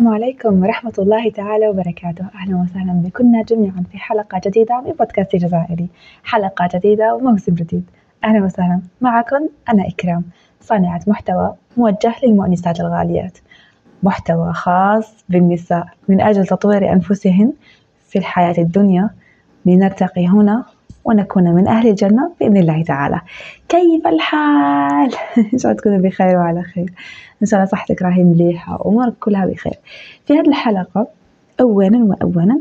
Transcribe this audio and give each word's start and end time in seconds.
السلام 0.00 0.14
عليكم 0.14 0.62
ورحمة 0.62 0.92
الله 0.98 1.30
تعالى 1.30 1.68
وبركاته. 1.68 2.26
أهلا 2.34 2.56
وسهلا 2.56 2.92
بكنا 2.92 3.42
جميعا 3.42 3.84
في 3.92 3.98
حلقة 3.98 4.40
جديدة 4.44 4.80
من 4.80 4.92
بودكاست 4.92 5.36
جزائري. 5.36 5.88
حلقة 6.24 6.68
جديدة 6.74 7.14
وموسم 7.14 7.54
جديد. 7.54 7.90
أهلا 8.24 8.44
وسهلا. 8.44 8.80
معكم 9.00 9.48
أنا 9.68 9.88
إكرام. 9.88 10.24
صانعة 10.60 11.00
محتوى 11.06 11.54
موجه 11.76 12.14
للمؤنسات 12.22 12.80
الغاليات. 12.80 13.38
محتوى 14.02 14.52
خاص 14.52 15.24
بالنساء. 15.28 15.86
من 16.08 16.20
أجل 16.20 16.46
تطوير 16.46 16.92
أنفسهن 16.92 17.52
في 18.08 18.18
الحياة 18.18 18.54
الدنيا. 18.58 19.10
لنرتقي 19.66 20.26
هنا 20.26 20.64
ونكون 21.04 21.44
من 21.44 21.68
أهل 21.68 21.88
الجنة 21.88 22.32
بإذن 22.40 22.56
الله 22.56 22.82
تعالى. 22.82 23.20
كيف 23.68 24.06
الحال؟ 24.06 25.10
إن 25.54 25.58
شاء 25.58 25.72
الله 25.72 25.80
تكونوا 25.80 25.98
بخير 25.98 26.36
وعلى 26.36 26.62
خير. 26.62 26.92
إن 27.42 27.46
شاء 27.46 27.60
الله 27.60 27.70
صحتك 27.70 28.02
راهي 28.02 28.24
مليحة 28.24 28.74
وأمورك 28.74 29.14
كلها 29.20 29.46
بخير. 29.46 29.74
في 30.26 30.34
هذه 30.34 30.48
الحلقة 30.48 31.06
أولا 31.60 32.04
وأولا 32.04 32.60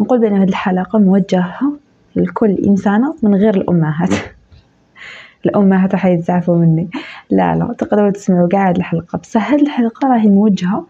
نقول 0.00 0.20
بأن 0.20 0.32
هذه 0.32 0.48
الحلقة 0.48 0.98
موجهة 0.98 1.72
لكل 2.16 2.50
إنسانة 2.50 3.14
من 3.22 3.34
غير 3.34 3.56
الأمهات. 3.56 4.10
الأمهات 5.46 5.92
راح 5.92 6.06
يتزعفوا 6.06 6.56
مني. 6.56 6.88
لا 7.30 7.56
لا 7.56 7.74
تقدروا 7.78 8.10
تسمعوا 8.10 8.48
قاعد 8.48 8.68
هذه 8.68 8.76
الحلقة. 8.76 9.18
بس 9.18 9.36
هذه 9.36 9.62
الحلقة 9.62 10.08
راهي 10.08 10.28
موجهة 10.28 10.86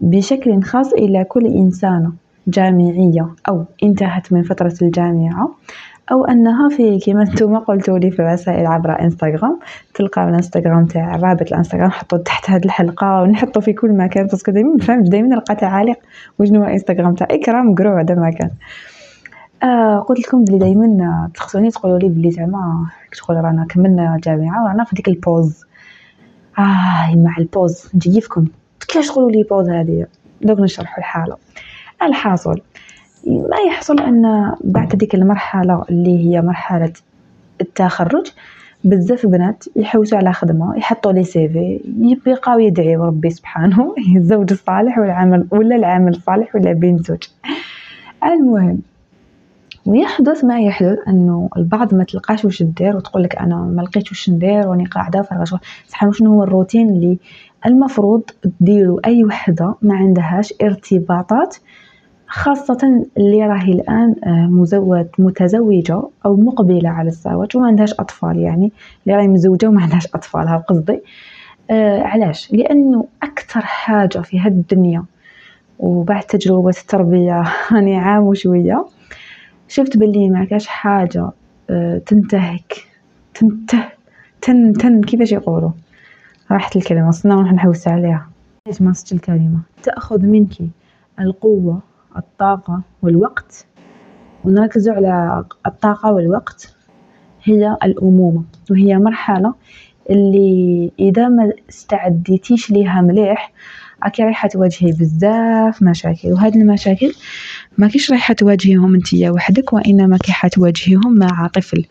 بشكل 0.00 0.62
خاص 0.62 0.92
إلى 0.92 1.24
كل 1.24 1.46
إنسانة 1.46 2.12
جامعية 2.48 3.28
أو 3.48 3.64
انتهت 3.82 4.32
من 4.32 4.42
فترة 4.42 4.74
الجامعة. 4.82 5.54
أو 6.12 6.24
أنها 6.24 6.68
في 6.68 6.98
كما 6.98 7.24
نتوما 7.24 7.58
قلتوا 7.58 7.98
لي 7.98 8.10
في 8.10 8.20
الرسائل 8.20 8.66
عبر 8.66 9.00
إنستغرام 9.00 9.58
تلقاو 9.94 10.28
الإنستغرام 10.28 10.86
تاع 10.86 11.16
رابط 11.16 11.42
الإنستغرام 11.42 11.86
نحطو 11.86 12.16
تحت 12.16 12.50
هاد 12.50 12.64
الحلقة 12.64 13.22
ونحطو 13.22 13.60
في 13.60 13.72
كل 13.72 13.92
مكان 13.92 14.26
parce 14.26 14.42
que 14.42 14.52
دايما 14.52 14.78
فهمت؟ 14.78 15.08
دايما 15.08 15.28
نلقى 15.28 15.54
تعاليق 15.54 15.96
وشنو 16.38 16.62
هو 16.62 16.68
إنستغرام 16.68 17.14
تاع 17.14 17.26
إكرام 17.30 17.74
قروع 17.74 18.00
هذا 18.00 18.14
مكان 18.14 18.50
آه 19.62 19.98
قلت 19.98 20.20
لكم 20.20 20.44
بلي 20.44 20.58
دايما 20.58 21.30
تخصوني 21.34 21.70
تقولوا 21.70 21.98
لي 21.98 22.08
بلي 22.08 22.30
زعما 22.30 22.86
تقول 23.12 23.36
رانا 23.36 23.66
كملنا 23.68 24.14
الجامعة 24.14 24.64
ورانا 24.64 24.84
في 24.84 24.96
ديك 24.96 25.08
ال 25.08 25.16
pause. 25.16 25.64
آه 26.58 27.16
مع 27.16 27.36
ال 27.38 27.47
pause 27.47 27.90
نجيفكم 27.94 28.44
كيفاش 28.88 29.06
تقولوا 29.08 29.30
لي 29.30 29.42
pause 29.42 29.68
هذه؟ 29.68 30.06
دوك 30.42 30.60
نشرحوا 30.60 30.98
الحالة. 30.98 31.36
الحاصل. 32.02 32.60
ما 33.26 33.56
يحصل 33.66 34.00
أن 34.00 34.54
بعد 34.64 34.88
ديك 34.88 35.14
المرحلة 35.14 35.84
اللي 35.90 36.18
هي 36.24 36.42
مرحلة 36.42 36.92
التخرج 37.60 38.26
بزاف 38.84 39.26
بنات 39.26 39.64
يحوسوا 39.76 40.18
على 40.18 40.32
خدمة 40.32 40.76
يحطوا 40.76 41.12
les 41.12 41.24
CV 41.24 41.80
يبقاو 41.98 42.58
يدعيو 42.58 43.04
ربي 43.04 43.30
سبحانه 43.30 43.94
الزوج 44.16 44.52
الصالح 44.52 44.98
والعمل 44.98 45.46
ولا 45.50 45.76
العمل 45.76 46.14
الصالح 46.14 46.54
ولا 46.54 46.72
بين 46.72 46.98
زوج. 46.98 47.22
المهم 48.24 48.78
ويحدث 49.86 50.44
ما 50.44 50.60
يحدث 50.60 50.98
أنه 51.08 51.48
البعض 51.56 51.94
ما 51.94 52.04
تلقاش 52.04 52.44
واش 52.44 52.62
دير 52.62 52.96
وتقول 52.96 53.22
لك 53.22 53.36
أنا 53.36 53.56
ما 53.56 53.82
لقيتش 53.82 54.10
واش 54.10 54.30
ندير 54.30 54.66
راني 54.66 54.84
قاعدة 54.84 55.22
فارغه 55.22 55.44
شغل 55.44 55.60
صح 55.88 56.10
شنو 56.10 56.32
هو 56.32 56.42
الروتين 56.42 56.88
اللي 56.88 57.18
المفروض 57.66 58.22
ديرو 58.60 59.00
أي 59.04 59.24
وحدة 59.24 59.74
ما 59.82 59.94
عندهاش 59.94 60.54
ارتباطات 60.62 61.56
خاصة 62.28 63.06
اللي 63.16 63.46
راهي 63.46 63.72
الآن 63.72 64.14
آه، 64.24 64.46
مزوج 64.46 65.06
متزوجة 65.18 66.02
أو 66.26 66.36
مقبلة 66.36 66.88
على 66.88 67.08
الزواج 67.08 67.56
وما 67.56 67.66
عندهاش 67.66 67.92
أطفال 67.94 68.38
يعني. 68.38 68.72
اللي 69.06 69.16
راهي 69.16 69.28
مزوجة 69.28 69.66
وما 69.68 69.82
عندهاش 69.82 70.06
أطفال 70.06 70.48
ها 70.48 70.56
قصدي. 70.56 71.00
آه 71.70 72.02
علاش؟ 72.02 72.52
لأنه 72.52 73.06
أكثر 73.22 73.60
حاجة 73.60 74.18
في 74.18 74.40
هاد 74.40 74.52
الدنيا 74.52 75.04
وبعد 75.78 76.22
تجربة 76.22 76.68
التربية 76.70 77.44
راني 77.72 77.96
عام 77.96 78.22
وشوية 78.22 78.86
شفت 79.68 79.96
باللي 79.96 80.30
ما 80.30 80.44
كاش 80.44 80.66
حاجة 80.66 81.30
آه 81.70 81.98
تنتهك 81.98 82.74
تنته 83.34 83.84
تن 84.42 84.72
تن 84.72 85.02
كيفاش 85.02 85.32
يقولوا؟ 85.32 85.70
راحت 86.50 86.76
الكلمة 86.76 87.10
صرنا 87.10 87.34
نروح 87.34 87.52
نحوس 87.52 87.88
عليها. 87.88 88.28
ليش 88.66 88.82
ما 88.82 88.92
الكلمة؟ 89.12 89.58
تأخذ 89.82 90.22
منك 90.26 90.54
القوة 91.20 91.80
الطاقة 92.16 92.82
والوقت. 93.02 93.66
ونركز 94.44 94.88
على 94.88 95.44
الطاقة 95.66 96.12
والوقت 96.12 96.76
هي 97.44 97.76
الأمومة 97.84 98.44
وهي 98.70 98.98
مرحلة 98.98 99.54
اللي 100.10 100.90
إذا 100.98 101.28
ما 101.28 101.52
استعديتيش 101.68 102.70
ليها 102.70 103.00
مليح 103.00 103.52
راكي 104.04 104.22
رايحة 104.22 104.48
تواجهي 104.48 104.92
بزاف 104.92 105.82
مشاكل 105.82 106.32
وهاد 106.32 106.56
المشاكل 106.56 107.12
ما 107.78 107.88
كيش 107.88 108.10
رايحة 108.10 108.34
تواجهيهم 108.34 108.94
انتيا 108.94 109.30
وحدك 109.30 109.72
وإنما 109.72 110.16
كي 110.16 110.32
حتواجهيهم 110.32 111.18
مع 111.18 111.46
طفل. 111.54 111.84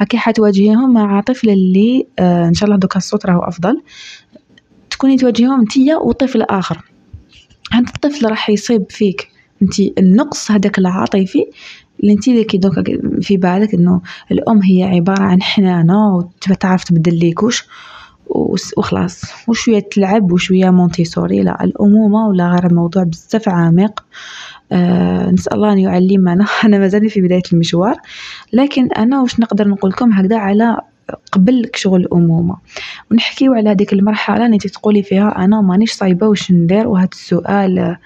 راكي 0.00 0.18
حتواجهيهم 0.18 0.92
مع 0.92 1.20
طفل 1.20 1.50
اللي 1.50 2.06
آه 2.18 2.48
إن 2.48 2.54
شاء 2.54 2.66
الله 2.66 2.78
دوكا 2.78 2.96
الصوت 2.96 3.26
راهو 3.26 3.40
أفضل. 3.40 3.82
تكوني 4.90 5.16
تواجهيهم 5.16 5.60
انتيا 5.60 5.96
وطفل 5.96 6.42
آخر. 6.42 6.84
هاد 7.72 7.86
الطفل 7.88 8.30
راح 8.30 8.50
يصيب 8.50 8.84
فيك. 8.90 9.37
انت 9.62 9.80
النقص 9.80 10.50
هذاك 10.50 10.78
العاطفي 10.78 11.46
اللي 12.00 12.12
انت 12.12 12.30
كي 12.30 12.58
دوكا 12.58 12.82
في 13.20 13.36
بالك 13.36 13.74
انه 13.74 14.00
الأم 14.32 14.62
هي 14.62 14.82
عبارة 14.82 15.22
عن 15.22 15.42
حنانة 15.42 16.16
وتبى 16.16 16.54
تعرف 16.54 16.84
تبدل 16.84 17.18
ليكوش 17.18 17.64
وخلاص. 18.76 19.22
وشوية 19.48 19.80
تلعب 19.80 20.32
وشوية 20.32 20.70
مونتيسوري. 20.70 21.42
لا 21.42 21.64
الأمومة 21.64 22.28
ولا 22.28 22.48
غير 22.48 22.74
موضوع 22.74 23.02
بزاف 23.02 23.48
عميق. 23.48 24.04
أه 24.72 25.30
نسأل 25.30 25.54
الله 25.54 25.72
أن 25.72 25.78
يعلمنا. 25.78 26.46
أنا 26.64 26.78
مازالني 26.78 27.08
في 27.08 27.20
بداية 27.20 27.42
المشوار. 27.52 27.96
لكن 28.52 28.88
أنا 28.92 29.22
واش 29.22 29.40
نقدر 29.40 29.68
نقول 29.68 29.90
لكم 29.90 30.12
هكذا 30.12 30.36
على 30.38 30.80
قبل 31.32 31.70
شغل 31.74 32.00
الأمومة. 32.00 32.56
ونحكيو 33.10 33.54
على 33.54 33.70
هذيك 33.70 33.92
المرحلة 33.92 34.46
اللي 34.46 34.58
تقولي 34.58 35.02
فيها 35.02 35.44
أنا 35.44 35.60
مانيش 35.60 35.92
صايبة 35.92 36.26
واش 36.28 36.52
ندير 36.52 36.88
وهذا 36.88 37.08
السؤال 37.12 37.96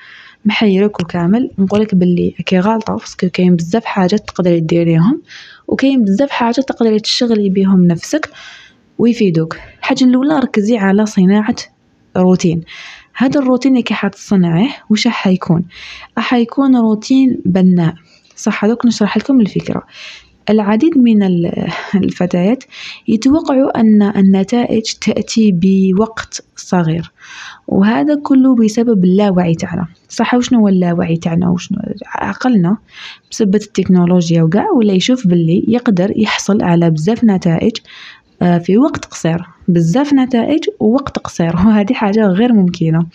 محيرك 0.45 1.01
وكامل 1.01 1.51
نقولك 1.59 1.95
باللي 1.95 2.35
راكي 2.39 2.61
غالطة 2.61 2.97
parce 2.97 3.17
que 3.17 3.29
كاين 3.29 3.57
بزاف 3.57 3.85
حاجات 3.85 4.29
تقدري 4.29 4.61
ديريهم 4.61 5.23
وكاين 5.69 6.05
بزاف 6.05 6.31
حاجات 6.31 6.69
تقدري 6.69 7.01
تشغلي 7.01 7.49
بهم 7.49 7.87
نفسك 7.87 8.31
ويفيدوك. 8.99 9.57
الحاجة 9.79 10.05
الأولى 10.05 10.39
ركزي 10.39 10.79
على 10.79 11.07
صناعة 11.07 11.57
روتين. 12.17 12.63
هذا 13.15 13.41
الروتين 13.41 13.73
اللي 13.73 13.83
كي 13.83 13.95
حتصنعيه 13.95 14.71
وش 14.91 15.09
حيكون 15.09 15.65
راح 16.19 16.35
يكون 16.35 16.77
روتين 16.77 17.43
بناء. 17.45 17.95
صح 18.37 18.67
دوك 18.67 18.87
نشرح 18.87 19.17
لكم 19.17 19.41
الفكرة. 19.41 19.83
العديد 20.51 20.99
من 20.99 21.23
الفتيات 22.05 22.65
يتوقعوا 23.09 23.81
أن 23.81 24.03
النتائج 24.03 24.83
تأتي 25.01 25.53
بوقت 25.53 26.45
صغير 26.57 27.13
وهذا 27.69 28.15
كله 28.23 28.55
بسبب 28.55 29.05
اللاوعي 29.05 29.55
تاعنا. 29.55 29.87
صح 30.09 30.35
وشنو 30.35 30.61
هو 30.61 30.69
اللاوعي 30.69 31.17
تاعنا؟ 31.17 31.51
وشنو 31.51 31.79
عقلنا 32.07 32.77
بسبة 33.31 33.61
التكنولوجيا 33.65 34.43
وكاع 34.43 34.71
ولا 34.71 34.93
يشوف 34.93 35.27
باللي 35.27 35.65
يقدر 35.69 36.13
يحصل 36.17 36.63
على 36.63 36.91
بزاف 36.91 37.25
نتائج 37.25 37.77
في 38.43 38.79
وقت 38.79 39.05
قصير. 39.05 39.47
بزاف 39.69 40.13
نتائج 40.15 40.65
ووقت 40.81 41.19
قصير. 41.19 41.57
وهذه 41.67 41.93
حاجة 41.93 42.27
غير 42.27 42.53
ممكنة. 42.53 43.07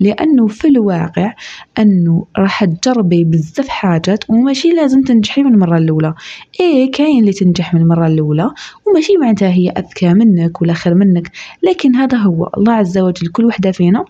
لأنه 0.00 0.46
في 0.46 0.68
الواقع 0.68 1.32
أنه 1.78 2.26
راح 2.38 2.64
تجربي 2.64 3.24
بزاف 3.24 3.68
حاجات 3.68 4.30
وماشي 4.30 4.68
لازم 4.68 5.02
تنجحي 5.02 5.42
من 5.42 5.54
المرة 5.54 5.78
الأولى. 5.78 6.14
إيه 6.60 6.90
كاين 6.90 7.20
اللي 7.20 7.32
تنجح 7.32 7.74
من 7.74 7.80
المرة 7.80 8.06
الأولى 8.06 8.50
وماشي 8.86 9.16
معناتها 9.20 9.48
هي 9.48 9.68
أذكى 9.70 10.14
منك 10.14 10.62
ولا 10.62 10.72
خير 10.72 10.94
منك. 10.94 11.30
لكن 11.62 11.96
هذا 11.96 12.18
هو. 12.18 12.50
الله 12.56 12.72
عز 12.72 12.98
وجل 12.98 13.28
كل 13.28 13.44
وحدة 13.44 13.72
فينا 13.72 14.04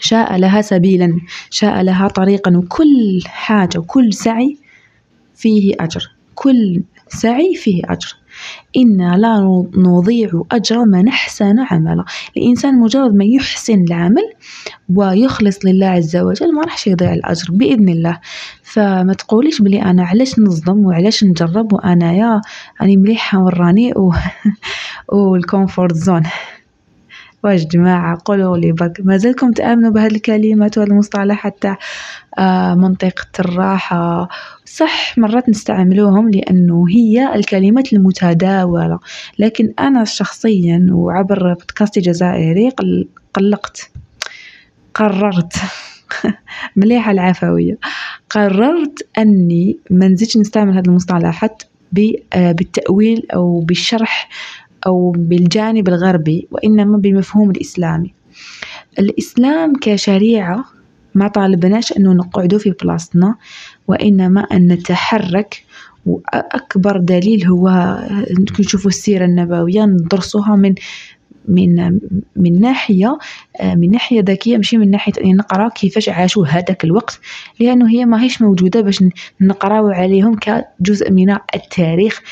شاء 0.00 0.36
لها 0.36 0.62
سبيلا 0.62 1.20
شاء 1.50 1.82
لها 1.82 2.08
طريقا 2.08 2.56
وكل 2.56 3.20
حاجة 3.26 3.78
وكل 3.78 4.12
سعي 4.12 4.56
فيه 5.34 5.74
أجر. 5.80 6.10
كل 6.34 6.82
سعي 7.08 7.54
فيه 7.54 7.82
أجر. 7.84 8.21
إنا 8.76 9.16
لا 9.16 9.64
نضيع 9.76 10.42
أجر 10.52 10.84
من 10.84 11.08
أحسن 11.08 11.58
عملا. 11.58 12.04
الإنسان 12.36 12.80
مجرد 12.80 13.14
ما 13.14 13.24
يحسن 13.24 13.84
العمل 13.84 14.32
ويخلص 14.94 15.58
لله 15.64 15.86
عز 15.86 16.16
وجل 16.16 16.54
ما 16.54 16.62
راحش 16.62 16.86
يضيع 16.86 17.12
الأجر 17.14 17.46
بإذن 17.50 17.88
الله. 17.88 18.20
فما 18.62 19.14
تقوليش 19.14 19.62
بلي 19.62 19.82
أنا 19.82 20.04
علاش 20.04 20.38
نصدم 20.38 20.86
وعلاش 20.86 21.24
نجرب 21.24 21.72
وأنا 21.72 22.12
يا 22.12 22.40
راني 22.80 22.96
مليحة 22.96 23.44
وراني 23.44 23.92
و... 23.92 24.12
وال 25.12 25.30
comfort 25.30 25.94
zone. 25.94 26.22
واش 27.44 27.66
جماعة 27.66 28.18
قولوا 28.24 28.56
لي 28.56 28.72
برك 28.72 29.00
مازالكم 29.04 29.52
تآمنوا 29.52 29.90
بهذه 29.90 30.14
الكلمات 30.14 30.78
والمصطلحات 30.78 31.56
تاع 31.60 31.78
آه 32.38 32.74
منطقة 32.74 33.26
الراحة. 33.40 34.28
صح 34.64 35.18
مرات 35.18 35.48
نستعملوهم 35.48 36.30
لأنه 36.30 36.84
هي 36.88 37.34
الكلمات 37.34 37.92
المتداولة 37.92 38.98
لكن 39.38 39.72
أنا 39.78 40.04
شخصيا 40.04 40.88
وعبر 40.90 41.54
بودكاست 41.54 41.98
جزائري 41.98 42.70
قلقت 43.34 43.90
قررت 44.94 45.56
مليحة 46.76 47.10
العفوية. 47.10 47.78
قررت 48.30 49.08
أني 49.18 49.78
ما 49.90 50.08
نزيدش 50.08 50.36
نستعمل 50.36 50.74
هذه 50.76 50.86
المصطلحات 50.86 51.62
آه، 52.32 52.52
بالتأويل 52.52 53.26
أو 53.34 53.60
بالشرح 53.60 54.28
أو 54.86 55.10
بالجانب 55.10 55.88
الغربي 55.88 56.48
وإنما 56.50 56.98
بالمفهوم 56.98 57.50
الإسلامي. 57.50 58.14
الإسلام 58.98 59.72
كشريعة 59.80 60.64
ما 61.14 61.28
طالبناش 61.28 61.92
أنه 61.92 62.12
نقعدوا 62.12 62.58
في 62.58 62.70
بلاصتنا 62.82 63.34
وإنما 63.88 64.40
أن 64.40 64.68
نتحرك. 64.72 65.64
وأكبر 66.06 66.96
دليل 66.98 67.46
هو 67.46 67.98
نشوفوا 68.60 68.90
السيرة 68.90 69.24
النبوية 69.24 69.84
ندرسوها 69.84 70.56
من 70.56 70.74
من 71.48 71.98
من 72.36 72.60
ناحية 72.60 73.18
من 73.64 73.90
ناحية 73.90 74.20
ذكية 74.20 74.56
ماشي 74.56 74.78
من 74.78 74.90
ناحية 74.90 75.12
أني 75.20 75.32
نقرأ 75.32 75.68
كيفاش 75.68 76.08
عاشوا 76.08 76.46
هذاك 76.46 76.84
الوقت. 76.84 77.20
لأنه 77.60 77.90
هي 77.90 78.04
ماهيش 78.04 78.42
موجودة 78.42 78.80
باش 78.80 79.04
نقراو 79.40 79.88
عليهم 79.88 80.34
كجزء 80.34 81.10
من 81.10 81.30
التاريخ. 81.54 82.22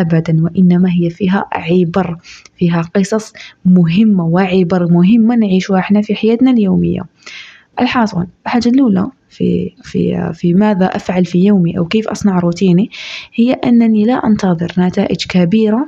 أبدا 0.00 0.44
وإنما 0.44 0.90
هي 0.92 1.10
فيها 1.10 1.48
عبر 1.52 2.16
فيها 2.58 2.82
قصص 2.96 3.32
مهمة 3.64 4.24
وعبر 4.24 4.92
مهمة 4.92 5.34
نعيشها 5.36 5.78
إحنا 5.78 6.02
في 6.02 6.14
حياتنا 6.14 6.50
اليومية. 6.50 7.02
الحاصل 7.80 8.26
الحاجة 8.46 8.68
الأولى 8.68 9.06
في 9.28 9.72
في 9.82 10.32
في 10.34 10.54
ماذا 10.54 10.86
أفعل 10.86 11.24
في 11.24 11.44
يومي 11.44 11.78
أو 11.78 11.84
كيف 11.84 12.08
أصنع 12.08 12.38
روتيني 12.38 12.90
هي 13.34 13.52
أنني 13.52 14.04
لا 14.04 14.26
أنتظر 14.26 14.72
نتائج 14.78 15.26
كبيرة 15.28 15.86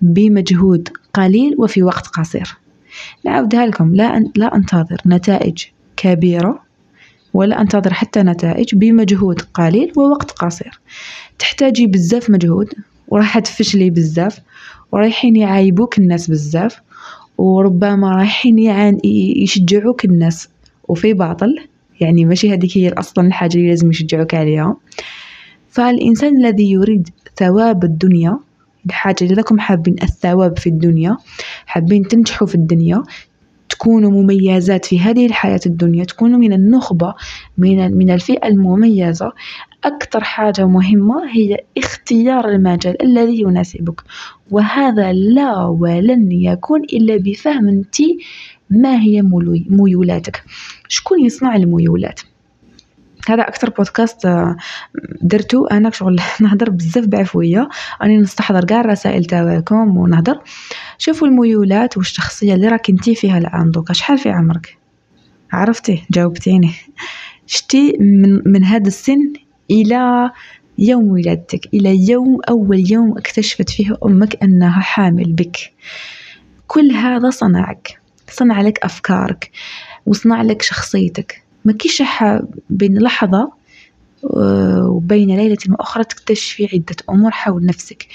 بمجهود 0.00 0.88
قليل 1.14 1.54
وفي 1.58 1.82
وقت 1.82 2.06
قصير. 2.06 2.56
نعاودها 3.24 3.66
لكم 3.66 3.94
لا 3.94 4.30
لا 4.36 4.56
أنتظر 4.56 4.96
نتائج 5.06 5.64
كبيرة 5.96 6.62
ولا 7.34 7.60
أنتظر 7.60 7.92
حتى 7.92 8.22
نتائج 8.22 8.74
بمجهود 8.74 9.40
قليل 9.40 9.92
ووقت 9.96 10.30
قصير. 10.30 10.80
تحتاجي 11.38 11.86
بزاف 11.86 12.30
مجهود 12.30 12.68
وراح 13.08 13.38
تفشلي 13.38 13.90
بزاف 13.90 14.40
ورايحين 14.92 15.36
يعايبوك 15.36 15.98
الناس 15.98 16.30
بزاف 16.30 16.80
وربما 17.38 18.16
رايحين 18.16 18.58
يشجعوك 19.42 20.04
الناس. 20.04 20.48
وفي 20.88 21.12
باطل 21.12 21.58
يعني 22.00 22.24
ماشي 22.24 22.52
هذيك 22.54 22.78
هي 22.78 22.88
أصلا 22.88 23.26
الحاجة 23.26 23.54
اللي 23.54 23.68
لازم 23.68 23.90
يشجعوك 23.90 24.34
عليها. 24.34 24.76
فالإنسان 25.70 26.36
الذي 26.36 26.70
يريد 26.70 27.08
ثواب 27.36 27.84
الدنيا 27.84 28.38
الحاجة 28.86 29.16
اللي 29.22 29.34
لكم 29.34 29.58
حابين 29.58 29.96
الثواب 30.02 30.58
في 30.58 30.66
الدنيا 30.66 31.16
حابين 31.66 32.08
تنجحوا 32.08 32.46
في 32.46 32.54
الدنيا 32.54 33.02
تكونوا 33.76 34.10
مميزات 34.10 34.84
في 34.84 35.00
هذه 35.00 35.26
الحياة 35.26 35.60
الدنيا 35.66 36.04
تكونوا 36.04 36.38
من 36.38 36.52
النخبة 36.52 37.14
من 37.58 37.96
من 37.98 38.10
الفئة 38.10 38.48
المميزة. 38.48 39.32
أكثر 39.84 40.24
حاجة 40.24 40.66
مهمة 40.66 41.30
هي 41.30 41.56
اختيار 41.78 42.48
المجال 42.48 43.02
الذي 43.02 43.40
يناسبك 43.40 44.00
وهذا 44.50 45.12
لا 45.12 45.64
ولن 45.64 46.32
يكون 46.32 46.80
إلا 46.84 47.16
بفهم 47.16 47.68
أنت 47.68 47.96
ما 48.70 49.00
هي 49.00 49.22
ميولاتك. 49.70 50.42
شكون 50.88 51.20
يصنع 51.20 51.56
الميولات. 51.56 52.20
هذا 53.30 53.42
أكثر 53.42 53.70
بودكاست 53.70 54.26
آه، 54.26 54.56
درتو 55.22 55.66
أنا 55.66 55.90
شغل 55.90 56.20
نهضر 56.40 56.70
بزاف 56.70 57.06
بعفوية. 57.06 57.68
راني 58.02 58.16
نستحضر 58.16 58.64
كاع 58.64 58.80
الرسائل 58.80 59.24
تاعكم 59.24 59.96
ونهضر. 59.96 60.38
شوفوا 60.98 61.28
الميولات 61.28 61.96
والشخصية 61.96 62.54
اللي 62.54 62.68
راك 62.68 62.90
انتي 62.90 63.14
فيها 63.14 63.38
الآن 63.38 63.70
دوكا. 63.70 63.92
شحال 63.92 64.18
في 64.18 64.30
عمرك؟ 64.30 64.78
عرفتي؟ 65.52 66.06
جاوبتيني. 66.10 66.70
شتي 67.46 67.96
من 68.00 68.42
من 68.46 68.64
هذا 68.64 68.86
السن 68.86 69.32
إلى 69.70 70.30
يوم 70.78 71.08
ولادتك 71.08 71.74
إلى 71.74 72.10
يوم 72.10 72.38
أول 72.48 72.90
يوم 72.90 73.18
اكتشفت 73.18 73.70
فيه 73.70 73.96
أمك 74.04 74.42
أنها 74.42 74.80
حامل 74.80 75.32
بك. 75.32 75.56
كل 76.66 76.90
هذا 76.90 77.30
صنعك. 77.30 78.00
صنع 78.30 78.60
لك 78.60 78.78
أفكارك. 78.84 79.50
وصنع 80.06 80.42
لك 80.42 80.62
شخصيتك. 80.62 81.45
ما 81.66 81.72
كيش 81.72 82.02
بين 82.70 82.98
لحظة 82.98 83.52
آه، 84.36 84.88
وبين 84.88 85.36
ليلة 85.36 85.58
وأخرى 85.70 86.04
تكتشفي 86.04 86.68
عدة 86.72 86.96
أمور 87.10 87.30
حول 87.30 87.66
نفسك. 87.66 88.06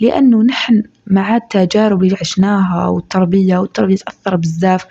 لأنه 0.00 0.42
نحن 0.42 0.82
مع 1.06 1.36
التجارب 1.36 2.02
اللي 2.02 2.16
عشناها 2.20 2.86
والتربية 2.86 3.58
والتربية 3.58 3.96
تأثر 3.96 4.36
بزاف. 4.36 4.86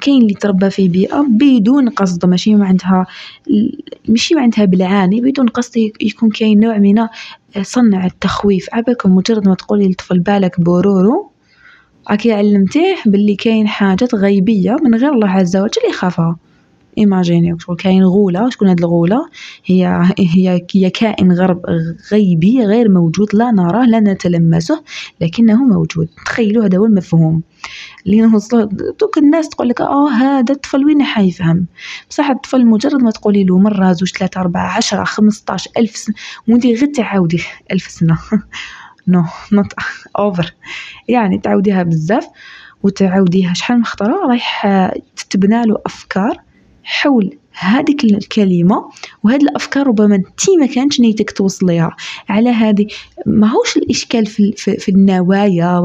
كاين 0.00 0.22
اللي 0.22 0.34
تربى 0.34 0.70
في 0.70 0.88
بيئة 0.88 1.26
بدون 1.30 1.88
قصد 1.88 2.26
ماشي 2.26 2.54
ما 2.54 2.66
عندها 2.66 3.06
ماشي 4.08 4.34
ما 4.34 4.40
عندها 4.42 4.64
بالعاني 4.64 5.20
بدون 5.20 5.48
قصد 5.48 5.76
يكون 6.00 6.30
كاين 6.30 6.60
نوع 6.60 6.78
من 6.78 7.06
صنع 7.62 8.06
التخويف. 8.06 8.66
عباكم 8.72 9.16
مجرد 9.16 9.48
ما 9.48 9.54
تقولي 9.54 9.88
للطفل 9.88 10.18
بالك 10.18 10.60
بورورو 10.60 11.30
راكي 12.10 12.32
علمتيه 12.32 12.96
باللي 13.06 13.36
كاين 13.36 13.68
حاجات 13.68 14.14
غيبية 14.14 14.76
من 14.84 14.94
غير 14.94 15.12
الله 15.12 15.28
عز 15.28 15.56
وجل 15.56 15.82
يخافها. 15.90 16.36
إيماجيني 16.98 17.56
شغل 17.58 17.76
كاين 17.76 18.04
غولة 18.04 18.50
شكون 18.50 18.68
هاد 18.68 18.78
الغولة؟ 18.78 19.28
هي 19.64 20.02
هي 20.18 20.66
هي 20.74 20.90
كائن 20.90 21.32
غرب 21.32 21.60
غيبي 22.12 22.64
غير 22.64 22.88
موجود 22.88 23.28
لا 23.34 23.50
نراه 23.50 23.86
لا 23.86 24.00
نتلمسه 24.00 24.82
لكنه 25.20 25.64
موجود. 25.64 26.08
تخيلوا 26.26 26.64
هذا 26.64 26.78
هو 26.78 26.86
المفهوم. 26.86 27.42
اللي 28.06 28.20
نوصلو 28.20 28.68
دوك 29.00 29.18
الناس 29.18 29.48
تقول 29.48 29.68
لك 29.68 29.80
آه 29.80 30.10
هذا 30.10 30.54
الطفل 30.54 30.84
وين 30.84 31.02
حيفهم 31.02 31.66
بصح 32.10 32.30
الطفل 32.30 32.66
مجرد 32.66 33.02
ما 33.02 33.10
تقولي 33.10 33.44
له 33.44 33.58
مرة 33.58 33.92
زوج 33.92 34.08
ثلاثة 34.08 34.40
أربعة 34.40 34.76
عشرة 34.76 35.04
خمسطاش 35.04 35.68
ألف 35.78 35.96
سنة 35.96 36.14
وانتي 36.48 36.74
غير 36.74 36.92
تعاودي 36.92 37.42
ألف 37.72 37.82
سنة. 37.82 38.18
over 39.08 39.24
and 39.52 39.72
over 40.18 40.54
يعني 41.08 41.38
تعاوديها 41.38 41.82
بزاف 41.82 42.28
وتعاوديها. 42.82 43.54
شحال 43.54 43.76
من 43.76 43.84
خطرة؟ 43.84 44.26
رايح 44.26 44.66
تتبنى 45.16 45.66
له 45.66 45.78
أفكار 45.86 46.36
حول 46.84 47.38
هذيك 47.52 48.04
الكلمة 48.04 48.90
وهذه 49.22 49.42
الأفكار 49.42 49.86
ربما 49.86 50.14
أنت 50.14 50.50
ما 50.60 50.66
كانش 50.66 51.00
نيتك 51.00 51.30
توصليها. 51.30 51.96
على 52.28 52.50
هذه 52.50 52.86
ماهوش 53.26 53.76
الإشكال 53.76 54.26
في, 54.26 54.52
في, 54.52 54.76
في 54.76 54.88
النوايا 54.88 55.82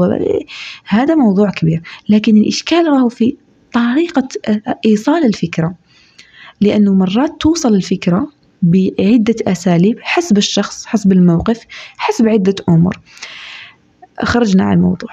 هذا 0.84 1.14
موضوع 1.14 1.50
كبير. 1.50 1.82
لكن 2.08 2.36
الإشكال 2.36 2.86
راهو 2.86 3.08
في 3.08 3.36
طريقة 3.72 4.28
إيصال 4.86 5.24
الفكرة. 5.24 5.74
لأنه 6.60 6.94
مرات 6.94 7.40
توصل 7.40 7.74
الفكرة 7.74 8.28
بعدة 8.62 9.34
أساليب 9.46 9.98
حسب 10.00 10.38
الشخص 10.38 10.86
حسب 10.86 11.12
الموقف 11.12 11.60
حسب 11.96 12.28
عدة 12.28 12.54
أمور. 12.68 13.00
خرجنا 14.22 14.64
عن 14.64 14.76
الموضوع. 14.76 15.10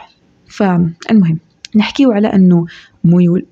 فالمهم 0.47 1.39
نحكيو 1.75 2.11
على 2.11 2.27
أنه 2.27 2.65
ميول 3.03 3.45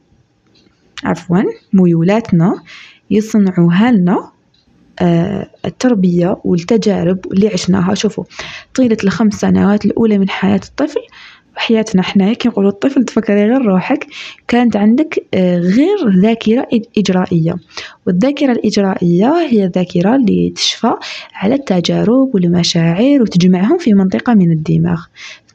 عفوا 1.03 1.43
ميولاتنا 1.73 2.63
يصنعوها 3.11 3.91
لنا 3.91 4.31
آه 4.99 5.49
التربية 5.65 6.37
والتجارب 6.43 7.19
اللي 7.33 7.47
عشناها. 7.47 7.93
شوفوا 7.93 8.23
طيلة 8.75 8.97
الخمس 9.03 9.33
سنوات 9.33 9.85
الأولى 9.85 10.17
من 10.17 10.29
حياة 10.29 10.61
الطفل 10.69 10.99
حياتنا 11.55 12.01
حنايا 12.01 12.33
كي 12.33 12.47
نقولوا 12.47 12.69
الطفل 12.71 13.03
تفكري 13.03 13.45
غير 13.45 13.61
روحك 13.65 14.07
كانت 14.47 14.75
عندك 14.75 15.25
آه 15.33 15.57
غير 15.57 16.09
ذاكرة 16.21 16.67
إجرائية. 16.97 17.55
والذاكرة 18.07 18.51
الإجرائية 18.51 19.33
هي 19.49 19.65
الذاكرة 19.65 20.15
اللي 20.15 20.53
تشفى 20.55 20.93
على 21.33 21.55
التجارب 21.55 22.35
والمشاعر 22.35 23.21
وتجمعهم 23.21 23.77
في 23.77 23.93
منطقة 23.93 24.33
من 24.33 24.51
الدماغ. 24.51 25.01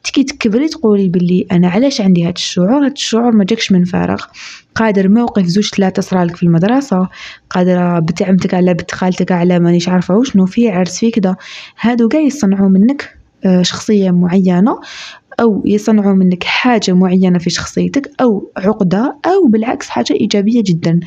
كي 0.03 0.23
تكبري 0.23 0.67
تقولي 0.67 1.07
بلي 1.07 1.47
أنا 1.51 1.69
علاش 1.69 2.01
عندي 2.01 2.27
هاد 2.27 2.33
الشعور؟ 2.35 2.85
هاد 2.85 2.91
الشعور 2.91 3.31
ما 3.31 3.43
جاكش 3.43 3.71
من 3.71 3.85
فراغ 3.85 4.23
قادر 4.75 5.09
موقف 5.09 5.45
زوج 5.45 5.69
ثلاثة 5.75 6.01
صرالك 6.01 6.35
في 6.35 6.43
المدرسة 6.43 7.07
قادرة 7.49 7.99
بتعمتك 7.99 8.53
على 8.53 8.73
بنت 8.73 8.91
خالتك 8.91 9.31
على 9.31 9.59
مانيش 9.59 9.89
عارفة 9.89 10.15
وشنو 10.15 10.45
في 10.45 10.69
عرس 10.69 10.99
في 10.99 11.11
كذا 11.11 11.35
هادو 11.81 12.07
قاع 12.09 12.21
يصنعوا 12.21 12.69
منك 12.69 13.19
آه، 13.45 13.61
شخصية 13.61 14.11
معينة. 14.11 14.79
أو 15.39 15.63
يصنعوا 15.65 16.13
منك 16.13 16.43
حاجة 16.43 16.93
معينة 16.93 17.39
في 17.39 17.49
شخصيتك 17.49 18.11
أو 18.21 18.51
عقدة 18.57 19.17
أو 19.25 19.47
بالعكس 19.47 19.89
حاجة 19.89 20.13
إيجابية 20.13 20.63
جدا 20.65 20.99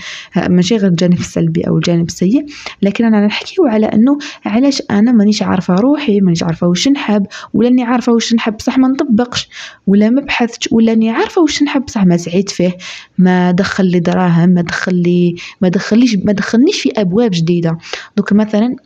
ماشي 0.49 0.77
غير 0.77 0.91
الجانب 0.91 1.19
السلبي 1.19 1.61
أو 1.63 1.77
الجانب 1.77 2.07
السيء. 2.07 2.47
لكن 2.83 3.05
أنا 3.05 3.27
نحكيو 3.27 3.67
على 3.67 3.87
أنه 3.87 4.19
علاش 4.47 4.83
أنا 4.91 5.13
مانيش 5.13 5.43
عارفة 5.43 5.75
روحي 5.75 6.21
مانيش 6.21 6.43
عارفة 6.43 6.67
واش 6.67 6.89
نحب 6.89 7.27
ولا 7.55 7.69
اني 7.69 7.83
عارفة 7.83 8.13
واش 8.13 8.35
نحب 8.35 8.57
بصح 8.57 8.79
ما 8.79 8.89
نطبقش 8.89 9.49
ولا 9.87 10.11
ما 10.11 10.21
بحثتش 10.21 10.69
ولا 10.73 10.93
اني 10.93 11.11
عارفة 11.11 11.43
واش 11.43 11.63
نحب 11.63 11.85
بصح 11.85 12.05
ما 12.05 12.17
سعيت 12.17 12.51
فيه 12.51 12.77
ما 13.19 13.51
دخل 13.51 13.87
لي 13.87 14.01
دراهم 14.01 14.49
ما 14.49 14.63
دخل 14.63 14.95
لي 14.95 15.35
ما 15.61 15.69
دخليش 15.69 16.17
ما 16.25 16.33
دخلنيش 16.33 16.81
في 16.81 16.91
أبواب 16.97 17.31
جديدة. 17.35 17.79
دوك 18.17 18.33
مثلا 18.33 18.77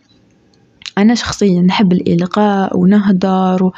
أنا 0.99 1.15
شخصيًا 1.15 1.61
نحب 1.61 1.93
الإلقاء 1.93 2.79
ونهدر 2.79 3.65
و 3.65 3.73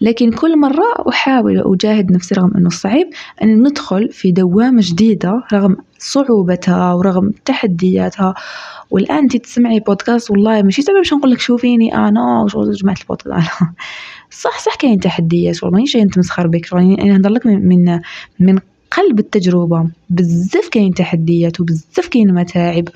لكن 0.00 0.30
كل 0.32 0.58
مرة 0.58 1.08
أحاول 1.08 1.62
أجاهد 1.66 2.12
نفسي 2.12 2.34
رغم 2.34 2.50
إنه 2.56 2.68
صعيب 2.68 3.10
أن 3.42 3.62
ندخل 3.62 4.08
في 4.12 4.32
دوامة 4.32 4.82
جديدة 4.84 5.42
رغم 5.52 5.76
صعوبتها 5.98 6.92
ورغم 6.92 7.32
تحدياتها. 7.44 8.34
والآن 8.90 9.18
انتي 9.18 9.38
تسمعي 9.38 9.80
بودكاست 9.80 10.30
والله 10.30 10.62
ماشي 10.62 10.82
زعما 10.82 10.98
باش 10.98 11.12
نقول 11.14 11.30
لك 11.30 11.40
شوفيني 11.40 11.94
أنا 11.94 12.42
وشغل 12.42 12.72
جمعت 12.72 13.00
البودكاست. 13.00 13.50
صح 14.42 14.58
صح 14.58 14.74
كاين 14.74 15.00
تحديات 15.00 15.54
شغل 15.54 15.72
مانيش 15.72 15.94
جاية 15.94 16.04
نتمسخر 16.04 16.46
بك 16.46 16.72
راني 16.72 16.96
نهضر 16.96 17.30
لك 17.30 17.46
من 17.46 18.00
من 18.40 18.58
قلب 18.96 19.18
التجربة 19.18 19.88
بزاف 20.10 20.68
كاين 20.68 20.94
تحديات 20.94 21.60
وبزاف 21.60 22.08
كاين 22.08 22.34
متاعب 22.34 22.88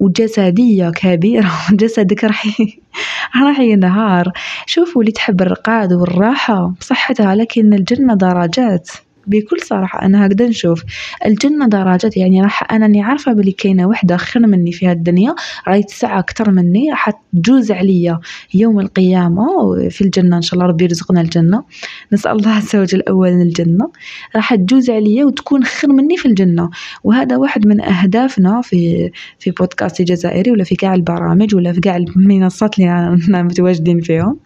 وجسدية 0.00 0.90
كبيرة 0.90 1.52
جسدك 1.72 2.24
راح 2.24 2.46
راح 3.42 3.60
ينهار. 3.60 4.32
شوفوا 4.66 5.02
اللي 5.02 5.12
تحب 5.12 5.42
الرقاد 5.42 5.92
والراحة 5.92 6.74
بصحتها 6.80 7.34
لكن 7.34 7.74
الجنة 7.74 8.14
درجات. 8.14 8.90
بكل 9.26 9.60
صراحة 9.60 10.02
أنا 10.02 10.26
هكذا 10.26 10.48
نشوف. 10.48 10.82
الجنة 11.26 11.66
درجات 11.66 12.16
يعني 12.16 12.42
راح 12.42 12.72
أنا 12.72 12.86
اني 12.86 13.02
عارفة 13.02 13.32
بلي 13.32 13.52
كاينة 13.52 13.86
وحدة 13.86 14.16
خير 14.16 14.46
مني 14.46 14.72
في 14.72 14.86
هالدنيا 14.86 15.34
راهي 15.68 15.82
تسعى 15.82 16.18
أكتر 16.18 16.50
مني 16.50 16.90
راح 16.90 17.10
تجوز 17.32 17.72
عليا 17.72 18.20
يوم 18.54 18.80
القيامة 18.80 19.46
في 19.90 20.00
الجنة. 20.00 20.36
إن 20.36 20.42
شاء 20.42 20.54
الله 20.54 20.66
ربي 20.66 20.84
يرزقنا 20.84 21.20
الجنة. 21.20 21.64
نسأل 22.12 22.32
الله 22.32 22.50
عز 22.50 22.76
وجل 22.76 23.02
أولا 23.02 23.42
الجنة. 23.42 23.90
راح 24.36 24.54
تجوز 24.54 24.90
عليا 24.90 25.24
وتكون 25.24 25.64
خير 25.64 25.92
مني 25.92 26.16
في 26.16 26.26
الجنة. 26.26 26.70
وهذا 27.04 27.36
واحد 27.36 27.66
من 27.66 27.80
أهدافنا 27.80 28.60
في 28.60 29.10
في 29.38 29.50
بودكاست 29.50 30.02
جزائري 30.02 30.50
ولا 30.50 30.64
في 30.64 30.74
كاع 30.76 30.94
البرامج 30.94 31.54
ولا 31.54 31.72
في 31.72 31.80
كاع 31.80 31.96
المنصات 31.96 32.78
اللي 32.78 32.90
أنا 33.28 33.42
متواجدين 33.42 34.00
فيهم. 34.00 34.38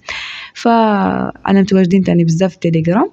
فأنا 0.54 1.60
متواجدين 1.60 2.02
تاني 2.04 2.24
بزاف 2.24 2.52
في 2.52 2.58
تيليجرام 2.58 3.10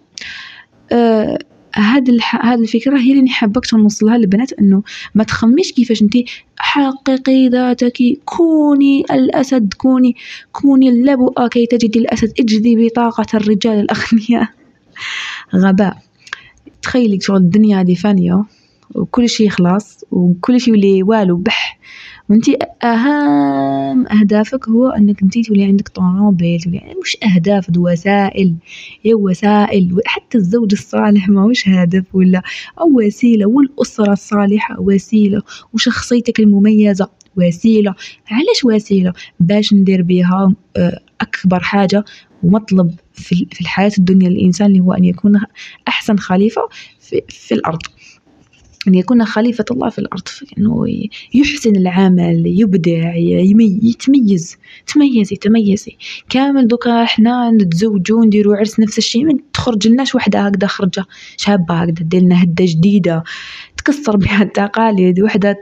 أه 0.92 1.38
هاد 1.78 2.10
الح... 2.10 2.46
هاد 2.46 2.60
الفكرة 2.60 3.00
هي 3.00 3.12
اللي 3.12 3.30
حابك 3.30 3.74
نوصلها 3.74 4.18
للبنات 4.18 4.54
إنه 4.54 4.84
ما 5.16 5.24
تخميش 5.24 5.72
كيفاش 5.72 6.02
انت 6.02 6.14
حققي 6.58 7.48
ذاتك 7.50 7.98
كوني 8.26 9.06
الأسد 9.12 9.74
كوني 9.74 10.16
كوني 10.52 10.90
اللبؤة 10.90 11.48
كي 11.48 11.66
تجدي 11.66 12.00
الأسد 12.00 12.34
اجذبي 12.40 12.90
طاقة 12.90 13.26
الرجال 13.34 13.80
الأغنياء. 13.80 14.50
غباء. 15.64 15.98
تخيلي 16.82 17.20
شغل 17.22 17.38
الدنيا 17.38 17.82
هذه 17.82 17.96
فانية 17.96 18.44
وكل 18.96 19.30
شيء 19.30 19.48
يخلص 19.48 20.04
وكل 20.12 20.62
شيء 20.62 20.74
يولي 20.74 21.04
والو 21.04 21.38
بح. 21.38 21.80
وانتي 22.30 22.58
أهم 22.84 24.08
أهدافك 24.08 24.70
هو 24.70 24.90
أنك 24.90 25.22
انتي 25.22 25.42
تولي 25.42 25.64
عندك 25.64 25.88
طوموبيل 25.88 26.60
تولي 26.60 26.82
مش 27.04 27.18
أهداف 27.24 27.72
دو 27.72 27.90
وسائل. 27.92 28.56
هي 29.02 29.14
وسائل 29.14 30.02
حتى 30.06 30.38
الزوج 30.38 30.70
الصالح 30.74 31.30
ماهوش 31.30 31.68
هدف 31.68 32.16
ولا 32.16 32.42
أو 32.80 32.92
وسيلة 32.94 33.46
والأسرة 33.46 34.14
الصالحة 34.14 34.80
وسيلة 34.80 35.42
وشخصيتك 35.74 36.40
المميزة 36.40 37.10
وسيلة. 37.36 37.96
علاش 38.32 38.66
وسيلة؟ 38.66 39.14
باش 39.40 39.74
ندير 39.74 40.02
بها 40.02 40.54
آه، 40.78 41.00
أكبر 41.22 41.60
حاجة 41.60 42.06
ومطلب 42.44 42.96
في 43.14 43.62
الحياة 43.62 43.92
الدنيا 43.98 44.30
للإنسان 44.30 44.68
اللي 44.68 44.80
هو 44.80 44.94
أن 44.94 45.06
يكون 45.06 45.42
أحسن 45.88 46.18
خليفة 46.18 46.62
في, 47.00 47.22
في 47.30 47.54
الأرض. 47.54 47.80
أن 48.88 48.96
يكون 48.96 49.26
خليفة 49.26 49.66
الله 49.72 49.90
في 49.90 50.00
الأرض 50.00 50.28
أنه 50.58 50.86
يحسن 51.34 51.76
العمل 51.76 52.44
يبدع 52.46 53.16
يتميز. 53.16 54.58
تميزي 54.88 55.36
تميزي. 55.36 55.98
كامل 56.30 56.68
دوكا 56.68 57.06
حنا 57.06 57.52
نتزوجو 57.52 58.24
نديرو 58.24 58.54
عرس 58.54 58.80
نفس 58.80 58.98
الشيء 58.98 59.26
من 59.26 59.52
تخرج 59.54 59.88
لناش 59.88 60.16
وحدة 60.16 60.40
هكذا 60.40 60.68
خرجة 60.68 61.06
شابة 61.38 61.74
هكذا 61.76 62.06
دير 62.06 62.22
لنا 62.22 62.44
هدة 62.44 62.66
جديدة. 62.66 63.24
تكسر 63.78 64.18
بها 64.18 64.44
التقاليد 64.48 65.22
وحدة 65.22 65.60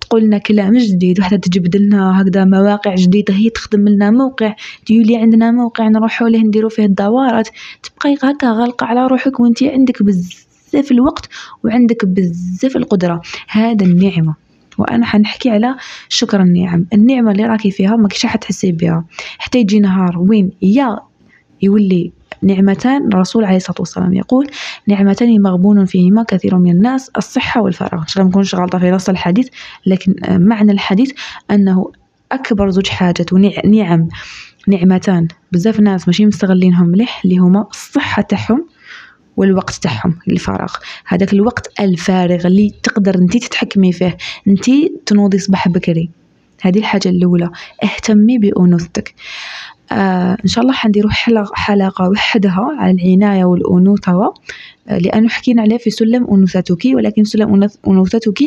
تقول 0.00 0.22
لنا 0.22 0.38
كلام 0.38 0.78
جديد 0.78 1.20
وحدة 1.20 1.36
تجبد 1.36 1.76
لنا 1.76 2.22
هكذا 2.22 2.44
مواقع 2.44 2.94
جديدة 2.94 3.34
هي 3.34 3.50
تخدم 3.50 3.88
لنا 3.88 4.10
موقع. 4.10 4.54
تيولي 4.86 5.16
عندنا 5.16 5.50
موقع 5.50 5.88
نروحو 5.88 6.26
ليه 6.26 6.38
نديرو 6.38 6.68
فيه 6.68 6.84
الدورات 6.84 7.48
تبقاي 7.82 8.14
هكا 8.22 8.52
غالقة 8.52 8.86
على 8.86 9.06
روحك 9.06 9.40
وانتي 9.40 9.68
عندك 9.68 10.02
بزاف 10.02 10.47
بزاف 10.68 10.92
الوقت 10.92 11.28
وعندك 11.64 12.04
بزاف 12.04 12.76
القدرة. 12.76 13.22
هذا 13.48 13.84
النعمة. 13.86 14.34
وأنا 14.78 15.06
حنحكي 15.06 15.50
على 15.50 15.76
شكر 16.08 16.40
النعم. 16.42 16.86
النعمة 16.92 17.32
اللي 17.32 17.44
راكي 17.44 17.70
فيها 17.70 17.96
ما 17.96 18.08
كيش 18.08 18.26
حتحسي 18.26 18.72
بها. 18.72 19.04
حتى 19.38 19.58
يجي 19.58 19.80
نهار 19.80 20.18
وين 20.18 20.50
يا 20.62 20.98
يولي 21.62 22.12
نعمتان 22.42 23.08
الرسول 23.08 23.44
عليه 23.44 23.56
الصلاة 23.56 23.76
والسلام 23.78 24.14
يقول 24.14 24.46
نعمتان 24.86 25.42
مغبون 25.42 25.84
فيهما 25.84 26.22
كثير 26.22 26.58
من 26.58 26.70
الناس 26.70 27.10
الصحة 27.16 27.62
والفراغ. 27.62 28.04
ان 28.16 28.22
ما 28.22 28.28
نكونش 28.28 28.54
غلطة 28.54 28.78
في 28.78 28.90
نص 28.90 29.08
الحديث 29.08 29.48
لكن 29.86 30.14
معنى 30.28 30.72
الحديث 30.72 31.10
أنه 31.50 31.92
أكبر 32.32 32.70
زوج 32.70 32.88
حاجات 32.88 33.32
ونعم 33.32 34.08
نعمتان. 34.68 35.28
بزاف 35.52 35.80
ناس 35.80 36.08
ماشي 36.08 36.26
مستغلينهم 36.26 36.88
مليح 36.88 37.20
اللي 37.24 37.38
هما 37.38 37.66
الصحة 37.70 38.22
تاعهم 38.22 38.66
والوقت 39.38 39.74
تاعهم 39.74 40.14
الفراغ. 40.28 40.72
هذاك 41.06 41.32
الوقت 41.32 41.80
الفارغ 41.80 42.46
اللي 42.46 42.74
تقدر 42.82 43.14
انت 43.14 43.36
تتحكمي 43.36 43.92
فيه. 43.92 44.16
انت 44.48 44.70
تنوضي 45.06 45.38
صباح 45.38 45.68
بكري. 45.68 46.10
هذه 46.62 46.78
الحاجة 46.78 47.08
الأولى. 47.08 47.50
اهتمي 47.84 48.38
بأنوثتك. 48.38 49.14
آه 49.92 50.36
إن 50.44 50.48
شاء 50.48 50.62
الله 50.62 50.74
حنديرو 50.74 51.08
حلقة 51.54 52.08
وحدها 52.08 52.68
على 52.78 52.92
العناية 52.92 53.44
والأنوثة. 53.44 54.12
آه 54.88 54.98
لأنه 54.98 55.28
حكينا 55.28 55.62
عليه 55.62 55.78
في 55.78 55.90
سلم 55.90 56.26
أنوثتك. 56.32 56.84
ولكن 56.84 57.24
سلم 57.24 57.68
أنوثتك 57.88 58.38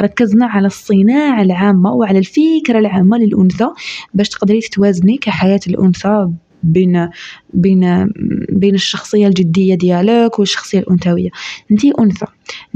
ركزنا 0.00 0.46
على 0.46 0.66
الصناعة 0.66 1.42
العامة 1.42 1.92
وعلى 1.92 2.18
الفكرة 2.18 2.78
العامة 2.78 3.18
للأنثى 3.18 3.68
باش 4.14 4.28
تقدري 4.28 4.60
تتوازني 4.60 5.16
كحياة 5.16 5.60
الأنثى 5.66 6.28
بين 6.62 7.08
بين 7.54 8.12
بين 8.48 8.74
الشخصية 8.74 9.26
الجدية 9.26 9.74
ديالك 9.74 10.38
والشخصية 10.38 10.78
الأنثوية. 10.78 11.30
انت 11.70 11.84
أنثى. 11.84 12.26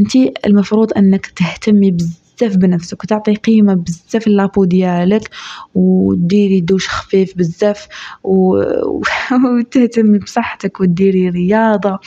انت 0.00 0.16
المفروض 0.46 0.92
أنك 0.96 1.26
تهتمي 1.26 1.90
بزاف 1.90 2.56
بنفسك 2.56 3.04
وتعطي 3.04 3.34
قيمة 3.34 3.74
بزاف 3.74 4.26
لابو 4.28 4.64
ديالك 4.64 5.30
وديري 5.74 6.60
دوش 6.60 6.88
خفيف 6.88 7.36
بزاف 7.36 7.88
وتهتمي 8.24 10.18
بصحتك 10.18 10.80
وديري 10.80 11.28
رياضة. 11.28 11.98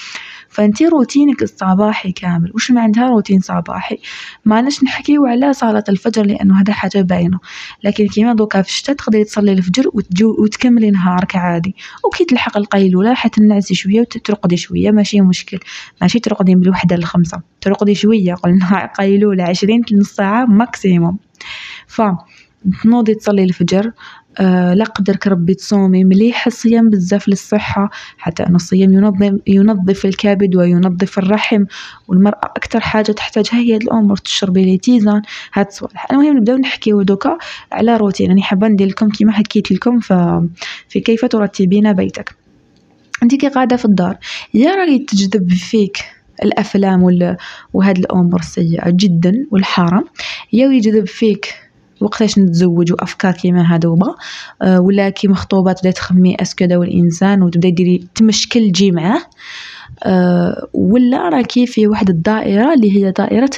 فانتي 0.55 0.85
روتينك 0.87 1.43
الصباحي 1.43 2.11
كامل. 2.11 2.51
وش 2.55 2.71
عندها 2.71 3.09
روتين 3.09 3.39
صباحي؟ 3.39 3.97
ماناش 4.45 4.83
نحكيو 4.83 5.25
على 5.25 5.53
صلاة 5.53 5.83
الفجر 5.89 6.25
لأنه 6.25 6.61
هذا 6.61 6.73
حاجة 6.73 7.01
باينة. 7.01 7.39
لكن 7.83 8.07
كيما 8.07 8.33
دوكا 8.33 8.61
في 8.61 8.69
الشتا 8.69 8.93
تقدري 8.93 9.23
تصلي 9.23 9.51
الفجر 9.51 9.91
وتكملي 10.23 10.91
نهارك 10.91 11.35
عادي. 11.35 11.75
وكي 12.05 12.25
تلحق 12.25 12.57
القيلولة 12.57 13.13
حتنعسي 13.13 13.75
شوية 13.75 13.99
وترقدي 13.99 14.57
شوية 14.57 14.91
ماشي 14.91 15.21
مشكل. 15.21 15.59
ماشي 16.01 16.19
ترقدي 16.19 16.55
من 16.55 16.63
الوحدة 16.63 16.95
للخمسة. 16.95 17.41
ترقدي 17.61 17.95
شوية 17.95 18.33
قلنا 18.33 18.85
قيلولة 18.99 19.43
عشرين 19.43 19.81
نص 19.91 20.15
ساعة 20.15 20.45
maximum 20.45 21.17
ف 21.87 22.01
تنوضي 22.83 23.13
تصلي 23.15 23.43
الفجر. 23.43 23.91
آه 24.39 24.73
لا 24.73 24.85
قدرك 24.85 25.27
ربي 25.27 25.53
تصومي 25.53 26.03
مليح 26.03 26.47
الصيام 26.47 26.89
بزاف 26.89 27.27
للصحة 27.29 27.89
حتى 28.17 28.43
أن 28.43 28.55
الصيام 28.55 28.93
ينظم 28.93 29.37
ينظف 29.47 30.05
الكبد 30.05 30.55
وينظف 30.55 31.17
الرحم 31.19 31.65
والمرأة 32.07 32.45
أكثر 32.57 32.79
حاجة 32.79 33.11
تحتاجها 33.11 33.55
هي 33.59 33.77
الأمور 33.77 34.17
تشربي 34.17 34.65
لي 34.65 34.77
تيزان 34.77 35.21
هاد 35.53 35.67
الصوالح 35.67 36.07
المهم 36.11 36.37
نبداو 36.37 36.57
نحكيو 36.57 37.01
دوكا 37.01 37.37
على 37.71 37.97
روتين. 37.97 38.29
راني 38.29 38.41
حابة 38.41 38.67
ندير 38.67 38.87
لكم 38.87 39.09
كيما 39.09 39.31
حكيت 39.31 39.71
لكم 39.71 39.99
في 40.89 40.99
كيف 41.05 41.25
ترتبين 41.25 41.93
بيتك. 41.93 42.35
انت 43.23 43.35
كي 43.35 43.47
قاعدة 43.47 43.75
في 43.75 43.85
الدار. 43.85 44.17
يا 44.53 44.75
راهي 44.75 44.99
تجذب 44.99 45.53
فيك 45.53 45.97
الأفلام 46.43 47.03
وهاد 47.73 47.97
الأمور 47.97 48.39
السيئة 48.39 48.89
جدا 48.89 49.45
والحرام 49.51 50.05
يا 50.53 50.67
يجذب 50.67 51.05
فيك 51.07 51.64
وقتاش 52.05 52.39
نتزوج 52.39 52.91
وافكار 52.91 53.33
كيما 53.33 53.73
هادوما 53.73 54.15
أه 54.61 54.81
ولا 54.81 55.09
كي 55.09 55.27
مخطوبه 55.27 55.73
تبدا 55.73 55.91
تخمي 55.91 56.35
أسكو 56.41 56.65
داو 56.65 56.83
الإنسان 56.83 57.41
وتبدا 57.43 57.69
ديري 57.69 58.07
تمشكل 58.15 58.71
تجي 58.71 58.91
معاه 58.91 59.21
ولا 60.73 61.29
راكي 61.29 61.67
في 61.67 61.87
واحد 61.87 62.09
الدائرة 62.09 62.73
اللي 62.73 62.97
هي 62.97 63.11
دائرة 63.11 63.49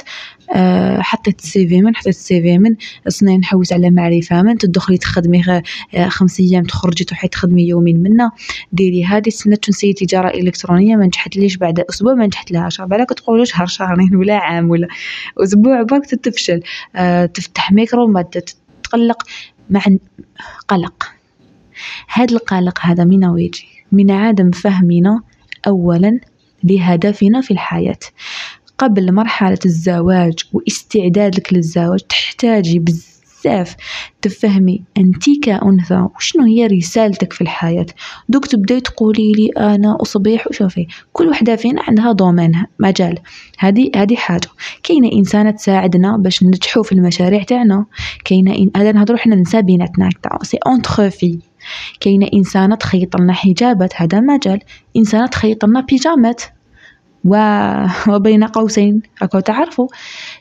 أه 0.54 1.00
حطيت 1.00 1.38
السيفي 1.40 1.82
من 1.82 1.96
حطيت 1.96 2.14
السيفي 2.14 2.58
من. 2.58 2.76
صني 3.08 3.38
نحوس 3.38 3.72
على 3.72 3.90
معرفة 3.90 4.42
من 4.42 4.58
تدخلي 4.58 4.98
تخدمي 4.98 5.62
آه، 5.94 6.08
خمس 6.08 6.40
أيام 6.40 6.64
تخرجي 6.64 7.04
تروحي 7.04 7.28
تخدمي 7.28 7.68
يومين 7.68 8.02
منا. 8.02 8.30
ديري 8.72 9.04
هذه 9.04 9.28
سنة 9.28 9.56
تنسي 9.56 9.92
تجارة 9.92 10.28
إلكترونية 10.28 10.96
ما 10.96 11.06
نجحت 11.06 11.36
ليش 11.36 11.56
بعد 11.56 11.80
أسبوع 11.80 12.14
ما 12.14 12.26
نجحت 12.26 12.50
لهاش 12.50 12.80
بالك 12.80 13.08
تقولوا 13.08 13.44
شهر 13.44 13.66
شهرين 13.66 14.16
ولا 14.16 14.36
عام 14.36 14.70
ولا 14.70 14.88
أسبوع 15.38 15.82
برك 15.82 16.06
تتفشل. 16.06 16.62
تفتح 17.34 17.72
ميكرو 17.72 18.06
ما 18.06 18.22
تتقلق 18.22 19.22
مع 19.70 19.82
قلق. 20.68 21.08
هذا 22.08 22.34
القلق 22.34 22.78
هذا 22.82 23.04
من 23.04 23.24
ويجي 23.24 23.66
من 23.92 24.10
عدم 24.10 24.50
فهمنا 24.50 25.22
أولا 25.66 26.20
لهدفنا 26.64 27.40
في 27.40 27.50
الحياة. 27.50 27.98
قبل 28.78 29.14
مرحلة 29.14 29.58
الزواج 29.64 30.34
واستعدادك 30.52 31.52
للزواج 31.52 32.00
تحتاجي 32.00 32.78
بزاف 32.78 33.76
تفهمي 34.22 34.82
أنت 34.98 35.24
كأنثى 35.42 36.06
وشنو 36.16 36.44
هي 36.44 36.66
رسالتك 36.66 37.32
في 37.32 37.40
الحياة. 37.40 37.86
دوك 38.28 38.46
تبداي 38.46 38.80
تقولي 38.80 39.32
لي 39.32 39.48
أنا 39.48 40.02
أصبح 40.02 40.46
وشوفي 40.46 40.86
كل 41.12 41.28
وحدة 41.28 41.56
فينا 41.56 41.82
عندها 41.88 42.12
دومينها 42.12 42.66
مجال. 42.78 43.18
هذه 43.58 43.90
هذه 43.96 44.16
حاجة. 44.16 44.48
كاينة 44.82 45.12
إنسانة 45.12 45.50
تساعدنا 45.50 46.16
باش 46.16 46.42
ننجحو 46.42 46.82
في 46.82 46.92
المشاريع 46.92 47.42
تاعنا؟ 47.42 47.86
كاينة 48.24 48.54
إن... 48.54 48.70
هذا 48.76 48.92
نهضرو 48.92 49.16
حنا 49.16 49.36
نسا 49.36 49.60
بيناتنا 49.60 50.10
c'est 50.42 50.58
entre 50.66 51.08
filles 51.08 51.38
كاينة 52.00 52.28
إنسانة 52.34 52.76
تخيط 52.76 53.16
لنا 53.20 53.32
حجابات 53.32 53.92
هذا 53.96 54.20
مجال. 54.20 54.60
إنسانة 54.96 55.26
تخيط 55.26 55.64
لنا 55.64 55.80
بيجامات. 55.80 56.42
و... 57.24 57.36
وبين 58.14 58.44
قوسين 58.44 59.02
راكو 59.22 59.40
تعرفوا 59.40 59.88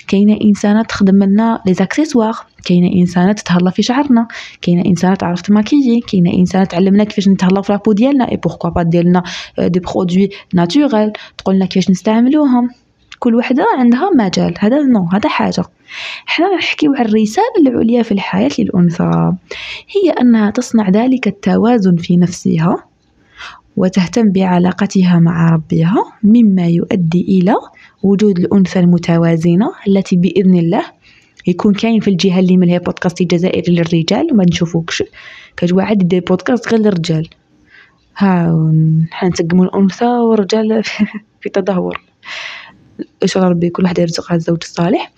كاينة 0.07 0.37
إنسانة 0.43 0.83
تخدم 0.83 1.23
لنا 1.23 1.61
les 1.65 1.73
accessoires. 1.73 2.33
كاينة 2.65 3.01
إنسانة 3.01 3.33
تتهلا 3.33 3.69
في 3.69 3.81
شعرنا. 3.81 4.27
كاينة 4.61 4.85
إنسانة 4.85 5.15
تعرف 5.15 5.41
ت 5.41 5.47
maquiller. 5.47 5.99
كاينة 5.99 6.33
إنسانة 6.33 6.65
تعلمنا 6.65 7.03
كيفاش 7.03 7.27
نتهلاو 7.27 7.61
في 7.61 7.71
la 7.73 7.79
peau 7.79 7.91
ديالنا. 7.91 8.31
et 8.31 8.37
pourquoi 8.37 8.69
pas 8.69 8.83
دير 8.83 9.03
لنا 9.03 9.23
des 9.59 9.79
produits 9.79 10.29
naturels 10.53 11.11
تقول 11.37 11.55
لنا 11.55 11.65
كيفاش 11.65 11.89
نستعملوهم. 11.89 12.69
كل 13.19 13.35
وحدة 13.35 13.65
عندها 13.77 14.09
مجال. 14.15 14.53
هذا 14.59 14.81
non 14.81 15.09
هذا 15.13 15.29
حاجة. 15.29 15.63
حنا 16.25 16.55
نحكيو 16.55 16.93
على 16.93 17.09
الرسالة 17.09 17.53
العليا 17.67 18.03
في 18.03 18.11
الحياة 18.11 18.49
للانثى 18.59 19.31
هي 19.95 20.11
انها 20.21 20.51
تصنع 20.51 20.89
ذلك 20.89 21.27
التوازن 21.27 21.95
في 21.95 22.17
نفسها 22.17 22.83
وتهتم 23.77 24.31
بعلاقتها 24.31 25.19
مع 25.19 25.49
ربها 25.49 26.13
مما 26.23 26.67
يؤدي 26.67 27.21
إلى 27.21 27.55
وجود 28.03 28.39
الأنثى 28.39 28.79
المتوازنة 28.79 29.71
التي 29.87 30.15
بإذن 30.15 30.57
الله 30.57 30.83
يكون 31.47 31.73
كاين 31.73 31.99
في 31.99 32.09
الجهة 32.09 32.39
اللي 32.39 32.57
من 32.57 32.69
هي 32.69 32.79
بودكاست 32.79 33.21
الجزائري 33.21 33.75
للرجال 33.75 34.27
وما 34.31 34.43
نشوفوكش 34.43 35.03
كجوا 35.57 35.81
عاد 35.81 36.01
يدير 36.01 36.23
بودكاست 36.27 36.67
غير 36.69 36.79
للرجال. 36.79 37.29
ها 38.17 38.71
حنتقموا 39.11 39.65
الأنثى 39.65 40.05
والرجال 40.05 40.83
في 41.41 41.49
تدهور. 41.49 42.01
إن 43.23 43.27
شاء 43.27 43.43
الله 43.43 43.53
ربي 43.53 43.69
كل 43.69 43.83
واحد 43.83 43.99
يرزقها 43.99 44.35
الزوج 44.35 44.57
الصالح. 44.61 45.11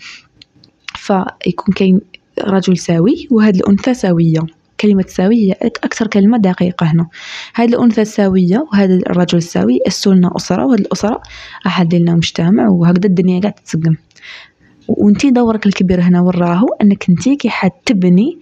فيكون 0.96 1.74
كاين 1.76 2.02
رجل 2.40 2.78
سوي 2.78 3.28
وهاد 3.32 3.56
الأنثى 3.56 3.94
سوية. 3.94 4.40
كلمة 4.80 5.06
سوي 5.08 5.36
هي 5.36 5.56
أكثر 5.62 6.08
كلمة 6.08 6.38
دقيقة 6.38 6.86
هنا. 6.86 7.08
هذه 7.56 7.70
الأنثى 7.70 8.02
السوية 8.02 8.68
وهذا 8.72 8.94
الرجل 8.94 9.38
السوي 9.38 9.80
أسسوا 9.88 10.16
أسرة 10.36 10.66
وهذه 10.66 10.80
الأسرة 10.80 11.22
راح 11.66 11.82
لنا 11.82 12.16
مجتمع 12.16 12.70
وهكذا 12.70 13.06
الدنيا 13.06 13.42
قاعدة 13.42 13.56
تتسقم. 13.58 13.96
وانتي 14.88 15.32
دورك 15.32 15.66
الكبير 15.66 16.02
هنا 16.02 16.22
وراهو 16.22 16.68
أنك 16.82 17.10
انتي 17.10 17.36
كي 17.36 17.50
حتبني 17.50 18.40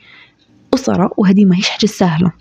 أسرة 0.74 1.12
وهذه 1.18 1.46
ماهيش 1.46 1.70
حاجة 1.70 1.86
سهلة. 1.86 2.32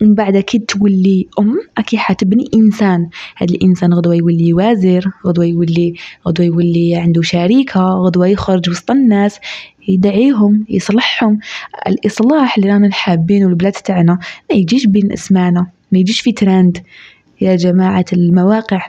ومن 0.00 0.14
بعد 0.14 0.36
كي 0.36 0.58
تولي 0.58 1.26
أم 1.38 1.60
أكي 1.78 1.98
حتبني 1.98 2.50
إنسان. 2.54 3.08
هذا 3.36 3.54
الإنسان 3.54 3.94
غدوة 3.94 4.14
يولي 4.14 4.52
وازر 4.52 5.10
غدوة 5.26 5.44
يولي 5.44 5.94
غدوة 6.28 6.46
يولي 6.46 6.96
عنده 6.96 7.22
شريكة 7.22 7.80
غدوة 7.80 8.26
يخرج 8.26 8.70
وسط 8.70 8.90
الناس 8.90 9.38
يدعيهم 9.88 10.66
يصلحهم. 10.68 11.38
الإصلاح 11.86 12.56
اللي 12.56 12.72
رانا 12.72 12.92
حابينه 12.92 13.48
البلاد 13.48 13.72
تاعنا 13.72 14.18
ما 14.50 14.56
يجيش 14.56 14.86
بين 14.86 15.12
أسمانا 15.12 15.66
ما 15.92 15.98
يجيش 15.98 16.20
في 16.20 16.32
ترند. 16.32 16.78
يا 17.40 17.56
جماعة 17.56 18.04
المواقع 18.12 18.86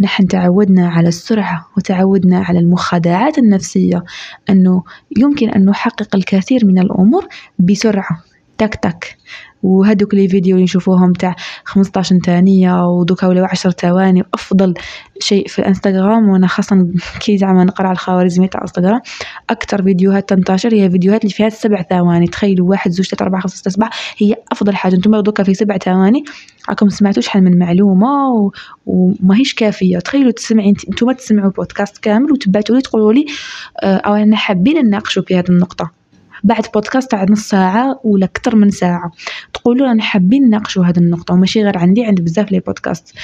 نحن 0.00 0.26
تعودنا 0.26 0.88
على 0.88 1.08
السرعة 1.08 1.66
وتعودنا 1.76 2.38
على 2.38 2.58
المخادعات 2.58 3.38
النفسية 3.38 4.04
أنه 4.50 4.82
يمكن 5.18 5.50
أن 5.50 5.64
نحقق 5.64 6.16
الكثير 6.16 6.66
من 6.66 6.78
الأمور 6.78 7.28
بسرعة. 7.58 8.29
تك 8.60 8.74
تك. 8.74 9.16
وهذوك 9.62 10.14
لي 10.14 10.28
فيديو 10.28 10.54
اللي 10.54 10.64
نشوفوهم 10.64 11.12
تاع 11.12 11.36
15 11.64 12.18
ثانية 12.18 12.86
ودوكا 12.86 13.26
ولاو 13.26 13.44
10 13.44 13.70
ثواني 13.70 14.22
وأفضل 14.22 14.74
شيء 15.20 15.48
في 15.48 15.58
الانستغرام 15.58 16.28
وأنا 16.28 16.46
خاصة 16.46 16.88
كي 17.20 17.38
زعما 17.38 17.64
نقرأ 17.64 17.86
على 17.86 17.92
الخوارزمية 17.92 18.48
تاع 18.48 18.60
إنستغرام 18.62 19.00
أكثر 19.50 19.82
فيديوهات 19.82 20.28
تنتشر 20.28 20.74
هي 20.74 20.90
فيديوهات 20.90 21.24
اللي 21.24 21.34
فيها 21.34 21.48
سبع 21.48 21.82
ثواني. 21.82 22.26
تخيلوا 22.26 22.70
واحد 22.70 22.90
زوج 22.90 23.06
ثلاثة 23.06 23.22
أربعة 23.22 23.40
خمسة 23.40 23.56
ستة 23.56 23.70
سبعة 23.70 23.90
هي 24.18 24.34
أفضل 24.52 24.76
حاجة. 24.76 24.96
نتوما 24.96 25.20
دوكا 25.20 25.42
في 25.42 25.54
سبع 25.54 25.78
ثواني 25.78 26.24
راكم 26.68 26.88
سمعتوا 26.88 27.22
شحال 27.22 27.44
من 27.44 27.58
معلومة 27.58 28.28
و... 28.30 28.52
وماهيش 28.86 29.54
كافية. 29.54 29.98
تخيلوا 29.98 30.30
تسمعي 30.30 30.70
نتوما 30.70 31.12
تسمعوا 31.12 31.50
بودكاست 31.50 31.98
كامل 31.98 32.32
وتبعتوا 32.32 32.76
لي 32.76 32.82
تقولوا 32.82 33.12
لي 33.12 33.26
آه، 33.82 33.96
أو 33.96 34.14
أنا 34.14 34.36
حابين 34.36 34.86
نناقشوا 34.86 35.22
في 35.22 35.38
هذه 35.38 35.48
النقطة. 35.48 35.99
بعد 36.44 36.66
بودكاست 36.74 37.10
تاع 37.10 37.26
نص 37.30 37.48
ساعة 37.48 38.00
ولا 38.04 38.24
أكثر 38.24 38.56
من 38.56 38.70
ساعة. 38.70 39.12
تقولوا 39.54 39.90
أنا 39.90 40.02
حابين 40.02 40.44
نناقشوا 40.44 40.84
هذه 40.84 40.98
النقطة 40.98 41.34
وماشي 41.34 41.62
غير 41.62 41.78
عندي 41.78 42.04
عند 42.04 42.20
بزاف 42.20 42.52
لي 42.52 42.60
بودكاست. 42.60 43.14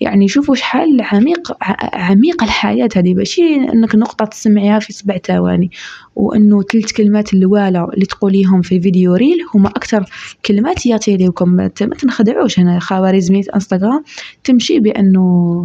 يعني 0.00 0.28
شوفوا 0.28 0.54
شحال 0.54 1.00
عميق 1.00 1.56
عميقة 1.94 2.44
الحياة 2.44 2.88
هذه 2.96 3.14
ماشي 3.14 3.54
أنك 3.54 3.94
نقطة 3.94 4.24
تسمعيها 4.24 4.78
في 4.78 4.92
سبع 4.92 5.18
ثواني. 5.18 5.70
وأنه 6.16 6.62
ثلاث 6.62 6.92
كلمات 6.92 7.34
الوالة 7.34 7.84
اللي 7.84 8.06
تقوليهم 8.06 8.62
في 8.62 8.80
فيديو 8.80 9.14
ريل 9.14 9.38
هما 9.54 9.68
أكثر 9.68 10.04
كلمات 10.46 10.86
يطيريكم 10.86 11.48
ما 11.48 11.68
تنخدعوش 11.68 12.58
هنا 12.58 12.78
خوارزمية 12.78 13.44
إنستغرام. 13.54 14.04
تمشي 14.44 14.80
بأنه 14.80 15.22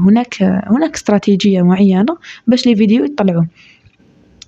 هناك 0.07 0.43
هناك 0.43 0.95
استراتيجية 0.95 1.61
معينة 1.61 2.17
باش 2.47 2.67
لي 2.67 2.75
فيديو 2.75 3.05
يطلعوا. 3.05 3.43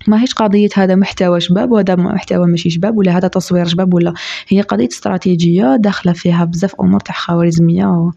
ماهيش 0.06 0.34
قضية 0.34 0.68
هذا 0.74 0.94
محتوى 0.94 1.40
شباب 1.40 1.70
وهذا 1.70 1.96
محتوى 1.96 2.46
ماشي 2.46 2.70
شباب 2.70 2.98
ولا 2.98 3.16
هذا 3.16 3.28
تصوير 3.28 3.66
شباب 3.68 3.94
ولا. 3.94 4.14
هي 4.48 4.60
قضية 4.60 4.88
استراتيجية 4.88 5.76
داخلة 5.76 6.12
فيها 6.12 6.44
بزاف 6.44 6.74
أمور 6.80 7.00
تاع 7.00 7.14
خوارزمية 7.14 8.10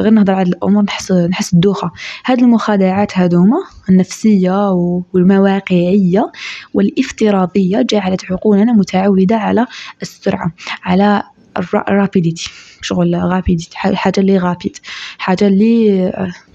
غير 0.00 0.12
نهضر 0.12 0.34
على 0.34 0.48
الأمور 0.48 0.82
نحس 0.82 1.12
نحس 1.12 1.52
الدوخة. 1.52 1.90
هاد 2.26 2.38
المخادعات 2.38 3.18
هادوما 3.18 3.56
النفسية 3.88 4.70
والمواقعية 5.12 6.32
والافتراضية 6.74 7.82
جعلت 7.82 8.32
عقولنا 8.32 8.72
متعودة 8.72 9.36
على 9.36 9.66
السرعة 10.02 10.52
على 10.82 11.22
الرابيديتي 11.56 12.50
شغل 12.82 13.14
رابيديتي 13.14 13.78
حاجة 13.78 14.14
اللي 14.18 14.38
غابيد 14.38 14.76
حاجة 15.18 15.46
اللي 15.46 16.12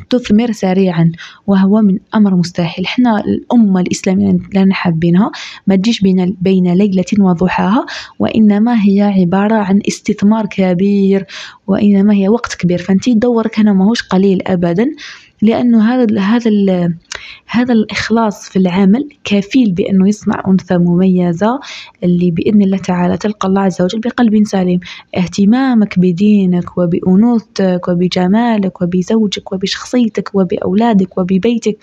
تثمر 0.09 0.51
سريعا 0.51 1.11
وهو 1.47 1.81
من 1.81 1.99
أمر 2.15 2.35
مستحيل. 2.35 2.87
حنا 2.87 3.19
الأمة 3.19 3.81
الإسلامية 3.81 4.29
اللي 4.55 4.73
حابينها 4.73 5.31
ما 5.67 5.75
تجيش 5.75 6.01
بين 6.01 6.37
بين 6.41 6.73
ليلة 6.73 7.05
وضحاها 7.19 7.85
وإنما 8.19 8.83
هي 8.83 9.01
عبارة 9.01 9.55
عن 9.55 9.81
استثمار 9.87 10.45
كبير 10.45 11.25
وإنما 11.67 12.13
هي 12.13 12.29
وقت 12.29 12.55
كبير. 12.55 12.77
فأنت 12.77 13.09
دورك 13.09 13.59
هنا 13.59 13.73
ماهوش 13.73 14.03
قليل 14.03 14.41
أبدا. 14.47 14.91
لأنه 15.41 15.93
هذا 15.93 16.19
هذا 16.19 16.49
هذا 17.47 17.73
الإخلاص 17.73 18.49
في 18.49 18.59
العمل 18.59 19.09
كفيل 19.23 19.71
بأنه 19.71 20.07
يصنع 20.07 20.43
أنثى 20.47 20.77
مميزة 20.77 21.59
اللي 22.03 22.31
بإذن 22.31 22.61
الله 22.61 22.77
تعالى 22.77 23.17
تلقى 23.17 23.47
الله 23.47 23.61
عز 23.61 23.81
وجل 23.81 23.99
بقلب 23.99 24.43
سليم. 24.45 24.79
اهتمامك 25.17 25.99
بدينك 25.99 26.77
وبأنوثتك 26.77 27.87
وبجمالك 27.87 28.81
وبزوجك 28.81 29.51
وبشخصيتك 29.51 30.31
وبأولادك 30.33 31.17
وببيتك 31.17 31.77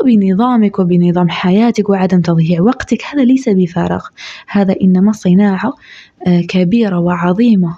وبنظامك 0.00 0.78
وبنظام 0.78 1.28
حياتك 1.28 1.88
وعدم 1.88 2.20
تضييع 2.20 2.60
وقتك 2.60 3.04
هذا 3.12 3.24
ليس 3.24 3.48
بفارغ. 3.48 4.06
هذا 4.48 4.74
إنما 4.82 5.12
صناعة 5.12 5.72
آه، 6.26 6.40
كبيرة 6.40 6.98
وعظيمة 6.98 7.76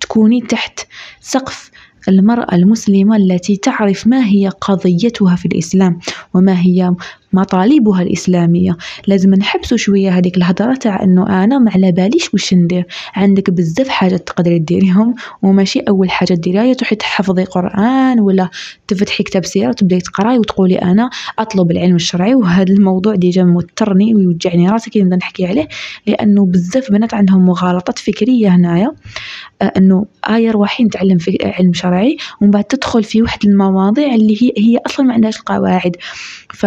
تكوني 0.00 0.40
تحت 0.40 0.80
سقف 1.20 1.71
المرأة 2.08 2.54
المسلمة 2.54 3.16
التي 3.16 3.56
تعرف 3.56 4.06
ما 4.06 4.26
هي 4.26 4.48
قضيتها 4.48 5.36
في 5.36 5.46
الإسلام 5.46 5.98
وما 6.34 6.60
هي 6.60 6.94
مطالبها 7.32 8.02
الإسلامية. 8.02 8.76
لازم 9.06 9.34
نحبسوا 9.34 9.76
شوية 9.76 10.10
هذيك 10.10 10.36
الهضرة 10.36 10.74
تاع 10.74 11.02
إنه 11.02 11.44
أنا 11.44 11.58
ما 11.58 11.70
على 11.70 11.92
باليش 11.92 12.34
واش 12.34 12.54
ندير. 12.54 12.86
عندك 13.14 13.50
بزاف 13.50 13.88
حاجات 13.88 14.26
تقدري 14.26 14.58
ديريهم 14.58 15.14
وماشي 15.42 15.80
أول 15.80 16.10
حاجة 16.10 16.34
ديريها 16.34 16.74
تروحي 16.74 16.96
تحفظي 16.96 17.44
قرآن 17.44 18.20
ولا 18.20 18.48
تفتحي 18.88 19.24
كتاب 19.24 19.44
سيرة 19.44 19.68
وتبداي 19.68 20.00
تقراي 20.00 20.38
وتقولي 20.38 20.76
أنا 20.76 21.10
أطلب 21.38 21.70
العلم 21.70 21.96
الشرعي 21.96 22.34
وهذا 22.34 22.72
الموضوع 22.72 23.14
ديجا 23.14 23.44
موترني 23.44 24.14
ويوجعني 24.14 24.68
راسي 24.68 24.90
كي 24.90 25.02
نبدأ 25.02 25.16
نحكي 25.16 25.46
عليه. 25.46 25.68
لأنه 26.06 26.46
بزاف 26.46 26.92
بنات 26.92 27.14
عندهم 27.14 27.46
مغالطات 27.46 27.98
فكرية 27.98 28.48
هنايا 28.48 28.92
آه، 29.62 29.72
أنه 29.76 30.06
آية 30.30 30.50
روحي 30.50 30.84
نتعلم 30.84 31.18
في 31.18 31.38
علم 31.42 31.72
شرعي 31.72 32.16
ومن 32.40 32.50
بعد 32.50 32.64
تدخل 32.64 33.04
في 33.04 33.22
واحد 33.22 33.44
المواضيع 33.44 34.14
اللي 34.14 34.42
هي 34.42 34.52
هي 34.58 34.78
أصلا 34.86 35.06
ما 35.06 35.14
عندهاش 35.14 35.38
القواعد. 35.38 35.96
ف 36.54 36.66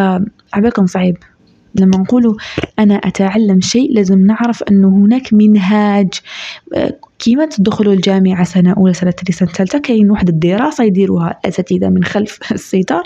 عبالكم 0.55 0.85
صعيب. 0.85 1.17
لما 1.75 1.97
نقولوا 1.97 2.35
أنا 2.79 2.95
أتعلم 2.95 3.61
شيء 3.61 3.93
لازم 3.93 4.25
نعرف 4.25 4.63
أنه 4.63 4.87
هناك 4.87 5.33
منهاج. 5.33 6.09
كيما 7.19 7.45
تدخلوا 7.45 7.93
الجامعة 7.93 8.43
سنة 8.43 8.73
أولى 8.73 8.93
سنة 8.93 9.11
ثانية 9.11 9.31
سنة 9.31 9.49
ثالثة 9.49 9.79
كاين 9.79 10.11
واحد 10.11 10.29
الدراسة 10.29 10.83
يديروها 10.83 11.39
الأساتذة 11.39 11.89
من 11.89 12.03
خلف 12.03 12.39
الستار 12.51 13.03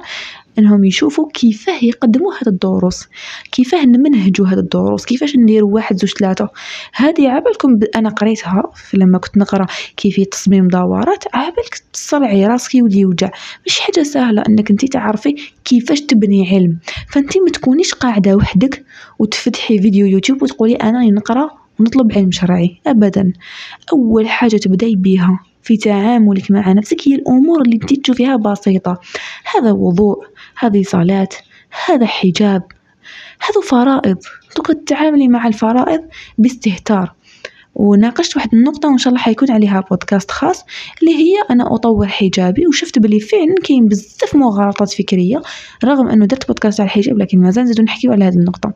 إنهم 0.59 0.83
يشوفوا 0.83 1.29
كيفاه 1.33 1.79
يقدموا 1.83 2.33
هاد 2.33 2.47
الدروس 2.47 3.07
كيفاه 3.51 3.85
نمنهجوا 3.85 4.47
هاد 4.47 4.57
الدروس 4.57 5.05
كيفاش 5.05 5.35
نديروا 5.35 5.73
واحد 5.73 5.95
زوج 5.97 6.09
ثلاثة. 6.09 6.49
هذه 6.93 7.29
عبالكم 7.29 7.79
أنا 7.95 8.09
قريتها 8.09 8.63
لما 8.93 9.17
كنت 9.17 9.37
نقرأ 9.37 9.65
كيفية 9.97 10.23
تصميم 10.23 10.67
دورات 10.67 11.23
عبالك 11.33 11.81
تصرعي 11.93 12.47
راسك 12.47 12.75
يولي 12.75 12.99
يوجع. 12.99 13.31
مش 13.65 13.79
حاجة 13.79 14.03
سهلة 14.03 14.43
إنك 14.49 14.71
انت 14.71 14.85
تعرفي 14.85 15.35
كيفاش 15.65 16.01
تبني 16.01 16.49
علم. 16.49 16.77
فانت 17.09 17.37
ما 17.37 17.49
تكونيش 17.49 17.93
قاعدة 17.93 18.35
وحدك 18.35 18.85
وتفتحي 19.19 19.79
فيديو 19.81 20.05
يوتيوب 20.05 20.43
وتقولي 20.43 20.75
أنا 20.75 21.05
نقرأ 21.05 21.49
ونطلب 21.79 22.11
علم 22.11 22.31
شرعي. 22.31 22.79
ابدا. 22.87 23.33
أول 23.93 24.27
حاجة 24.27 24.57
تبدأي 24.57 24.95
بيها 24.95 25.39
في 25.63 25.77
تعاملك 25.77 26.51
مع 26.51 26.71
نفسك 26.71 27.07
هي 27.07 27.15
الأمور 27.15 27.61
اللي 27.61 27.77
تشوفيها 27.77 28.35
بسيطة. 28.35 28.99
هذا 29.55 29.71
وضوء. 29.71 30.25
هذه 30.59 30.83
صلاة 30.83 31.29
هذا 31.87 32.05
حجاب. 32.05 32.63
هذا 33.41 33.61
فرائض. 33.69 34.17
دوك 34.57 34.67
تتعاملي 34.67 35.27
مع 35.27 35.47
الفرائض 35.47 36.01
باستهتار. 36.37 37.13
وناقشت 37.75 38.35
واحد 38.35 38.53
النقطة 38.53 38.89
وإن 38.89 38.97
شاء 38.97 39.13
الله 39.13 39.23
حيكون 39.23 39.51
عليها 39.51 39.79
بودكاست 39.89 40.31
خاص 40.31 40.65
اللي 41.01 41.15
هي 41.15 41.33
أنا 41.51 41.75
أطور 41.75 42.07
حجابي 42.07 42.67
وشفت 42.67 42.99
بلي 42.99 43.19
فعلا 43.19 43.55
كاين 43.63 43.85
بزاف 43.85 44.35
مغالطات 44.35 44.93
فكرية 44.93 45.41
رغم 45.85 46.07
أنه 46.07 46.25
درت 46.25 46.47
بودكاست 46.47 46.79
على 46.79 46.87
الحجاب 46.87 47.17
لكن 47.17 47.39
مازال 47.39 47.63
نزيدو 47.63 47.83
نحكيو 47.83 48.11
على 48.11 48.25
هذه 48.25 48.33
النقطة. 48.33 48.73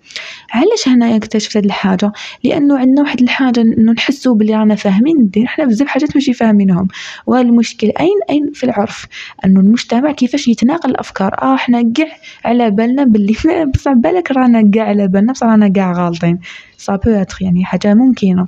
علاش 0.51 0.87
هنايا 0.87 1.15
اكتشفت 1.15 1.57
هذه 1.57 1.65
الحاجة؟ 1.65 2.11
لأنه 2.43 2.77
عندنا 2.77 3.01
واحد 3.01 3.21
الحاجة 3.21 3.61
أنه 3.61 3.91
نحسو 3.91 4.33
بلي 4.33 4.55
رانا 4.55 4.75
فاهمين 4.75 5.17
الدين 5.17 5.47
حنا 5.47 5.65
بزاف 5.65 5.87
حاجات 5.87 6.15
ماشي 6.15 6.33
فاهمينهم. 6.33 6.87
والمشكل 7.27 7.91
أين؟ 7.99 8.19
أين؟ 8.29 8.51
في 8.53 8.63
العرف. 8.63 9.07
أنه 9.45 9.59
المجتمع 9.59 10.11
كيفاش 10.11 10.47
يتناقل 10.47 10.89
الأفكار؟ 10.89 11.33
آه 11.41 11.55
حنا 11.55 11.91
كاع 11.95 12.07
على 12.45 12.71
بالنا 12.71 13.03
بلي 13.03 13.35
بصح 13.73 13.93
بالك 13.93 14.31
رانا 14.31 14.71
كاع 14.71 14.83
على 14.83 15.07
بالنا 15.07 15.33
بصح 15.33 15.47
رانا 15.47 15.67
كاع 15.67 15.91
غالطين. 15.91 16.39
سا 16.83 16.99
يعني 17.41 17.65
حاجة 17.65 17.93
ممكنة. 17.93 18.47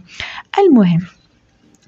المهم 0.60 1.02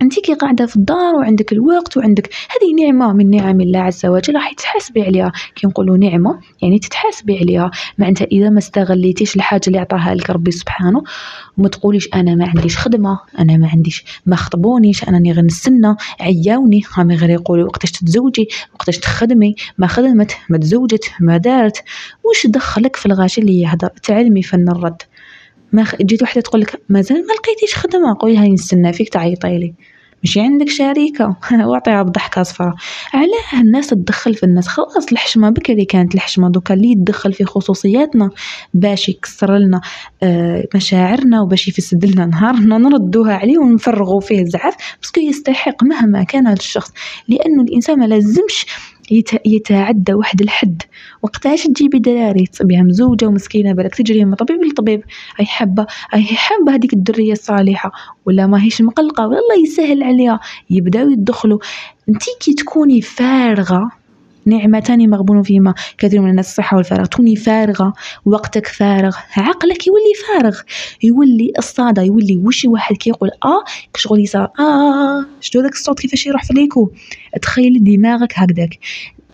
انت 0.02 0.20
كي 0.20 0.34
قاعدة 0.34 0.66
في 0.66 0.76
الدار 0.76 1.16
وعندك 1.16 1.54
الوقت 1.54 1.98
وعندك 1.98 2.30
هذه 2.50 2.86
نعمة 2.86 3.14
من 3.14 3.30
نعم 3.30 3.62
الله 3.62 3.80
عز 3.80 4.06
وجل 4.06 4.36
راح 4.36 4.54
تحاسبي 4.54 5.04
عليها 5.04 5.32
كي 5.56 5.68
نقولوا 5.68 5.98
نعمة 5.98 6.40
يعني 6.62 6.80
تتحاسبي 6.80 7.38
عليها 7.38 7.72
معناتها 7.98 8.26
إذا 8.26 8.50
ما 8.50 8.58
استغليتيش 8.60 9.36
الحاجة 9.36 9.62
اللي 9.68 9.80
عطاها 9.80 10.16
لك 10.16 10.30
ربي 10.30 10.52
سبحانه 10.52 11.04
وما 11.58 11.70
تقوليش 11.70 12.10
أنا 12.14 12.36
ما 12.36 12.48
عنديش 12.48 12.78
خدمة 12.78 13.20
أنا 13.40 13.58
ما 13.58 13.68
عنديش 13.68 14.06
ما 14.26 14.36
خطبونيش 14.36 15.04
أنا 15.04 15.32
غير 15.32 15.46
نستنى 15.46 15.96
عياوني 16.20 16.82
هما 16.98 17.16
غير 17.16 17.30
يقولوا 17.30 17.66
وقتاش 17.66 17.92
تتزوجي 17.92 18.48
وقتاش 18.74 18.98
تخدمي 18.98 19.56
ما 19.78 19.88
خدمت 19.88 20.38
ما 20.50 20.58
تزوجت 20.58 21.12
ما 21.20 21.38
دارت. 21.38 21.84
واش 22.24 22.48
دخلك 22.48 22.96
في 22.96 23.06
الغاشي 23.06 23.42
اللي 23.42 23.62
يهدر 23.62 23.88
تعلمي 23.88 24.42
فن 24.42 24.70
الرد. 24.70 25.02
ما 25.72 25.86
جيت 26.02 26.24
وحدة 26.24 26.42
تقول 26.42 26.62
لك 26.62 26.82
مازال 26.90 27.18
ما 27.18 27.34
لقيتيش 27.34 27.76
خدمة؟ 27.76 28.16
قولي 28.20 28.38
هاني 28.38 28.54
نستنى 28.54 28.94
فيك 28.94 29.10
تعيطي 29.10 29.58
لي. 29.58 29.74
ماشي 30.24 30.42
عندك 30.42 30.70
شريكة. 30.70 31.36
واعطيها 31.68 32.04
بضحكه 32.04 32.44
صفرا 32.44 32.76
علاه 33.14 33.62
الناس 33.62 33.88
تدخل 33.88 34.36
في 34.36 34.44
الناس. 34.44 34.68
خلاص 34.68 35.12
الحشمة 35.12 35.50
بكري 35.50 35.86
كانت 35.86 36.16
الحشمة 36.16 36.50
دوكا 36.50 36.74
اللي 36.74 36.92
يتدخل 36.92 37.34
في 37.34 37.46
خصوصياتنا. 37.46 38.30
باش 38.74 39.10
يكسر 39.10 39.58
لنا 39.58 39.82
آه 40.24 40.68
مشاعرنا 40.76 41.42
وباش 41.42 41.68
يفسد 41.68 42.06
لنا 42.06 42.26
نهارنا. 42.26 42.78
نردوها 42.78 43.34
عليه 43.34 43.58
ونفرغوا 43.58 44.22
فيه 44.22 44.42
الزعف. 44.42 44.76
parce 45.02 45.14
que 45.14 45.22
يستحق 45.22 45.84
مهما 45.84 46.24
كان 46.24 46.48
هذا 46.48 46.60
الشخص. 46.60 46.94
لأنه 47.28 47.64
الإنسان 47.64 48.00
ما 48.00 48.06
لازمش 48.06 48.66
يتعدى 49.46 50.14
واحد 50.14 50.42
الحد. 50.42 50.82
وقتاش 51.22 51.64
تجيبي 51.64 52.00
دراري 52.00 52.46
تصبيها 52.46 52.84
مزوجة 52.84 53.26
ومسكينة 53.26 53.74
بالك 53.74 53.96
تجري 53.96 54.26
من 54.26 54.36
طبيب 54.36 54.64
لطبيب. 54.64 55.04
هاي 55.40 55.46
حابة 55.46 55.88
هاي 56.12 56.24
حابة 56.24 56.76
هذيك 56.76 56.94
الدرية 56.94 57.32
الصالحة. 57.32 57.92
ولا 58.26 58.48
ما 58.48 58.64
هيش 58.64 58.82
مقلقة 58.82 59.24
والله 59.24 59.62
يسهل 59.64 60.04
عليها. 60.04 60.40
يبداو 60.70 61.10
يدخلوا. 61.10 61.60
أنتي 62.10 62.32
كي 62.40 62.54
تكوني 62.54 63.02
فارغة 63.02 63.92
نعمتان 64.48 65.10
مغبون 65.10 65.44
فيهما. 65.44 65.74
كثير 65.98 66.22
من 66.22 66.30
الناس 66.30 66.48
الصحة 66.50 66.78
والفراغ. 66.78 67.06
تكوني 67.06 67.36
فارغة. 67.36 67.94
وقتك 68.26 68.68
فارغ. 68.68 69.16
عقلك 69.38 69.88
يولي 69.88 70.14
فارغ. 70.28 70.60
يولي 71.04 71.52
الصادة 71.58 72.02
يولي 72.02 72.38
وش 72.38 72.66
واحد 72.66 72.98
كيقول 72.98 73.30
آه 73.46 73.64
كشغل 73.94 74.20
يصير 74.20 74.42
آه 74.60 75.26
شتو 75.42 75.62
داك 75.62 75.74
الصوت 75.74 76.00
كيفاش 76.00 76.26
يروح 76.28 76.44
في 76.46 76.54
ليكو 76.54 76.92
تخيلي 77.42 77.80
دماغك 77.80 78.34
هكذاك. 78.36 78.80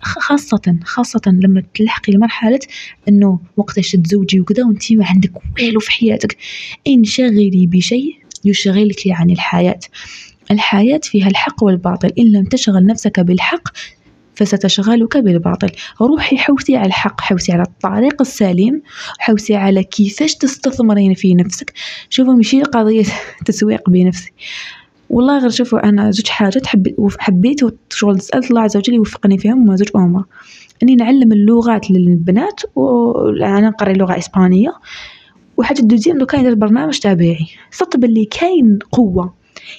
خاصة 0.02 0.76
خاصة 0.84 1.22
لما 1.28 1.64
تلحقي 1.74 2.14
لمرحلة 2.14 2.60
إنه 3.08 3.40
وقتاش 3.58 3.92
تزوجي 3.92 4.40
وكذا 4.40 4.66
وانت 4.66 4.94
ما 4.94 5.06
عندك 5.06 5.32
والو 5.60 5.80
في 5.80 5.92
حياتك. 5.92 6.38
انشغلي 6.88 7.68
بشيء 7.68 8.16
يشغلك 8.46 9.02
عن 9.08 9.30
الحياة. 9.30 9.80
الحياة 10.52 11.00
فيها 11.04 11.28
الحق 11.28 11.64
والباطل. 11.64 12.12
إن 12.20 12.32
لم 12.32 12.44
تشغل 12.44 12.86
نفسك 12.86 13.20
بالحق 13.20 13.70
فستشغلك 14.36 15.18
بالباطل. 15.18 15.70
روحي 16.02 16.38
حوسي 16.38 16.76
على 16.76 16.88
الحق 16.88 17.22
حوسي 17.22 17.52
على 17.52 17.62
الطريق 17.62 18.22
السليم 18.22 18.82
حوسي 19.20 19.56
على 19.56 19.84
كيفاش 19.84 20.36
تستثمرين 20.36 21.14
في 21.14 21.36
نفسك. 21.36 21.74
شوفوا 22.10 22.34
ماشي 22.34 22.64
قضية 22.64 23.06
تسويق 23.46 23.90
بنفسي. 23.90 24.32
والله 25.10 25.40
غير 25.40 25.50
شوفوا 25.50 25.90
أنا 25.90 26.12
زوج 26.12 26.28
حاجات 26.28 26.68
حبيت 27.20 27.64
وشغل 27.64 28.22
سألت 28.22 28.50
الله 28.50 28.62
عز 28.62 28.78
وجل 28.78 28.94
يوفقني 28.94 29.38
فيهم 29.38 29.62
هما 29.62 29.76
زوج 29.76 29.90
امور 29.96 30.26
أني 30.84 30.96
نعلم 30.96 31.32
اللغات 31.32 31.92
للبنات 31.92 32.62
وأنا 32.76 33.70
نقري 33.70 33.94
لغة 33.94 34.18
إسبانية. 34.18 34.74
وحاجة 35.58 35.82
دوزيام 35.82 36.18
دوكا 36.18 36.38
ندير 36.38 36.56
برنامج 36.56 37.00
تابعي. 37.00 37.48
صدت 37.72 37.98
باللي 37.98 38.26
كاين 38.26 38.80
قوة 38.92 39.34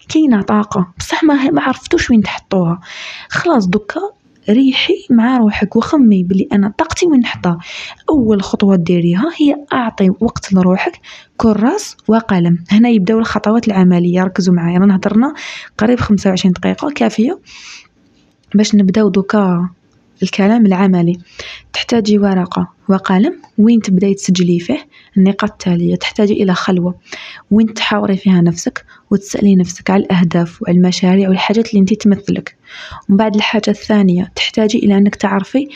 كاينة 0.09 0.43
طاقة. 0.43 0.93
بصح 0.99 1.25
ما 1.25 1.63
عرفتوش 1.63 2.11
وين 2.11 2.23
تحطوها. 2.23 2.81
خلاص 3.29 3.67
دوكا 3.67 4.01
ريحي 4.51 5.07
مع 5.11 5.39
روحك 5.39 5.77
وخمي 5.77 6.23
بلي 6.23 6.49
أنا 6.53 6.73
طاقتي 6.79 7.07
وين 7.07 7.21
نحطها 7.21 7.59
أول 8.11 8.43
خطوة 8.43 8.77
ديريها 8.77 9.31
هي 9.37 9.57
أعطي 9.73 10.11
وقت 10.21 10.53
لروحك. 10.53 10.93
كراس 11.37 11.97
وقلم. 12.09 12.65
هنا 12.71 12.89
يبداو 12.89 13.19
الخطوات 13.19 13.69
العملية. 13.69 14.25
ركزوا 14.25 14.55
معايا. 14.55 14.79
رانا 14.79 14.97
هضرنا 14.97 15.35
قريب 15.79 16.01
25 16.01 16.53
دقيقة. 16.53 16.91
كافية. 16.91 17.39
باش 18.55 18.75
نبداو 18.75 19.09
دوكا 19.09 19.69
الكلام 20.23 20.67
العملي. 20.67 21.19
تحتاجي 21.73 22.19
ورقة 22.19 22.69
وقلم. 22.89 23.41
وين 23.59 23.81
تبداي 23.81 24.15
تسجلي 24.15 24.61
فيه؟ 24.61 24.87
النقاط 25.17 25.51
التالية. 25.51 25.97
تحتاجي 25.97 26.43
إلى 26.43 26.55
خلوة. 26.55 26.95
وين 27.51 27.75
تحاوري 27.75 28.17
فيها 28.17 28.41
نفسك 28.41 28.85
وتسألي 29.11 29.57
نفسك 29.57 29.91
على 29.91 30.03
الأهداف 30.05 30.63
والمشاريع 30.63 31.29
والحاجات 31.29 31.69
اللي 31.71 31.81
أنت 31.81 31.95
تمثلك. 31.95 32.57
ومن 33.09 33.17
بعد 33.17 33.35
الحاجة 33.35 33.71
الثانية 33.71 34.33
تحتاجي 34.37 34.79
إلى 34.79 34.97
أنك 34.97 35.15
تعرفي 35.15 35.69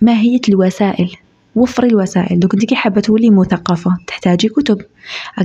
ماهية 0.00 0.40
الوسائل 0.48 1.16
وفري 1.56 1.88
الوسائل. 1.88 2.40
دوك 2.40 2.54
انت 2.54 2.64
كي 2.64 2.74
حابة 2.74 3.00
تولي 3.00 3.30
مثقفة 3.30 3.96
تحتاجي 4.06 4.48
كتب. 4.48 4.82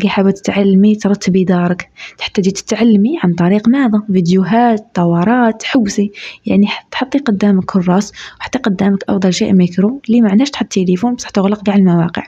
كي 0.01 0.09
حابة 0.09 0.31
تتعلمي 0.31 0.95
ترتبي 0.95 1.43
دارك. 1.43 1.89
تحتاجي 2.17 2.51
تتعلمي 2.51 3.19
عن 3.23 3.33
طريق 3.33 3.69
ماذا؟ 3.69 4.03
فيديوهات 4.13 4.87
دورات 4.97 5.63
حوسي 5.63 6.11
يعني 6.45 6.67
تحطي 6.91 7.17
قدامك 7.17 7.63
كراس 7.65 8.11
وحطي 8.39 8.59
قدامك 8.59 9.03
أفضل 9.09 9.33
شيء 9.33 9.53
ميكرو. 9.53 10.01
اللي 10.07 10.21
معناش 10.21 10.49
تحط 10.49 10.65
تليفون 10.65 11.13
بصح 11.13 11.29
تغلق 11.29 11.63
كاع 11.63 11.75
المواقع. 11.75 12.23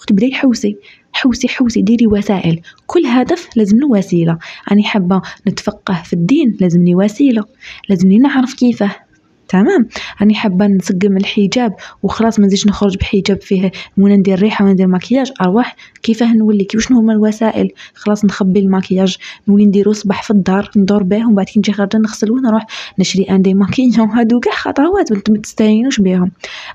وتبدأي 0.00 0.34
حوسي. 0.34 0.76
حوسي 1.12 1.48
حوسي. 1.48 1.82
ديري 1.82 2.06
وسائل. 2.06 2.60
كل 2.86 3.06
هدف 3.06 3.48
لازم 3.56 3.78
وسيلة. 3.90 4.38
راني 4.70 4.84
حابة 4.84 5.22
نتفقه 5.48 6.02
في 6.02 6.12
الدين 6.12 6.56
لازمني 6.60 6.94
وسيلة. 6.94 7.44
لازمني 7.88 8.18
نعرف 8.18 8.54
كيفه. 8.54 9.03
تمام؟ 9.48 9.88
راني 10.20 10.34
حابة 10.34 10.66
نسقم 10.66 11.16
الحجاب 11.16 11.74
وخلاص 12.02 12.40
ما 12.40 12.46
نزيدش 12.46 12.66
نخرج 12.66 12.96
بحجاب 12.96 13.40
فيه. 13.40 13.72
وين 13.98 14.12
ندير 14.12 14.38
ريحة 14.38 14.64
وين 14.64 14.72
ندير 14.74 14.86
مكياج 14.86 15.32
أرواح 15.40 15.76
كيفاه 16.02 16.32
نولي؟ 16.32 16.64
كيفاش 16.64 16.92
هما 16.92 17.12
الوسائل؟ 17.12 17.70
خلاص 17.94 18.24
نخبي 18.24 18.60
المكياج 18.60 19.16
نولي 19.48 19.66
نديرو 19.66 19.92
صباح 19.92 20.22
في 20.22 20.30
الدار 20.30 20.70
ندور 20.76 21.02
به 21.02 21.26
ومن 21.26 21.34
بعد 21.34 21.46
كي 21.46 21.58
نجي 21.58 21.72
خارجة 21.72 21.96
نغسل 21.96 22.30
ونروح 22.30 22.66
نشري 22.98 23.22
ان 23.22 23.42
دي 23.42 23.54
ماكياج. 23.54 24.00
هادو 24.14 24.40
كاع 24.40 24.52
خطوات 24.52 25.12
ما 25.30 25.38
تستهينوش 25.38 26.00
بهم 26.00 26.30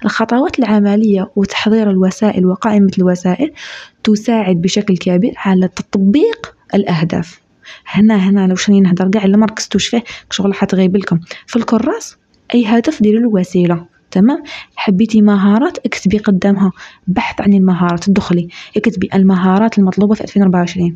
الخطوات 0.05 0.59
العملية 0.59 1.31
وتحضير 1.35 1.89
الوسائل 1.89 2.45
وقائمة 2.45 2.91
الوسائل 2.97 3.51
تساعد 4.03 4.55
بشكل 4.61 4.97
كبير 4.97 5.33
على 5.37 5.67
تطبيق 5.67 6.55
الأهداف. 6.73 7.39
هنا 7.87 8.15
هنا 8.15 8.47
لو 8.47 8.55
شني 8.55 8.81
نهضر 8.81 9.09
كاع 9.09 9.25
إلا 9.25 9.37
ما 9.37 9.45
ركزتوش 9.45 9.87
فيه 9.87 10.03
شغل 10.31 10.53
حتغيب 10.53 10.97
لكم. 10.97 11.19
في 11.47 11.55
الكراس 11.55 12.18
أي 12.53 12.65
هدف 12.65 13.01
ديروا 13.03 13.21
له 13.21 13.29
وسيله 13.29 13.85
تمام؟ 14.11 14.43
حبيتي 14.75 15.21
مهارات 15.21 15.77
اكتبي 15.77 16.17
قدامها 16.17 16.71
بحث 17.07 17.41
عن 17.41 17.53
المهارات 17.53 18.09
ادخلي 18.09 18.47
اكتبي 18.77 19.09
المهارات 19.13 19.77
المطلوبة 19.77 20.15
في 20.15 20.21
2024 20.21 20.95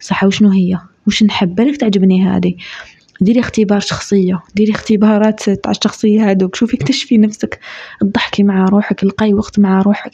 صح 0.00 0.24
وشنو 0.24 0.50
هي؟ 0.50 0.78
وش 1.06 1.22
نحب 1.22 1.54
بالك 1.54 1.76
تعجبني 1.76 2.26
هذه. 2.26 2.54
ديري 3.20 3.40
اختبار 3.40 3.80
شخصية 3.80 4.42
ديري 4.54 4.72
اختبارات 4.72 5.50
تاع 5.50 5.70
الشخصية 5.70 6.30
هادوك. 6.30 6.54
شوفي 6.54 6.76
اكتشفي 6.76 7.18
نفسك 7.18 7.60
اضحكي 8.02 8.42
مع 8.42 8.64
روحك 8.64 9.04
لقاي 9.04 9.34
وقت 9.34 9.58
مع 9.58 9.82
روحك. 9.82 10.12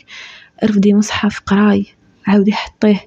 ارفدي 0.62 0.94
مصحف 0.94 1.40
قراي 1.46 1.86
عاودي 2.26 2.52
حطيه 2.52 3.00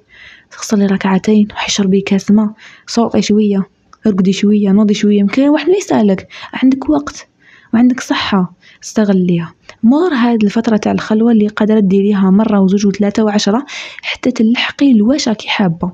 تصلي 0.50 0.86
ركعتين 0.86 1.48
وحشربي 1.52 2.00
كاس 2.00 2.30
ماء 2.30 2.50
صوتي 2.86 3.22
شوية 3.22 3.66
ارقدي 4.06 4.32
شوية 4.32 4.70
نوضي 4.70 4.94
شوية 4.94 5.18
يمكن 5.18 5.48
واحد 5.48 5.68
ما 5.68 5.76
يسألك. 5.76 6.28
عندك 6.52 6.90
وقت. 6.90 7.28
وعندك 7.74 8.00
صحة 8.00 8.52
استغليها 8.82 9.54
مور 9.82 10.14
هاد 10.14 10.44
الفترة 10.44 10.76
تاع 10.76 10.92
الخلوة 10.92 11.32
اللي 11.32 11.48
قادرة 11.48 11.80
ديريها 11.80 12.30
مرة 12.30 12.60
وزوج 12.60 12.86
وثلاثة 12.86 13.24
وعشرة 13.24 13.66
حتى 14.02 14.30
تلحقي 14.30 14.92
لواش 14.92 15.28
راكي 15.28 15.48
حابة. 15.48 15.92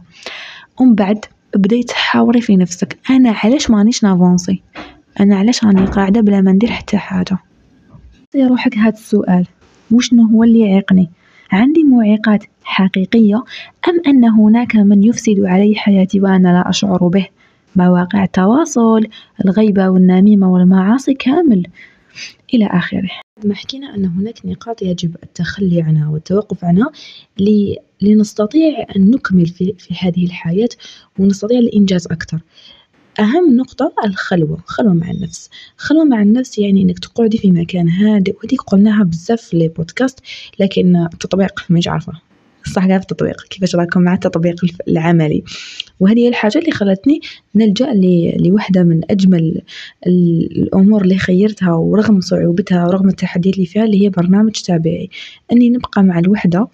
ومن 0.80 0.94
بعد 0.94 1.24
بديت 1.56 1.88
تحاوري 1.88 2.40
في 2.40 2.56
نفسك. 2.56 2.98
أنا 3.10 3.34
علاش 3.44 3.70
مانيش 3.70 4.04
ن 4.04 4.11
avancer؟ 4.11 4.62
أنا 5.20 5.36
علاش 5.36 5.64
راني 5.64 5.84
قاعدة 5.84 6.20
بلا 6.20 6.40
ما 6.40 6.52
ندير 6.52 6.70
حتى 6.70 6.96
حاجة؟ 6.96 7.38
سي 8.32 8.44
روحك 8.44 8.78
هاد 8.78 8.92
السؤال. 8.92 9.46
وشنو 9.90 10.22
هو 10.22 10.44
اللي 10.44 10.60
يعيقني؟ 10.60 11.10
عندي 11.52 11.84
معيقات 11.84 12.44
حقيقية 12.64 13.44
أم 13.88 14.00
أن 14.06 14.24
هناك 14.24 14.76
من 14.76 15.02
يفسد 15.02 15.40
علي 15.44 15.74
حياتي 15.76 16.20
وأنا 16.20 16.48
لا 16.48 16.70
أشعر 16.70 17.08
به؟ 17.08 17.26
مواقع 17.76 18.24
التواصل 18.24 19.06
الغيبة 19.44 19.88
والنميمة 19.88 20.52
والمعاصي 20.52 21.14
كامل. 21.14 21.66
إلى 22.54 22.66
آخره. 22.66 23.10
ما 23.44 23.54
حكينا 23.54 23.94
أن 23.94 24.04
هناك 24.04 24.38
نقاط 24.44 24.82
يجب 24.82 25.16
التخلي 25.22 25.82
عنها 25.82 26.08
والتوقف 26.08 26.64
عنها 26.64 26.90
لنستطيع 28.02 28.86
أن 28.96 29.10
نكمل 29.10 29.46
في, 29.46 29.74
في 29.78 29.94
هذه 29.98 30.26
الحياة 30.26 30.68
ونستطيع 31.18 31.58
الإنجاز 31.58 32.06
أكثر. 32.06 32.40
أهم 33.20 33.56
نقطة 33.56 33.92
الخلوة 34.04 34.58
خلوة 34.66 34.94
مع 34.94 35.10
النفس. 35.10 35.50
خلوة 35.76 36.04
مع 36.04 36.22
النفس 36.22 36.58
يعني 36.58 36.82
إنك 36.82 36.98
تقعدي 36.98 37.38
في 37.38 37.50
مكان 37.50 37.88
هادئ 37.88 38.36
وهذيك 38.36 38.60
قلناها 38.62 39.04
بزاف 39.04 39.40
في 39.40 39.58
لي 39.58 39.68
بودكاست 39.68 40.20
لكن 40.58 40.96
التطبيق 40.96 41.64
مانيش 41.68 41.88
عارفة 41.88 42.29
صح 42.66 42.86
في 42.86 42.96
التطبيق. 42.96 43.42
كيفاش 43.50 43.76
راكم 43.76 44.00
مع 44.02 44.14
التطبيق 44.14 44.54
العملي؟ 44.88 45.44
وهذه 46.00 46.18
هي 46.18 46.28
الحاجة 46.28 46.58
اللي 46.58 46.70
خلتني 46.70 47.20
نلجأ 47.54 47.86
لوحدة 48.38 48.82
من 48.82 49.00
أجمل 49.10 49.62
الأمور 50.06 51.02
اللي 51.02 51.18
خيرتها 51.18 51.72
ورغم 51.74 52.20
صعوبتها 52.20 52.86
ورغم 52.86 53.08
التحديات 53.08 53.54
اللي 53.54 53.66
فيها 53.66 53.84
اللي 53.84 54.04
هي 54.04 54.08
برنامج 54.08 54.52
تابعي. 54.52 55.10
أني 55.52 55.70
نبقى 55.70 56.02
مع 56.02 56.18
الوحدة 56.18 56.68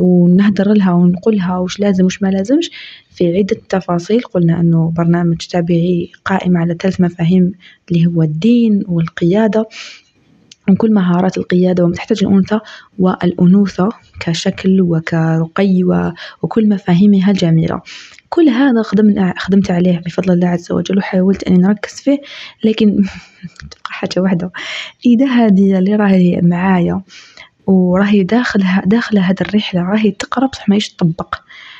ونهدر 0.00 0.72
لها 0.72 0.92
ونقولها 0.92 1.58
وش 1.58 1.80
لازم 1.80 2.04
وش 2.04 2.22
ما 2.22 2.28
لازمش. 2.28 2.70
في 3.10 3.36
عدة 3.38 3.56
تفاصيل 3.68 4.20
قلنا 4.20 4.60
أنه 4.60 4.92
برنامج 4.96 5.36
تابعي 5.36 6.10
قائم 6.24 6.56
على 6.56 6.76
ثلاث 6.82 7.00
مفاهيم 7.00 7.52
اللي 7.90 8.06
هو 8.06 8.22
الدين 8.22 8.84
والقيادة. 8.88 9.68
وكل 10.70 10.94
مهارات 10.94 11.38
القيادة 11.38 11.84
وما 11.84 11.94
تحتاج 11.94 12.24
الأنثى 12.24 12.60
والأنوثة 12.98 13.88
كشكل 14.20 14.80
وكرقي 14.80 15.84
وكل 16.42 16.68
مفاهيمها 16.68 17.30
الجميلة 17.30 17.80
كل 18.28 18.48
هذا 18.48 18.82
خدمت 18.82 19.38
خدمت 19.38 19.70
عليه 19.70 19.98
بفضل 19.98 20.32
الله 20.32 20.48
عز 20.48 20.72
وجل 20.72 20.98
وحاولت 20.98 21.44
أني 21.44 21.58
نركز 21.58 21.92
فيه 21.92 22.18
لكن 22.64 22.96
تبقى 23.70 23.90
حاجة 23.90 24.20
واحدة. 24.20 24.50
إذا 25.06 25.26
هذه 25.26 25.78
اللي 25.78 25.96
راهي 25.96 26.40
معايا 26.42 27.02
وراهي 27.66 28.22
داخلها 28.22 28.82
داخلة 28.86 29.20
هذه 29.20 29.40
الرحلة 29.40 29.82
راهي 29.82 30.10
تقرب 30.10 30.50
بصح 30.50 30.68
ماهيش 30.68 30.88
تطبق. 30.88 31.34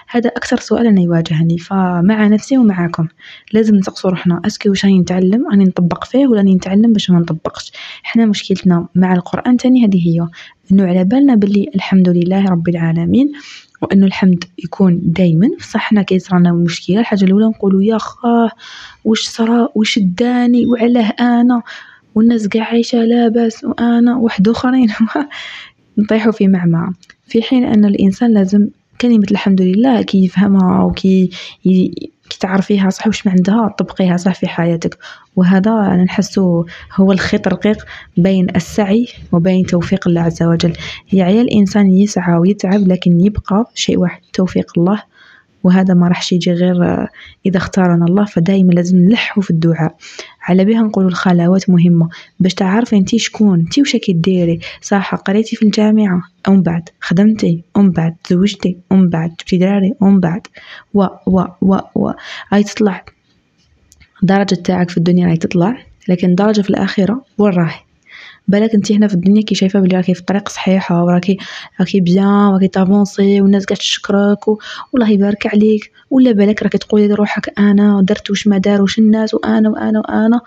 هذا 0.08 0.28
أكثر 0.28 0.56
سؤال 0.56 0.86
أنا 0.86 1.00
يواجهني 1.00 1.58
فمع 1.58 2.26
نفسي 2.26 2.58
ومعاكم. 2.58 3.08
لازم 3.52 3.74
نسقسو 3.74 4.08
روحنا. 4.08 4.40
اسكو 4.46 4.68
واش 4.68 4.84
راني 4.84 4.98
نتعلم؟ 4.98 5.48
راني 5.50 5.64
نطبق 5.64 6.04
فيه 6.04 6.26
ولا 6.26 6.36
راني 6.36 6.54
نتعلم 6.54 6.92
باش 6.92 7.10
ما 7.10 7.18
نطبقش. 7.18 7.72
حنا 8.02 8.26
مشكلتنا 8.26 8.86
مع 8.94 9.14
القرآن 9.14 9.56
تاني 9.56 9.86
هذه 9.86 10.08
هي 10.08 10.26
إنه 10.72 10.86
على 10.86 11.04
بالنا 11.04 11.34
باللي 11.34 11.70
الحمد 11.74 12.08
لله 12.08 12.44
رب 12.44 12.68
العالمين 12.68 13.32
وإنه 13.82 14.06
الحمد 14.06 14.44
يكون 14.64 15.00
دائما 15.04 15.50
بصح 15.58 15.80
حنا 15.80 16.02
كيصرانا 16.02 16.52
مشكلة. 16.52 17.00
الحاجة 17.00 17.24
الأولى 17.24 17.46
نقولوا 17.46 17.82
يا 17.82 17.98
خاه 17.98 18.50
واش 19.04 19.28
صرا 19.28 19.68
واش 19.74 19.98
داني 19.98 20.66
وعلاه 20.66 21.14
أنا 21.20 21.62
والناس 22.14 22.46
قاع 22.46 22.64
عايشة 22.64 22.98
لاباس 22.98 23.64
وأنا 23.64 24.16
واحد 24.16 24.48
آخرين. 24.48 24.88
نطيحوا 25.98 26.32
في 26.32 26.48
معمعة 26.48 26.92
في 27.26 27.42
حين 27.42 27.64
أن 27.64 27.84
الإنسان 27.84 28.34
لازم 28.34 28.68
كلمة 29.02 29.26
الحمد 29.30 29.62
لله 29.62 30.02
كي 30.02 30.24
يفهمها 30.24 30.84
وكي 30.84 31.30
كي 31.64 32.10
تعرفيها 32.40 32.90
صح 32.90 33.06
واش 33.06 33.28
عندها 33.28 33.68
طبقيها 33.78 34.16
صح 34.16 34.34
في 34.34 34.46
حياتك. 34.46 34.98
وهذا 35.36 35.70
أنا 35.70 36.04
نحسه 36.04 36.64
هو 36.94 37.12
الخيط 37.12 37.46
الرقيق 37.46 37.84
بين 38.16 38.46
السعي 38.56 39.08
وبين 39.32 39.66
توفيق 39.66 40.08
الله 40.08 40.20
عز 40.20 40.42
وجل. 40.42 40.72
يعني 41.12 41.40
الإنسان 41.40 41.90
يسعى 41.90 42.38
ويتعب 42.38 42.88
لكن 42.88 43.20
يبقى 43.20 43.70
شيء 43.74 43.98
واحد 43.98 44.20
توفيق 44.32 44.72
الله. 44.78 45.02
وهذا 45.64 45.94
ما 45.94 46.08
راحش 46.08 46.32
يجي 46.32 46.52
غير 46.52 46.84
آه، 46.84 47.08
إذا 47.46 47.56
اختارنا 47.56 48.04
الله 48.04 48.24
فدايما 48.24 48.72
لازم 48.72 48.98
نلحوا 48.98 49.42
في 49.42 49.50
الدعاء. 49.50 49.96
على 50.42 50.64
بها 50.64 50.82
نقولوا 50.82 51.10
الخلاوات 51.10 51.70
مهمة. 51.70 52.08
باش 52.40 52.54
تعرفي 52.54 52.96
أنتي 52.96 53.18
شكون 53.18 53.60
أنتي 53.60 53.80
واش 53.80 53.94
راكي 53.94 54.12
ديري. 54.12 54.60
صح 54.80 55.14
قريتي 55.14 55.56
في 55.56 55.62
الجامعة 55.64 56.22
ومن 56.48 56.62
بعد. 56.62 56.88
خدمتي 57.00 57.62
ومن 57.76 57.90
بعد. 57.90 58.16
تزوجتي 58.24 58.76
ومن 58.90 59.08
بعد. 59.08 59.30
جبتي 59.30 59.56
دراري 59.56 59.94
ومن 60.00 60.20
بعد. 60.20 60.46
و 60.94 61.02
و 61.26 61.44
و 61.62 61.78
و. 61.94 62.10
هاي 62.52 62.62
تطلع. 62.64 63.04
الدرجة 64.22 64.54
تاعك 64.54 64.90
في 64.90 64.96
الدنيا 64.98 65.26
راهي 65.26 65.36
تطلع 65.36 65.76
لكن 66.08 66.34
درجة 66.34 66.62
في 66.62 66.70
الآخرة 66.70 67.24
وين 67.38 67.52
راهي؟ 67.52 67.80
بالك 68.48 68.74
انت 68.74 68.92
هنا 68.92 69.08
في 69.08 69.14
الدنيا 69.14 69.42
كي 69.42 69.54
شايفة 69.54 69.80
بلي 69.80 69.96
راكي 69.96 70.14
في 70.14 70.20
الطريق 70.20 70.48
صحيحه 70.48 71.04
وراكي 71.04 71.38
راكي 71.80 72.00
bien 72.00 72.26
وراكي 72.26 72.68
ت 72.68 72.77
avancer 72.77 73.40
والناس 73.40 73.64
قاعدة 73.64 73.80
تشكرك 73.80 74.48
والله 74.92 75.10
يبارك 75.10 75.46
عليك. 75.46 75.92
ولا 76.10 76.32
بالك 76.32 76.62
راكي 76.62 76.78
تقولي 76.78 77.08
لروحك 77.08 77.58
أنا 77.58 78.02
درت 78.02 78.30
واش 78.30 78.46
ما 78.46 78.58
داروش 78.58 78.98
الناس 78.98 79.34
وأنا 79.34 79.70
وأنا 79.70 79.98
وأنا. 79.98 80.40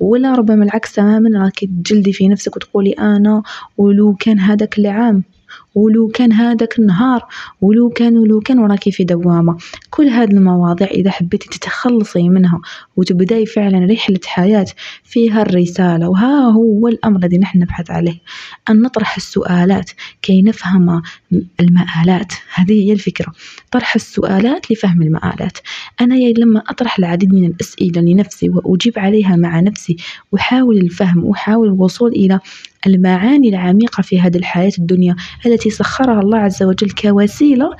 ولا 0.00 0.34
ربما 0.34 0.64
العكس 0.64 0.92
تماما 0.92 1.44
راكي 1.44 1.66
تجلدي 1.66 2.12
في 2.12 2.28
نفسك 2.28 2.56
وتقولي 2.56 2.92
أنا 2.92 3.42
ولو 3.78 4.14
كان 4.14 4.38
هذاك 4.38 4.78
العام 4.78 5.22
ولو 5.74 6.08
كان 6.08 6.32
هذاك 6.32 6.78
النهار 6.78 7.26
ولو 7.60 7.88
كان 7.88 8.16
ولو 8.16 8.40
كان 8.40 8.58
وراكي 8.58 8.90
في 8.90 9.04
دوامة. 9.04 9.56
كل 9.90 10.08
هذه 10.08 10.30
المواضيع 10.30 10.88
إذا 10.88 11.10
حبيتي 11.10 11.48
تتخلصي 11.48 12.28
منها 12.28 12.60
وتبداي 12.96 13.46
فعلا 13.46 13.86
رحلة 13.92 14.20
حياة 14.24 14.66
فيها 15.04 15.42
الرسالة 15.42 16.08
وها 16.08 16.50
هو 16.50 16.88
الأمر 16.88 17.18
الذي 17.18 17.38
نحن 17.38 17.58
نبحث 17.58 17.90
عليه. 17.90 18.18
أن 18.70 18.80
نطرح 18.82 19.16
السؤالات 19.16 19.90
كي 20.22 20.42
نفهم 20.42 21.02
المآلات. 21.60 22.32
هذه 22.54 22.72
هي 22.72 22.92
الفكرة. 22.92 23.32
طرح 23.70 23.94
السؤالات 23.94 24.70
لفهم 24.70 25.02
المآلات. 25.02 25.58
أنا 26.00 26.14
لما 26.14 26.62
أطرح 26.68 26.98
العديد 26.98 27.34
من 27.34 27.44
الأسئلة 27.44 28.00
لنفسي 28.00 28.48
وأجيب 28.48 28.98
عليها 28.98 29.36
مع 29.36 29.60
نفسي 29.60 29.96
أحاول 30.34 30.78
الفهم 30.78 31.30
أحاول 31.30 31.68
الوصول 31.68 32.10
إلى 32.10 32.40
المعاني 32.86 33.48
العميقة 33.48 34.02
في 34.02 34.20
هذه 34.20 34.36
الحياة 34.36 34.72
الدنيا 34.78 35.16
التي 35.46 35.70
سخرها 35.70 36.20
الله 36.20 36.38
عز 36.38 36.62
وجل 36.62 36.90
كوسيلة 36.90 37.70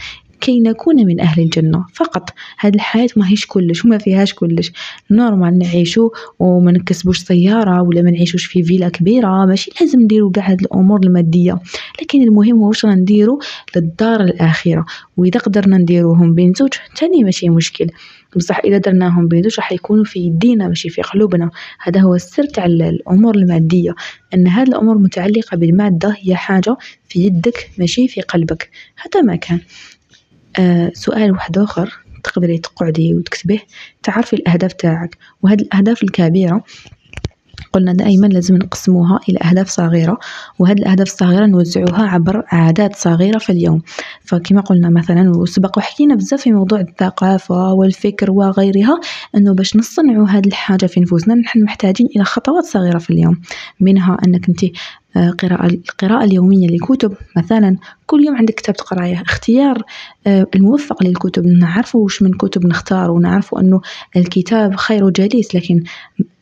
كي 0.42 0.60
نكون 0.60 1.06
من 1.06 1.20
أهل 1.20 1.42
الجنة. 1.42 1.84
فقط 1.94 2.30
هذه 2.58 2.74
الحياة 2.74 3.08
ما 3.16 3.28
هيش 3.28 3.46
كلش 3.46 3.84
وما 3.84 3.98
فيهاش 3.98 4.34
كلش. 4.34 4.72
normal 5.10 5.58
نعيشو 5.58 6.10
وما 6.38 6.72
نكسبوش 6.72 7.18
سيارة 7.18 7.82
ولا 7.82 8.02
ما 8.02 8.10
نعيشوش 8.10 8.44
في 8.44 8.62
فيلا 8.62 8.88
كبيرة. 8.88 9.46
ماشي 9.46 9.70
لازم 9.80 10.00
نديرو 10.00 10.30
قاع 10.30 10.50
هاد 10.50 10.60
الأمور 10.60 11.00
المادية. 11.02 11.58
لكن 12.02 12.22
المهم 12.22 12.56
هو 12.56 12.68
واش 12.68 12.86
نديرو 12.86 13.40
للدار 13.76 14.20
الآخرة. 14.20 14.84
وإذا 15.16 15.40
قدرنا 15.40 15.78
نديروهم 15.78 16.34
بين 16.34 16.52
زوج 16.52 16.70
تاني 16.96 17.24
ماشي 17.24 17.48
مشكل. 17.48 17.86
بصح 18.36 18.58
إذا 18.64 18.78
درناهم 18.78 19.28
بين 19.28 19.42
زوج 19.42 19.54
راح 19.58 19.72
يكونوا 19.72 20.04
في 20.04 20.20
يدينا 20.20 20.68
ماشي 20.68 20.88
في 20.88 21.02
قلوبنا. 21.02 21.50
هذا 21.82 22.00
هو 22.00 22.14
السر 22.14 22.44
تاع 22.44 22.66
الأمور 22.66 23.34
المادية. 23.34 23.94
أن 24.34 24.48
هذه 24.48 24.68
الأمور 24.68 24.98
متعلقة 24.98 25.56
بالمادة 25.56 26.16
هي 26.18 26.36
حاجة 26.36 26.76
في 27.08 27.24
يدك 27.24 27.70
ماشي 27.78 28.08
في 28.08 28.20
قلبك. 28.20 28.70
هذا 28.96 29.22
ما 29.22 29.36
كان. 29.36 29.60
آه 30.58 30.90
سؤال 30.94 31.32
واحد 31.32 31.58
آخر 31.58 31.98
تقدري 32.24 32.58
تقعدي 32.58 33.14
وتكتبيه. 33.14 33.58
تعرفي 34.02 34.32
الأهداف 34.36 34.72
تاعك. 34.72 35.16
وهذه 35.42 35.60
الأهداف 35.60 36.02
الكبيرة 36.02 36.64
قلنا 37.72 37.92
دائما 37.92 38.26
لازم 38.26 38.56
نقسموها 38.56 39.20
إلى 39.28 39.38
أهداف 39.38 39.68
صغيرة 39.68 40.18
وهذه 40.58 40.78
الأهداف 40.78 41.06
الصغيرة 41.06 41.46
نوزعوها 41.46 42.02
عبر 42.02 42.42
عادات 42.48 42.96
صغيرة 42.96 43.38
في 43.38 43.52
اليوم. 43.52 43.82
فكما 44.24 44.60
قلنا 44.60 44.90
مثلا 44.90 45.30
وسبق 45.36 45.78
وحكينا 45.78 46.14
بزاف 46.14 46.40
في 46.40 46.52
موضوع 46.52 46.80
الثقافة 46.80 47.72
والفكر 47.72 48.30
وغيرها 48.30 49.00
أنه 49.36 49.54
باش 49.54 49.76
نصنعوا 49.76 50.28
هذه 50.28 50.46
الحاجة 50.46 50.86
في 50.86 51.00
نفوسنا 51.00 51.34
نحن 51.34 51.64
محتاجين 51.64 52.08
إلى 52.16 52.24
خطوات 52.24 52.64
صغيرة 52.64 52.98
في 52.98 53.10
اليوم. 53.10 53.40
منها 53.80 54.18
أنك 54.26 54.48
أنت 54.48 54.64
آه، 55.16 55.30
قراءة 55.30 55.66
القراءة 55.66 56.24
اليومية 56.24 56.66
لكتب 56.66 57.14
مثلا 57.36 57.76
كل 58.06 58.24
يوم 58.26 58.36
عندك 58.36 58.54
كتاب 58.54 58.76
تقرأيه 58.76 59.22
اختيار 59.22 59.82
آه، 60.26 60.46
الموفق 60.54 61.02
للكتب. 61.02 61.46
نعرفوا 61.46 62.04
وش 62.04 62.22
من 62.22 62.32
كتب 62.32 62.66
نختار 62.66 63.10
ونعرفوا 63.10 63.60
أنه 63.60 63.80
الكتاب 64.16 64.76
خير 64.76 65.10
جليس 65.10 65.54
لكن 65.54 65.84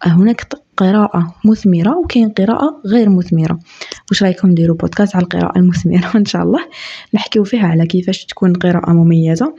هناك 0.05 0.47
قراءة 0.81 1.35
مثمرة 1.45 1.97
وكاين 1.99 2.29
قراءة 2.29 2.81
غير 2.87 3.09
مثمرة. 3.09 3.59
واش 4.11 4.23
رايكم 4.23 4.51
نديرو 4.51 4.75
بودكاست 4.75 5.17
على 5.17 5.23
القراءة 5.23 5.59
المثمرة؟ 5.59 6.11
إن 6.17 6.25
شاء 6.25 6.43
الله 6.43 6.61
نحكيو 7.15 7.45
فيها 7.45 7.67
على 7.67 7.87
كيفاش 7.87 8.25
تكون 8.25 8.53
قراءة 8.53 8.91
مميزة. 8.91 9.55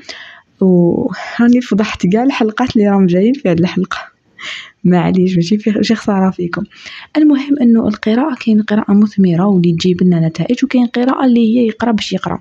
وراني 0.62 1.62
فضحت 1.62 2.14
قاع 2.14 2.24
الحلقات 2.24 2.76
اللي 2.76 2.90
راهم 2.90 3.06
جايين 3.06 3.34
في 3.34 3.50
هذه 3.50 3.60
الحلقة. 3.60 4.11
معليش 4.84 5.36
ماشي؟ 5.36 5.58
شي 5.82 5.96
خسارة 5.96 6.30
فيكم. 6.32 6.64
المهم 7.18 7.60
أنه 7.62 7.88
القراءة 7.88 8.36
كاين 8.36 8.62
قراءة 8.62 8.94
مثمرة 8.94 9.46
واللي 9.46 9.74
تجيب 9.74 10.04
لنا 10.04 10.28
نتائج 10.28 10.66
وكاين 10.66 10.86
قراءة 10.86 11.26
اللي 11.26 11.58
هي 11.58 11.68
يقرأ 11.68 11.92
باش 11.92 12.14
يقرأ. 12.14 12.40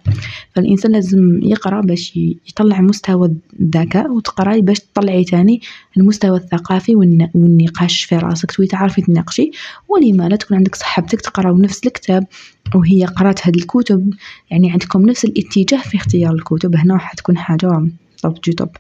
فالإنسان 0.55 0.93
لازم 0.93 1.41
يقرأ 1.43 1.81
باش 1.81 2.17
يطلع 2.49 2.81
مستوى 2.81 3.37
الذكاء 3.61 4.11
وتقراي 4.11 4.61
باش 4.61 4.81
تطلعي 4.81 5.25
تاني 5.25 5.61
المستوى 5.97 6.37
الثقافي 6.37 6.95
والنقاش 6.95 8.05
في 8.05 8.17
راسك 8.17 8.53
توي 8.53 8.67
تعرفي 8.67 9.03
تناقشي. 9.03 9.51
ولما 9.89 10.29
لا 10.29 10.37
تكون 10.37 10.57
عندك 10.57 10.75
صحبتك 10.75 11.21
تقراو 11.21 11.59
نفس 11.59 11.87
الكتاب 11.87 12.27
وهي 12.75 13.05
قرأت 13.05 13.47
هاد 13.47 13.57
الكتب. 13.57 14.15
يعني 14.51 14.71
عندكم 14.71 15.03
نفس 15.03 15.25
الاتجاه 15.25 15.79
في 15.79 15.97
اختيار 15.97 16.35
الكتب 16.35 16.77
هنا 16.77 16.95
راح 16.95 17.15
تكون 17.15 17.39
حاجة 17.39 17.89
طب 18.23 18.39
جو 18.45 18.53
طب 18.53 18.71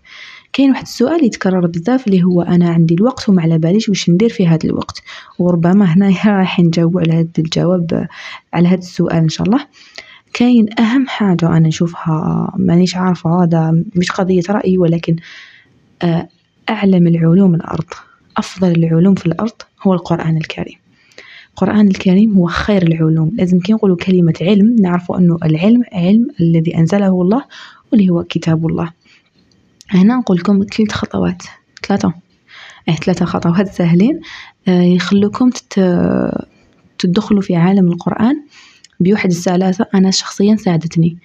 كاين 0.52 0.70
واحد 0.70 0.82
السؤال 0.82 1.24
يتكرر 1.24 1.66
بزاف 1.66 2.06
اللي 2.06 2.22
هو 2.22 2.42
أنا 2.42 2.70
عندي 2.70 2.94
الوقت 2.94 3.28
وما 3.28 3.42
على 3.42 3.58
باليش 3.58 3.88
واش 3.88 4.10
ندير 4.10 4.28
في 4.28 4.46
هذا 4.46 4.64
الوقت. 4.64 5.02
وربما 5.38 5.84
هنايا 5.84 6.26
راح 6.38 6.60
نجاوب 6.60 6.98
على 6.98 7.12
هذا 7.12 7.28
الجواب 7.38 8.08
على 8.52 8.68
هذا 8.68 8.78
السؤال 8.78 9.16
إن 9.16 9.28
شاء 9.28 9.46
الله. 9.46 9.66
كاين 10.32 10.80
أهم 10.80 11.06
حاجة 11.08 11.46
أنا 11.46 11.68
نشوفها 11.68 12.52
مانيش 12.56 12.96
عارفة 12.96 13.42
هذا 13.42 13.84
مش 13.96 14.10
قضية 14.10 14.42
رأي 14.50 14.78
ولكن 14.78 15.16
آه، 16.02 16.28
أعلم 16.70 17.06
العلوم 17.06 17.54
الأرض 17.54 17.84
أفضل 18.36 18.70
العلوم 18.70 19.14
في 19.14 19.26
الأرض 19.26 19.52
هو 19.82 19.94
القرآن 19.94 20.36
الكريم. 20.36 20.78
القرآن 21.50 21.88
الكريم 21.88 22.34
هو 22.34 22.46
خير 22.46 22.82
العلوم. 22.82 23.30
لازم 23.34 23.60
كي 23.60 23.72
نقولوا 23.72 23.96
كلمة 23.96 24.34
علم 24.40 24.76
نعرفوا 24.80 25.18
أنه 25.18 25.38
العلم 25.44 25.82
علم 25.92 26.28
الذي 26.40 26.76
أنزله 26.76 27.22
الله 27.22 27.44
واللي 27.92 28.10
هو 28.10 28.24
كتاب 28.24 28.66
الله. 28.66 28.99
هنا 29.90 30.16
نقول 30.16 30.36
لكم 30.36 30.64
ثلاث 30.76 30.92
خطوات. 30.92 31.42
ثلاثة. 31.86 32.12
إيه 32.88 32.94
ثلاثة 32.94 33.24
خطوات 33.24 33.68
سهلين. 33.68 34.20
آه، 34.68 34.82
يخلوكم 34.82 35.50
تدخلوا 36.98 37.42
في 37.42 37.56
عالم 37.56 37.92
القرآن 37.92 38.42
بواحد 39.00 39.30
السلاسة 39.30 39.86
أنا 39.94 40.10
شخصيا 40.10 40.56
ساعدتني. 40.56 41.18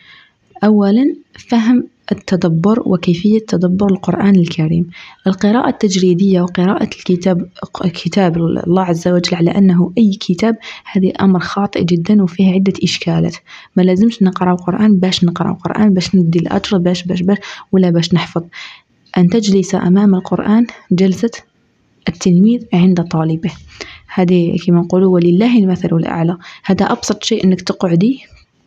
أولا 0.64 1.16
فهم 1.50 1.88
التدبر 2.12 2.84
وكيفية 2.86 3.40
تدبر 3.48 3.92
القرآن 3.92 4.36
الكريم. 4.36 4.88
القراءة 5.28 5.70
التجريدية 5.70 6.42
وقراءة 6.42 6.84
الكتاب 6.84 7.50
كتاب 7.84 8.38
الله 8.38 8.82
عز 8.82 9.08
وجل 9.08 9.36
على 9.36 9.52
أنه 9.52 9.92
أي 9.98 10.12
كتاب 10.12 10.58
هذه 10.92 11.14
أمر 11.22 11.40
خاطئ 11.40 11.84
جدا 11.84 12.24
وفيه 12.24 12.54
عدة 12.54 12.74
إشكالات. 12.84 13.36
ما 13.76 13.82
لازمش 13.84 14.24
نقرأ 14.24 14.52
القرآن 14.52 14.98
باش 14.98 15.24
نقرأ 15.24 15.52
القرآن 15.52 15.94
باش 15.94 16.16
ندي 16.16 16.40
الأجر 16.40 16.78
باش 16.78 17.04
باش 17.04 17.22
باش 17.22 17.38
ولا 17.72 17.90
باش 17.90 18.14
نحفظ. 18.14 18.44
أن 19.18 19.30
تجلس 19.30 19.76
أمام 19.76 20.16
القرآن 20.16 20.68
جلسة 20.92 21.32
التلميذ 22.10 22.66
عند 22.74 23.04
طالبه. 23.04 23.52
هذه 24.14 24.58
كما 24.68 24.80
نقولوا 24.80 25.14
ولله 25.14 25.60
المثل 25.60 25.96
الأعلى. 25.96 26.38
هذا 26.64 26.86
أبسط 26.86 27.24
شيء 27.24 27.44
أنك 27.44 27.62
تقعدي 27.62 28.20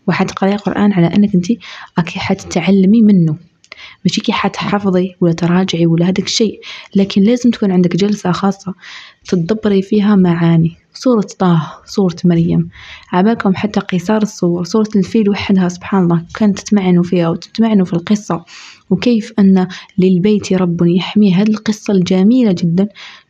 وحتقراي 0.08 0.56
قرآن 0.56 0.92
على 0.92 1.06
أنك 1.06 1.34
أنت 1.34 1.46
أكي 1.98 2.18
حتتعلمي 2.18 3.02
منه. 3.02 3.36
ماشي 4.04 4.20
كي 4.20 4.32
حتحفظي 4.32 5.14
ولا 5.20 5.32
تراجعي 5.32 5.86
ولا 5.86 6.04
هذاك 6.04 6.26
الشيء 6.26 6.60
لكن 6.96 7.22
لازم 7.22 7.50
تكون 7.50 7.72
عندك 7.72 7.96
جلسة 7.96 8.32
خاصة 8.32 8.74
تدبري 9.28 9.82
فيها 9.82 10.16
معاني. 10.16 10.76
صورة 10.94 11.26
طه 11.38 11.80
صورة 11.86 12.16
مريم. 12.24 12.68
عباكم 13.12 13.54
حتى 13.54 13.80
قصار 13.80 14.22
الصور 14.22 14.64
صورة 14.64 14.88
الفيل 14.96 15.30
وحدها 15.30 15.68
سبحان 15.68 16.02
الله. 16.02 16.24
كانت 16.34 16.58
تتمعنوا 16.58 17.02
فيها 17.02 17.28
وتتمعنوا 17.28 17.84
في 17.84 17.92
القصة. 17.92 18.44
وكيف 18.90 19.32
أن 19.38 19.68
للبيت 19.98 20.52
رب 20.52 20.82
يحميه 20.82 21.34
هذه 21.34 21.48
القصة 21.48 21.94
الجميلة 21.94 22.52
جدا. 22.52 22.88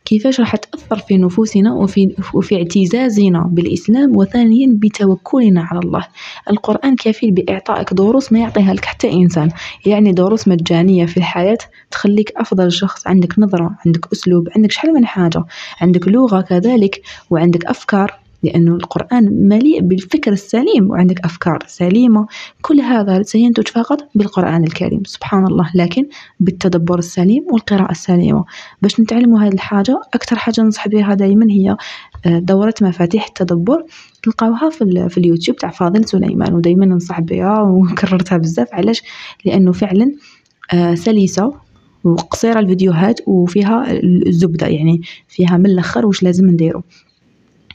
كيفاش 0.09 0.39
راح 0.39 0.55
تأثر 0.55 0.97
في 0.99 1.17
نفوسنا 1.17 1.73
وفي, 1.73 2.15
وفي 2.33 2.55
اعتزازنا 2.55 3.49
بالإسلام؟ 3.51 4.17
وثانيا 4.17 4.67
بتوكلنا 4.73 5.61
على 5.61 5.79
الله. 5.79 6.07
القرآن 6.49 6.95
كفيل 6.95 7.31
بإعطائك 7.31 7.93
دروس 7.93 8.31
ما 8.31 8.39
يعطيها 8.39 8.73
لك 8.73 8.85
حتى 8.85 9.13
إنسان. 9.13 9.49
يعني 9.85 10.11
دروس 10.11 10.47
مجانية 10.47 11.05
في 11.05 11.17
الحياة 11.17 11.57
تخليك 11.91 12.33
أفضل 12.37 12.71
شخص. 12.71 13.07
عندك 13.07 13.39
نظرة 13.39 13.75
عندك 13.85 14.11
أسلوب 14.13 14.47
عندك 14.55 14.71
شحال 14.71 14.93
من 14.93 15.05
حاجة. 15.05 15.43
عندك 15.81 16.07
لغة 16.07 16.41
كذلك 16.41 17.01
وعندك 17.29 17.65
أفكار. 17.65 18.28
لأنه 18.43 18.75
القرآن 18.75 19.47
مليء 19.47 19.81
بالفكر 19.81 20.31
السليم 20.31 20.89
وعندك 20.89 21.25
أفكار 21.25 21.59
سليمة. 21.67 22.27
كل 22.61 22.79
هذا 22.81 23.23
سينتج 23.23 23.67
فقط 23.67 24.09
بالقرآن 24.15 24.63
الكريم 24.63 25.01
سبحان 25.05 25.45
الله 25.45 25.71
لكن 25.75 26.05
بالتدبر 26.39 26.99
السليم 26.99 27.45
والقراءة 27.51 27.91
السليمة. 27.91 28.45
باش 28.81 28.99
نتعلموا 28.99 29.39
هذه 29.39 29.53
الحاجة 29.53 30.01
أكثر 30.13 30.35
حاجة 30.35 30.61
ننصح 30.61 30.87
بها 30.87 31.13
دائما 31.13 31.51
هي 31.51 31.77
آه، 32.25 32.39
دورة 32.39 32.73
مفاتيح 32.81 33.27
التدبر. 33.27 33.85
تلقاوها 34.23 34.69
في, 34.69 35.09
في 35.09 35.17
اليوتيوب 35.17 35.57
تاع 35.57 35.69
فاضل 35.69 36.05
سليمان 36.05 36.53
ودائما 36.53 36.85
ننصح 36.85 37.19
بها 37.19 37.61
وكررتها 37.71 38.37
بزاف. 38.37 38.67
علاش؟ 38.73 39.03
لأنه 39.45 39.71
فعلا 39.71 40.11
آه، 40.73 40.95
سلسة 40.95 41.53
وقصيرة 42.03 42.59
الفيديوهات 42.59 43.19
وفيها 43.27 43.91
الزبدة 44.03 44.67
يعني 44.67 45.01
فيها 45.27 45.57
من 45.57 45.65
الأخر 45.65 46.05
واش 46.05 46.23
لازم 46.23 46.49
نديرو. 46.49 46.83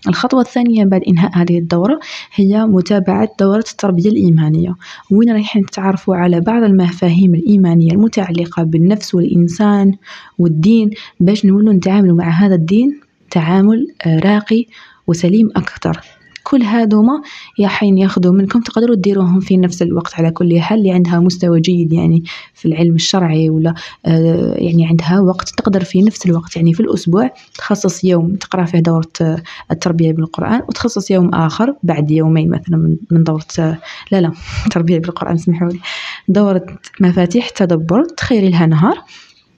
الخطوة 0.09 0.41
الثانية 0.41 0.85
بعد 0.85 1.03
إنهاء 1.09 1.31
هذه 1.35 1.59
الدورة 1.59 2.01
هي 2.35 2.67
متابعة 2.67 3.29
دورة 3.41 3.65
التربية 3.71 4.11
الإيمانية. 4.11 4.75
وين 5.11 5.33
رايحين 5.33 5.63
نتعرفوا 5.63 6.17
على 6.17 6.41
بعض 6.41 6.63
المفاهيم 6.63 7.35
الإيمانية 7.35 7.93
المتعلقة 7.93 8.63
بالنفس 8.63 9.15
والإنسان 9.15 9.95
والدين 10.39 10.91
باش 11.21 11.45
نولوا 11.45 11.73
نتعاملوا 11.73 12.17
مع 12.17 12.29
هذا 12.29 12.55
الدين 12.55 13.01
تعامل 13.31 13.87
راقي 14.07 14.67
وسليم 15.07 15.51
أكثر. 15.57 16.01
كل 16.45 16.63
هذوما 16.63 17.23
يا 17.59 17.69
حين 17.69 17.99
ياخذوا 17.99 18.33
منكم. 18.33 18.61
تقدروا 18.61 18.97
ديروهم 18.97 19.41
في 19.41 19.57
نفس 19.57 19.83
الوقت 19.83 20.15
على 20.15 20.31
كل 20.31 20.61
حال 20.61 20.79
اللي 20.79 20.93
عندها 20.93 21.21
مستوى 21.21 21.61
جيد 21.61 21.93
يعني 21.93 22.25
في 22.55 22.69
العلم 22.69 22.95
الشرعي 22.95 23.51
ولا 23.51 23.75
آه 24.07 24.55
يعني 24.59 24.87
عندها 24.87 25.21
وقت 25.21 25.49
تقدر 25.49 25.85
في 25.85 26.03
نفس 26.03 26.27
الوقت 26.27 26.57
يعني 26.57 26.75
في 26.75 26.81
الأسبوع 26.81 27.31
تخصص 27.55 28.05
يوم 28.05 28.35
تقرأ 28.35 28.65
فيه 28.65 28.79
دورة 28.79 29.09
آه، 29.21 29.43
التربية 29.71 30.13
بالقرآن 30.13 30.61
وتخصص 30.69 31.11
يوم 31.11 31.35
آخر 31.35 31.75
بعد 31.83 32.11
يومين 32.11 32.51
مثلا 32.51 32.97
من 33.11 33.23
دورة 33.25 33.47
آه، 33.59 33.79
لا 34.13 34.21
لا 34.21 34.33
تربية 34.73 34.99
بالقرآن 34.99 35.35
اسمحوا 35.35 35.69
لي 35.69 35.81
دورة 36.29 36.67
مفاتيح 37.01 37.49
تدبر 37.49 38.05
تخيري 38.05 38.51
لها 38.51 38.67
نهار. 38.67 39.05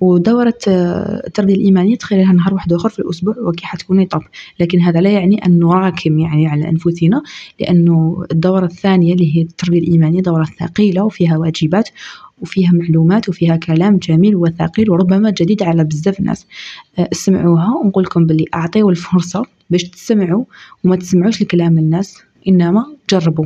ودورة 0.00 0.58
التربية 1.26 1.54
الإيمانية 1.54 1.96
تخيلها 1.96 2.32
نهار 2.32 2.54
واحد 2.54 2.72
آخر 2.72 2.88
في 2.88 2.98
الأسبوع 2.98 3.34
وكي 3.38 3.66
حتكوني 3.66 4.06
طب 4.06 4.22
لكن 4.60 4.80
هذا 4.80 5.00
لا 5.00 5.10
يعني 5.10 5.46
أن 5.46 5.58
نراكم 5.58 6.18
يعني 6.18 6.46
على 6.46 6.68
أنفسنا 6.68 7.22
لأنه 7.60 8.24
الدورة 8.32 8.64
الثانية 8.64 9.12
اللي 9.12 9.36
هي 9.36 9.42
التربية 9.42 9.78
الإيمانية 9.78 10.20
دورة 10.20 10.44
ثقيلة 10.60 11.04
وفيها 11.04 11.36
واجبات 11.36 11.88
وفيها 12.42 12.70
معلومات 12.72 13.28
وفيها 13.28 13.56
كلام 13.56 13.96
جميل 13.96 14.36
وثقيل 14.36 14.90
وربما 14.90 15.30
جديد 15.30 15.62
على 15.62 15.84
بزاف 15.84 16.20
ناس 16.20 16.46
اسمعوها 16.98 17.74
ونقول 17.84 18.04
لكم 18.04 18.26
باللي 18.26 18.44
أعطيو 18.54 18.90
الفرصة 18.90 19.44
باش 19.70 19.84
تسمعوا 19.84 20.44
وما 20.84 20.96
تسمعوش 20.96 21.42
لكلام 21.42 21.78
الناس 21.78 22.22
إنما 22.48 22.86
جربوا. 23.10 23.44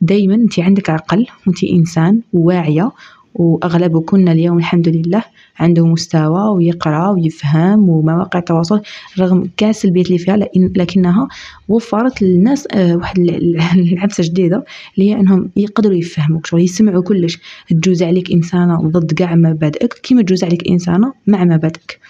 دايما 0.00 0.34
انت 0.34 0.60
عندك 0.60 0.90
عقل 0.90 1.26
وانت 1.46 1.64
إنسان 1.64 2.20
واعية 2.32 2.90
وأغلبكن 3.34 4.28
اليوم 4.28 4.58
الحمد 4.58 4.88
لله 4.88 5.24
عنده 5.58 5.86
مستوى 5.86 6.48
ويقرأ 6.48 7.10
ويفهم 7.10 7.88
ومواقع 7.88 8.38
التواصل 8.38 8.82
رغم 9.18 9.50
كاع 9.56 9.70
السلبيات 9.70 10.06
اللي 10.06 10.18
فيها 10.18 10.36
لكنها 10.56 11.28
وفرت 11.68 12.22
للناس 12.22 12.68
آه، 12.72 12.96
واحد 12.96 13.18
العبسة 13.18 14.24
جديدة 14.28 14.64
اللي 14.98 15.10
هي 15.10 15.20
إنهم 15.20 15.50
يقدروا 15.56 15.96
يفهموك 15.96 16.46
شغل 16.46 16.60
يسمعوا 16.60 17.02
كلش 17.02 17.38
تجوز 17.68 18.02
عليك 18.02 18.32
إنسانة 18.32 18.88
ضد 18.88 19.12
كاع 19.12 19.34
مبادئك 19.34 19.92
كيما 19.92 20.22
تجوز 20.22 20.44
عليك 20.44 20.68
إنسانة 20.68 21.12
مع 21.26 21.44
مبادئك. 21.44 22.00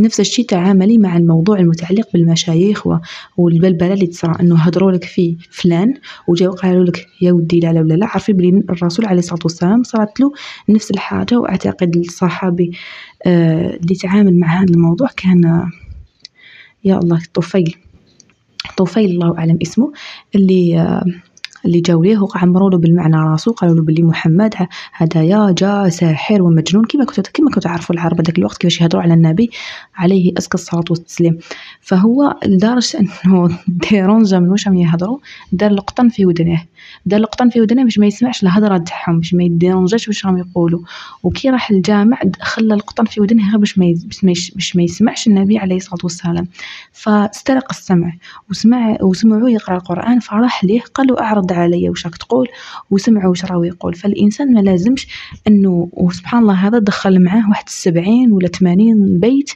نفس 0.00 0.20
الشيء 0.20 0.44
تعاملي 0.46 0.98
مع 0.98 1.16
الموضوع 1.16 1.58
المتعلق 1.58 2.08
بالمشايخ 2.12 2.86
والبلبلة 3.36 3.92
اللي 3.92 4.06
تصرى 4.06 4.34
إنه 4.40 4.56
هضروا 4.56 4.92
لك 4.92 5.04
في 5.04 5.36
فلان 5.50 5.94
وجاو 6.28 6.52
قالوا 6.52 6.84
لك 6.84 7.06
يا 7.22 7.32
ودي 7.32 7.60
لا 7.60 7.72
لا 7.72 7.80
ولا 7.80 7.94
لا 7.94 8.06
عرفي 8.06 8.32
بلي 8.32 8.62
الرسول 8.70 9.06
عليه 9.06 9.18
الصلاة 9.18 9.40
والسلام 9.44 9.82
صارت 9.82 10.20
له 10.20 10.32
نفس 10.68 10.90
الحاجة 10.90 11.38
وأعتقد 11.40 11.96
الصحابي 11.96 12.72
آه 13.26 13.76
اللي 13.76 13.94
تعامل 13.94 14.38
مع 14.38 14.62
هذا 14.62 14.70
الموضوع 14.74 15.08
كان 15.16 15.70
يا 16.84 16.98
الله 16.98 17.22
طفيل. 17.34 17.76
طفيل 18.76 19.10
الله 19.10 19.38
أعلم 19.38 19.58
اسمه 19.62 19.92
اللي 20.34 20.78
آه 20.80 21.04
اللي 21.66 21.80
جاو 21.80 22.02
ليه 22.02 22.18
وعمروا 22.18 22.70
له 22.70 22.78
بالمعنى 22.78 23.16
راسو 23.16 23.52
قالوا 23.52 23.74
له 23.74 23.82
بلي 23.82 24.02
محمد 24.02 24.54
هدايا 24.92 25.54
جا 25.58 25.88
ساحر 25.88 26.42
ومجنون 26.42 26.84
كما 26.84 27.04
كنتو 27.04 27.22
كما 27.34 27.48
كنتو 27.48 27.60
تعرفوا 27.60 27.94
العرب 27.94 28.20
هذاك 28.20 28.38
الوقت 28.38 28.56
كيفاش 28.56 28.80
يهضروا 28.80 29.02
على 29.02 29.14
النبي 29.14 29.50
عليه 29.94 30.32
أزكى 30.38 30.54
الصلاة 30.54 30.84
والتسليم 30.90 31.38
فهو 31.80 32.38
لدرجة 32.46 32.98
إنه 33.26 33.58
ديرونجا 33.68 34.38
من 34.38 34.50
واش 34.50 34.66
يهضروا 34.66 35.18
دار 35.52 35.70
لقطن 35.70 36.08
في 36.08 36.26
ودنه. 36.26 36.62
دار 37.06 37.20
لقطن 37.20 37.48
في 37.48 37.60
ودنه 37.60 37.84
باش 37.84 37.98
ما 37.98 38.06
يسمعش 38.06 38.42
الهضره 38.42 38.78
تاعهم 38.78 39.18
باش 39.18 39.34
ما 39.34 39.44
يديرونجاش 39.44 40.08
واش 40.08 40.26
راهم 40.26 40.38
يقولوا. 40.38 40.80
وكي 41.22 41.50
راح 41.50 41.70
الجامع 41.70 42.20
خلى 42.40 42.74
القطن 42.74 43.04
في 43.04 43.20
ودنه 43.20 43.50
غير 43.50 43.58
باش 43.58 43.78
ما 43.78 43.94
باش 44.22 44.76
ما 44.76 44.82
يسمعش 44.82 45.26
النبي 45.26 45.58
عليه 45.58 45.76
الصلاة 45.76 46.00
والسلام. 46.02 46.48
فاسترق 46.92 47.66
السمع 47.70 48.12
وسمع 48.50 48.96
وسمعوه 49.02 49.50
يقرأ 49.50 49.76
القرآن 49.76 50.20
فراح 50.20 50.64
ليه 50.64 50.80
قالوا 50.80 51.20
أعرض 51.22 51.52
عليا 51.52 51.90
واش 51.90 52.06
راك 52.06 52.16
تقول 52.16 52.48
وسمعوا 52.90 53.30
واش 53.30 53.44
راهو 53.44 53.64
يقول. 53.64 53.94
فالإنسان 53.94 54.54
ما 54.54 54.60
لازمش 54.60 55.06
إنه 55.48 55.88
وسبحان 55.92 56.42
الله 56.42 56.54
هذا 56.54 56.78
دخل 56.78 57.24
معاه 57.24 57.48
واحد 57.48 57.64
السبعين 57.66 58.32
ولا 58.32 58.48
ثمانين 58.48 59.18
بيت 59.18 59.50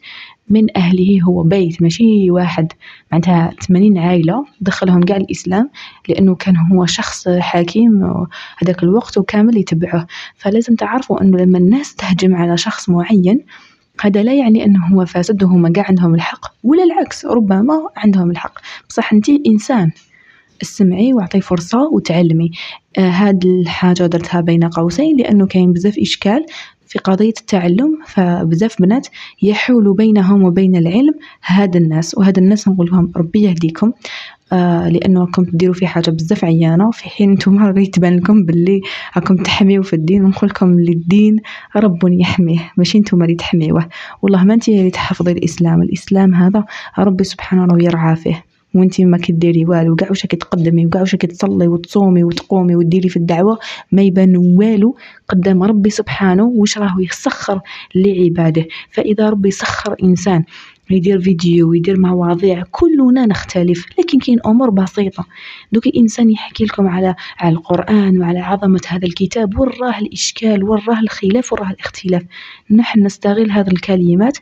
من 0.51 0.76
أهله 0.76 1.22
هو 1.22 1.42
بيت 1.42 1.82
ماشي؟ 1.82 2.30
واحد 2.30 2.72
معناتها 3.12 3.55
ثمانين 3.66 3.98
عائلة 3.98 4.44
دخلهم 4.61 5.01
قاع 5.01 5.16
الإسلام 5.16 5.70
لأنه 6.09 6.34
كان 6.34 6.57
هو 6.57 6.86
شخص 6.86 7.28
حكيم 7.28 8.05
هذاك 8.59 8.82
الوقت 8.82 9.18
وكامل 9.18 9.57
يتبعه. 9.57 10.07
فلازم 10.36 10.74
تعرفوا 10.74 11.22
أنه 11.22 11.38
لما 11.38 11.59
الناس 11.59 11.94
تهجم 11.94 12.34
على 12.34 12.57
شخص 12.57 12.88
معين 12.88 13.40
هذا 14.01 14.22
لا 14.22 14.34
يعني 14.34 14.64
أنه 14.64 14.86
هو 14.86 15.07
فاسد 15.07 15.42
وهما 15.42 15.72
قاع 15.76 15.84
عندهم 15.88 16.14
الحق 16.14 16.53
ولا 16.64 16.84
العكس 16.84 17.26
ربما 17.26 17.88
عندهم 17.96 18.30
الحق. 18.30 18.59
بصح 18.88 19.12
أنت 19.12 19.28
إنسان 19.28 19.90
اسمعي 20.62 21.12
واعطي 21.12 21.40
فرصة 21.40 21.82
وتعلمي. 21.92 22.51
آه 22.98 23.11
هاد 23.11 23.44
الحاجة 23.44 24.07
درتها 24.07 24.40
بين 24.40 24.64
قوسين 24.64 25.16
لأنه 25.16 25.46
كاين 25.46 25.72
بزاف 25.72 25.98
إشكال 25.98 26.46
في 26.91 26.99
قضية 26.99 27.34
التعلم 27.41 27.99
فبزاف 28.07 28.82
بنات 28.82 29.07
يحول 29.43 29.95
بينهم 29.95 30.43
وبين 30.43 30.76
العلم 30.76 31.14
هاد 31.45 31.76
الناس 31.76 32.14
وهاد 32.18 32.38
الناس 32.38 32.68
نقول 32.68 32.91
لهم 32.91 33.12
ربي 33.16 33.43
يهديكم. 33.43 33.93
آه 34.53 34.88
لأنه 34.88 35.20
راكم 35.20 35.45
تديروا 35.45 35.74
في 35.74 35.86
حاجة 35.86 36.11
بزاف 36.11 36.45
عيانة 36.45 36.88
وفي 36.88 37.05
حين 37.05 37.30
نتوما 37.30 37.66
راه 37.70 37.80
يتبان 37.80 38.16
لكم 38.16 38.45
باللي 38.45 38.80
راكم 39.16 39.36
تحميو 39.36 39.82
في 39.82 39.93
الدين 39.93 40.24
ونقول 40.24 40.51
لكم 40.51 40.72
اللي 40.72 40.93
الدين 40.93 41.36
رب 41.76 41.99
يحميه. 42.05 42.72
ماشي 42.76 42.99
نتوما 42.99 43.24
اللي 43.24 43.36
تحميوه. 43.36 43.88
والله 44.22 44.45
ما 44.45 44.55
انت 44.55 44.68
اللي 44.68 44.91
تحفظي 44.91 45.32
الإسلام 45.32 45.82
الإسلام 45.82 46.34
هذا 46.34 46.64
ربي 46.99 47.24
سبحانه 47.24 47.64
راه 47.64 47.78
يرعى 47.82 48.16
فيه. 48.16 48.49
وانتي 48.75 49.05
ما 49.05 49.18
كديري 49.18 49.64
والو. 49.64 49.97
كاع 49.97 50.09
واش 50.09 50.27
كتقدمي 50.27 50.87
وكاع 50.87 51.01
واش 51.01 51.16
كتصلي 51.16 51.68
وتصومي 51.68 52.25
وتقومي 52.25 52.77
وديري 52.77 53.09
في 53.09 53.16
الدعوة 53.16 53.59
ما 53.93 54.03
يبان 54.03 54.37
والو. 54.37 54.97
قدام 55.29 55.62
ربي 55.62 55.91
سبحانه 55.91 56.45
واش 56.45 56.79
راهو 56.79 57.01
يسخر 57.01 57.61
لعباده. 57.95 58.66
فإذا 58.91 59.31
ربي 59.31 59.51
سخر 59.51 59.97
إنسان 60.03 60.45
يدير 60.91 61.21
فيديو 61.21 61.71
ويدير 61.71 62.01
مواضيع 62.01 62.64
كلنا 62.71 63.27
نختلف. 63.27 63.87
لكن 63.99 64.18
كاين 64.18 64.39
أمور 64.47 64.71
بسيطة. 64.71 65.27
دوك 65.73 65.87
الإنسان 65.87 66.31
يحكي 66.31 66.64
لكم 66.64 66.89
على 66.89 67.14
على 67.39 67.55
القرآن 67.55 68.21
وعلى 68.21 68.39
عظمة 68.39 68.81
هذا 68.89 69.07
الكتاب 69.07 69.59
وراه 69.59 69.99
الإشكال 69.99 70.64
وراه 70.64 71.01
الخلاف 71.01 71.53
وراه 71.53 71.71
الاختلاف. 71.71 72.23
نحن 72.71 73.03
نستغل 73.07 73.51
هذه 73.51 73.68
الكلمات 73.68 74.39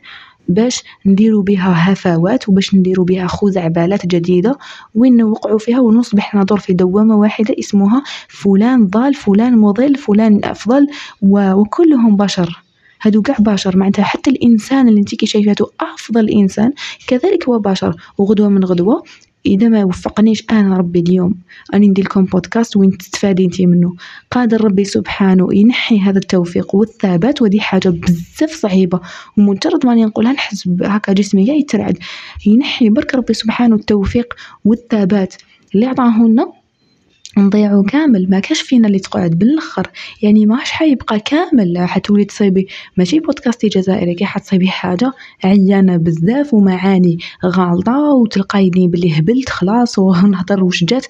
باش 0.49 0.83
نديرو 1.05 1.41
بها 1.41 1.93
هفوات 1.93 2.49
وباش 2.49 2.75
نديرو 2.75 3.03
بها 3.03 3.27
خزعبلات 3.27 4.05
جديدة 4.05 4.57
وين 4.95 5.17
نوقعو 5.17 5.57
فيها 5.57 5.79
ونصبح 5.79 6.35
ندور 6.35 6.59
في 6.59 6.73
دوامة 6.73 7.15
واحدة 7.15 7.55
اسمها 7.59 8.03
فلان 8.27 8.87
ضال 8.87 9.13
فلان 9.13 9.57
مضل 9.57 9.95
فلان 9.95 10.41
أفضل 10.43 10.87
وكلهم 11.21 12.15
بشر. 12.17 12.63
هادو 13.01 13.21
قاع 13.21 13.35
بشر 13.39 13.77
معناتها 13.77 14.03
حتى 14.03 14.29
الإنسان 14.29 14.87
اللي 14.87 14.99
انت 14.99 15.15
كي 15.15 15.25
شايفاته 15.25 15.71
أفضل 15.81 16.29
إنسان 16.29 16.73
كذلك 17.07 17.49
هو 17.49 17.59
بشر 17.59 17.95
وغدوة 18.17 18.49
من 18.49 18.63
غدوة 18.63 19.03
إذا 19.45 19.69
ما 19.69 19.83
وفقنيش 19.83 20.43
أنا 20.51 20.77
ربي 20.77 20.99
اليوم 20.99 21.35
أني 21.73 21.87
ندير 21.87 22.05
لكم 22.05 22.25
بودكاست 22.25 22.77
وين 22.77 22.97
تستفادي 22.97 23.45
انت 23.45 23.61
منه. 23.61 23.95
قادر 24.31 24.63
ربي 24.63 24.83
سبحانه 24.83 25.47
ينحي 25.53 25.99
هذا 25.99 26.17
التوفيق 26.17 26.75
والثبات 26.75 27.41
ودي 27.41 27.61
حاجة 27.61 27.89
بزاف 27.89 28.51
صعيبة. 28.51 28.99
ومجرد 29.37 29.85
ما 29.85 29.95
نقولها 29.95 30.31
نحس 30.31 30.69
هكا 30.81 31.13
جسمي 31.13 31.49
يترعد. 31.49 31.97
ينحي 32.45 32.89
برك 32.89 33.15
ربي 33.15 33.33
سبحانه 33.33 33.75
التوفيق 33.75 34.33
والثبات 34.65 35.35
اللي 35.75 35.85
عطاه 35.85 36.23
لنا 36.23 36.58
نضيعو 37.37 37.83
كامل 37.83 38.29
ما 38.29 38.39
كاش 38.39 38.61
فينا 38.61 38.87
اللي 38.87 38.99
تقعد 38.99 39.31
بالآخر. 39.31 39.87
يعني 40.21 40.45
ماش 40.45 40.71
حيبقى 40.71 41.19
كامل 41.19 41.77
حتولي 41.87 42.25
تصيبي 42.25 42.67
ماشي 42.97 43.19
بودكاستي 43.19 43.67
جزائري 43.67 44.15
كي 44.15 44.25
حتصيبي 44.25 44.67
حاجة 44.67 45.11
عيانة 45.43 45.97
بزاف 45.97 46.53
ومعاني 46.53 47.17
غالطة 47.45 47.99
وتلقايني 48.13 48.87
بلي 48.87 49.19
هبلت 49.19 49.49
خلاص 49.49 49.99
ونهضر 49.99 50.63
وش 50.63 50.83
جات. 50.83 51.05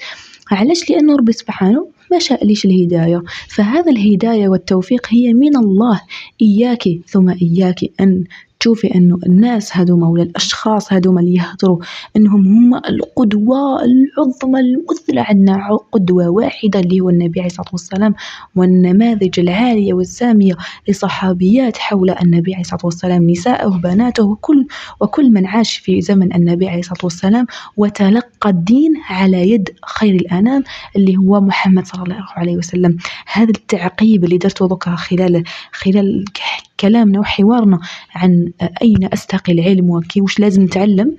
علاش؟ 0.51 0.89
لأنه 0.89 1.15
ربي 1.15 1.31
سبحانه 1.31 1.87
ما 2.11 2.19
شاء 2.19 2.45
ليش 2.45 2.65
الهداية. 2.65 3.23
فهذا 3.47 3.91
الهداية 3.91 4.49
والتوفيق 4.49 5.07
هي 5.09 5.33
من 5.33 5.55
الله. 5.57 6.01
إياك 6.41 6.83
ثم 7.07 7.29
إياك 7.29 7.79
أن 7.99 8.23
تشوفي 8.59 8.95
أنه 8.95 9.19
الناس 9.25 9.77
هذوما 9.77 10.07
ولا 10.07 10.23
الأشخاص 10.23 10.93
هذوما 10.93 11.21
اللي 11.21 11.33
يهضروا 11.33 11.77
أنهم 12.17 12.47
هما 12.47 12.81
القدوة 12.89 13.83
العظمى 13.83 14.59
المثلى 14.59 15.19
عندنا 15.21 15.77
قدوة 15.91 16.29
واحدة 16.29 16.79
اللي 16.79 16.99
هو 17.01 17.09
النبي 17.09 17.39
عليه 17.39 17.49
الصلاة 17.49 17.69
والسلام 17.71 18.15
والنماذج 18.55 19.39
العالية 19.39 19.93
والسامية 19.93 20.57
لصحابيات 20.87 21.77
حول 21.77 22.09
النبي 22.09 22.53
عليه 22.53 22.61
الصلاة 22.61 22.85
والسلام 22.85 23.29
نساءه 23.29 23.67
وبناته 23.67 24.23
وكل 24.23 24.67
وكل 25.01 25.31
من 25.31 25.45
عاش 25.45 25.77
في 25.77 26.01
زمن 26.01 26.33
النبي 26.35 26.69
عليه 26.69 26.79
الصلاة 26.79 26.99
والسلام. 27.03 27.45
وتلقى 27.77 28.49
الدين 28.49 28.93
على 29.09 29.51
يد 29.51 29.69
خير 29.85 30.15
الآنام 30.15 30.63
اللي 30.95 31.17
هو 31.17 31.41
محمد 31.41 31.85
صلى 31.85 32.03
الله 32.03 32.25
عليه 32.35 32.57
وسلم. 32.57 32.97
هذا 33.33 33.49
التعقيب 33.49 34.23
اللي 34.23 34.37
درته 34.37 34.95
خلال 34.95 35.43
خلال 35.71 36.25
كلامنا 36.79 37.19
وحوارنا 37.19 37.79
عن 38.15 38.51
أين 38.81 39.09
أستقي 39.13 39.53
العلم 39.53 39.89
وكي 39.89 40.21
وش 40.21 40.39
لازم 40.39 40.63
نتعلم. 40.63 41.15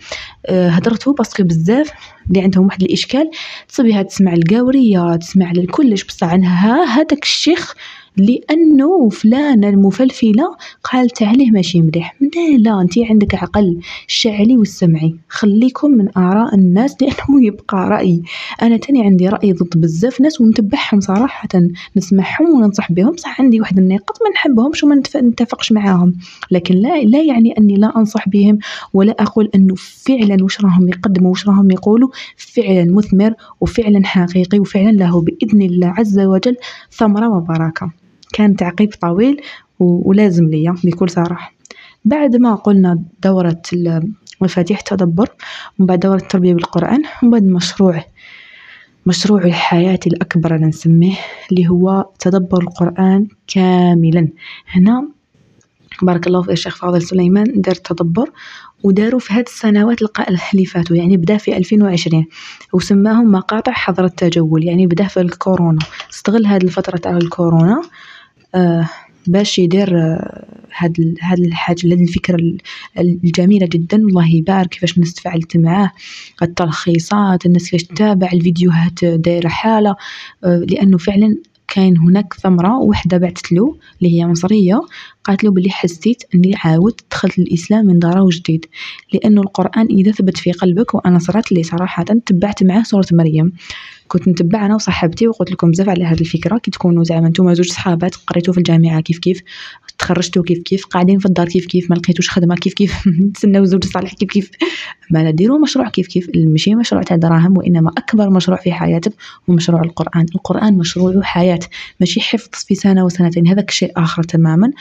آه، 0.47 0.69
هدرتو 0.69 1.13
باسكو 1.13 1.43
بزاف 1.43 1.91
اللي 2.29 2.41
عندهم 2.41 2.67
واحد 2.67 2.83
الإشكال. 2.83 3.31
تصبيها 3.69 4.03
تسمع 4.03 4.33
القاورية 4.33 5.17
تسمع 5.17 5.53
لكلش 5.53 6.05
بصح 6.05 6.27
عنها. 6.27 6.85
هذاك 6.85 7.23
الشيخ 7.23 7.75
لأنه 8.17 9.09
فلانة 9.09 9.69
المفلفلة 9.69 10.57
قالت 10.85 11.23
عليه 11.23 11.51
ماشي 11.51 11.83
مليح. 11.83 12.17
لا 12.21 12.57
لا 12.59 12.81
انت 12.81 12.99
عندك 12.99 13.35
عقل 13.35 13.81
شعلي 14.07 14.57
والسمعي. 14.57 15.15
خليكم 15.29 15.91
من 15.91 16.09
آراء 16.19 16.55
الناس 16.55 16.97
لأنه 17.03 17.45
يبقى 17.47 17.89
رأي. 17.89 18.23
أنا 18.63 18.77
تاني 18.77 19.03
عندي 19.05 19.29
رأي 19.29 19.53
ضد 19.53 19.81
بزاف 19.81 20.21
ناس 20.21 20.41
ونتبعهم 20.41 21.01
صراحة. 21.01 21.49
نسمعهم 21.97 22.55
وننصح 22.55 22.93
بهم. 22.93 23.17
صح 23.17 23.41
عندي 23.41 23.61
واحد 23.61 23.79
النقاط 23.79 24.19
ما 24.25 24.31
نحبهمش 24.31 24.85
وما 24.85 25.03
نتفقش 25.17 25.73
معاهم. 25.73 26.15
لكن 26.51 26.75
لا 26.75 27.03
لا 27.03 27.23
يعني 27.23 27.59
أني 27.59 27.75
لا 27.75 27.97
أنصح 27.97 28.29
بهم 28.29 28.59
ولا 28.95 29.17
أقول 29.19 29.51
أنه 29.55 29.75
فعلا 29.75 30.45
وش 30.45 30.61
راهم 30.61 30.89
يقدموا 30.89 31.31
وش 31.31 31.49
راهم 31.49 31.71
يقولوا. 31.71 32.09
فعلا 32.37 32.85
مثمر 32.93 33.35
وفعلا 33.61 34.07
حقيقي 34.07 34.59
وفعلا 34.59 34.91
له 34.91 35.21
بإذن 35.21 35.63
الله 35.63 35.95
عز 35.99 36.19
وجل 36.21 36.57
ثمرة 36.93 37.29
وبركة. 37.29 37.91
كان 38.33 38.57
تعقيب 38.57 38.95
طويل 39.01 39.41
ولازم 39.81 40.45
ليا 40.45 40.75
بكل 40.85 41.11
صراحة. 41.11 41.53
بعد 42.05 42.37
ما 42.37 42.55
قلنا 42.55 43.03
دورة 43.23 43.63
مفاتيح 44.41 44.81
تدبر 44.81 45.29
ومن 45.79 45.87
بعد 45.87 46.01
دورة 46.01 46.17
التربية 46.17 46.55
بالقرآن 46.55 47.03
ومن 47.23 47.31
بعد 47.31 47.45
مشروع 47.45 48.05
مشروع 49.07 49.45
الحياة 49.45 50.01
الأكبر 50.07 50.57
أنا 50.57 50.67
نسميه 50.67 51.17
اللي 51.51 51.69
هو 51.69 52.07
تدبر 52.19 52.63
القرآن 52.63 53.29
كاملا. 53.47 54.29
هنا 54.69 55.09
بارك 56.03 56.27
الله 56.27 56.43
في 56.43 56.53
الشيخ 56.53 56.77
فاضل 56.77 57.03
سليمان 57.03 57.61
دار 57.61 57.75
تدبر 57.75 58.31
وداروا 58.83 59.21
في 59.21 59.35
هاد 59.35 59.45
السنوات 59.47 59.99
اللي 60.53 60.67
فاتوا 60.67 60.97
يعني 60.97 61.17
بدأ 61.17 61.37
في 61.37 61.57
2020 61.57 62.27
وسماهم 62.73 63.33
مقاطع 63.33 63.73
حظر 63.73 64.05
التجول 64.05 64.65
يعني 64.65 64.87
بدأ 64.87 65.05
في 65.05 65.21
الكورونا 65.21 65.79
استغل 66.13 66.47
هاد 66.47 66.65
الفترة 66.65 66.97
تاع 66.97 67.17
الكورونا. 67.17 67.83
باش 69.27 69.59
يدير 69.59 69.99
آه 69.99 70.47
هاد 70.77 71.15
هاد 71.21 71.39
الحاجة 71.41 71.77
هاد 71.85 72.01
الفكرة 72.01 72.39
الجميلة 72.99 73.67
جدا. 73.67 73.97
الله 73.97 74.29
يبارك 74.35 74.69
كيفاش 74.69 74.95
الناس 74.95 75.15
تفاعلت 75.15 75.57
معاه. 75.57 75.91
التلخيصات 76.43 77.47
الناس 77.47 77.65
كيفاش 77.71 77.83
تتابع 77.85 78.29
الفيديوهات 78.33 79.05
دايرة 79.05 79.49
حالة. 79.49 79.97
آه 80.45 80.59
لأنه 80.59 80.99
فعلا 80.99 81.37
كاين 81.69 81.99
هناك 81.99 82.35
ثمرة 82.35 82.79
وحدة 82.79 83.19
بعثت 83.19 83.53
له 83.53 83.77
اللي 84.03 84.21
هي 84.21 84.27
مصرية. 84.27 84.81
قالت 85.25 85.45
له 85.45 85.51
بلي 85.51 85.71
حسيت 85.71 86.23
إني 86.35 86.55
عاودت 86.57 87.01
دخلت 87.11 87.39
للإسلام 87.39 87.87
من 87.87 87.99
دار 87.99 88.19
وجديد 88.19 88.67
لأنه 89.13 89.41
القرآن 89.41 89.87
إذا 89.87 90.13
ثبت 90.13 90.39
في 90.39 90.53
قلبك 90.53 90.95
وأنا 90.95 91.19
صرات 91.19 91.53
لي 91.53 91.63
صراحة 91.63 92.05
تبعت 92.05 92.63
معاه 92.63 92.83
سورة 92.83 93.07
مريم. 93.13 93.53
كنت 94.11 94.29
نتبع 94.29 94.67
أنا 94.67 94.75
وصاحبتي 94.75 95.29
وقلت 95.29 95.51
لكم 95.51 95.71
بزاف 95.71 95.89
على 95.89 96.05
هذه 96.05 96.21
الفكرة. 96.21 96.59
كي 96.59 96.71
تكونوا 96.71 97.05
زعما 97.05 97.29
نتوما 97.29 97.55
زوج 97.55 97.73
صحابات 97.73 98.15
قريتوا 98.17 98.53
في 98.55 98.59
الجامعة 98.59 99.01
كيف 99.01 99.19
كيف 99.19 99.43
تخرجتوا 99.99 100.43
كيف 100.43 100.59
كيف 100.59 100.87
قاعدين 100.87 101.19
في 101.19 101.27
الدار 101.27 101.49
كيف 101.49 101.67
كيف 101.67 101.91
ما 101.91 101.95
لقيتوش 101.95 102.31
خدمة 102.31 102.55
كيف 102.55 102.75
كيف 102.75 103.09
تسناو 103.35 103.65
زوج 103.65 103.85
صالح 103.85 104.15
كيف 104.15 104.29
كيف. 104.31 104.51
ما 105.11 105.31
ديروا 105.31 105.59
مشروع 105.59 105.89
كيف 105.89 106.07
كيف 106.07 106.31
ماشي 106.37 106.75
مشروع 106.75 107.03
تاع 107.03 107.17
دراهم 107.17 107.59
وإنما 107.59 107.91
أكبر 107.99 108.31
مشروع 108.31 108.59
في 108.59 108.73
حياتك 108.73 109.13
هو 109.51 109.55
مشروع 109.55 109.83
القرآن. 109.83 110.27
القرآن 110.35 110.79
مشروع 110.79 111.23
حياة 111.23 111.61
ماشي 112.01 112.21
حفظ 112.21 112.65
في 112.67 112.75
سنة 112.75 113.05
وسنتين 113.05 113.49
هذاك 113.49 113.71
شيء 113.71 113.93
آخر 113.97 114.23
تماما. 114.23 114.73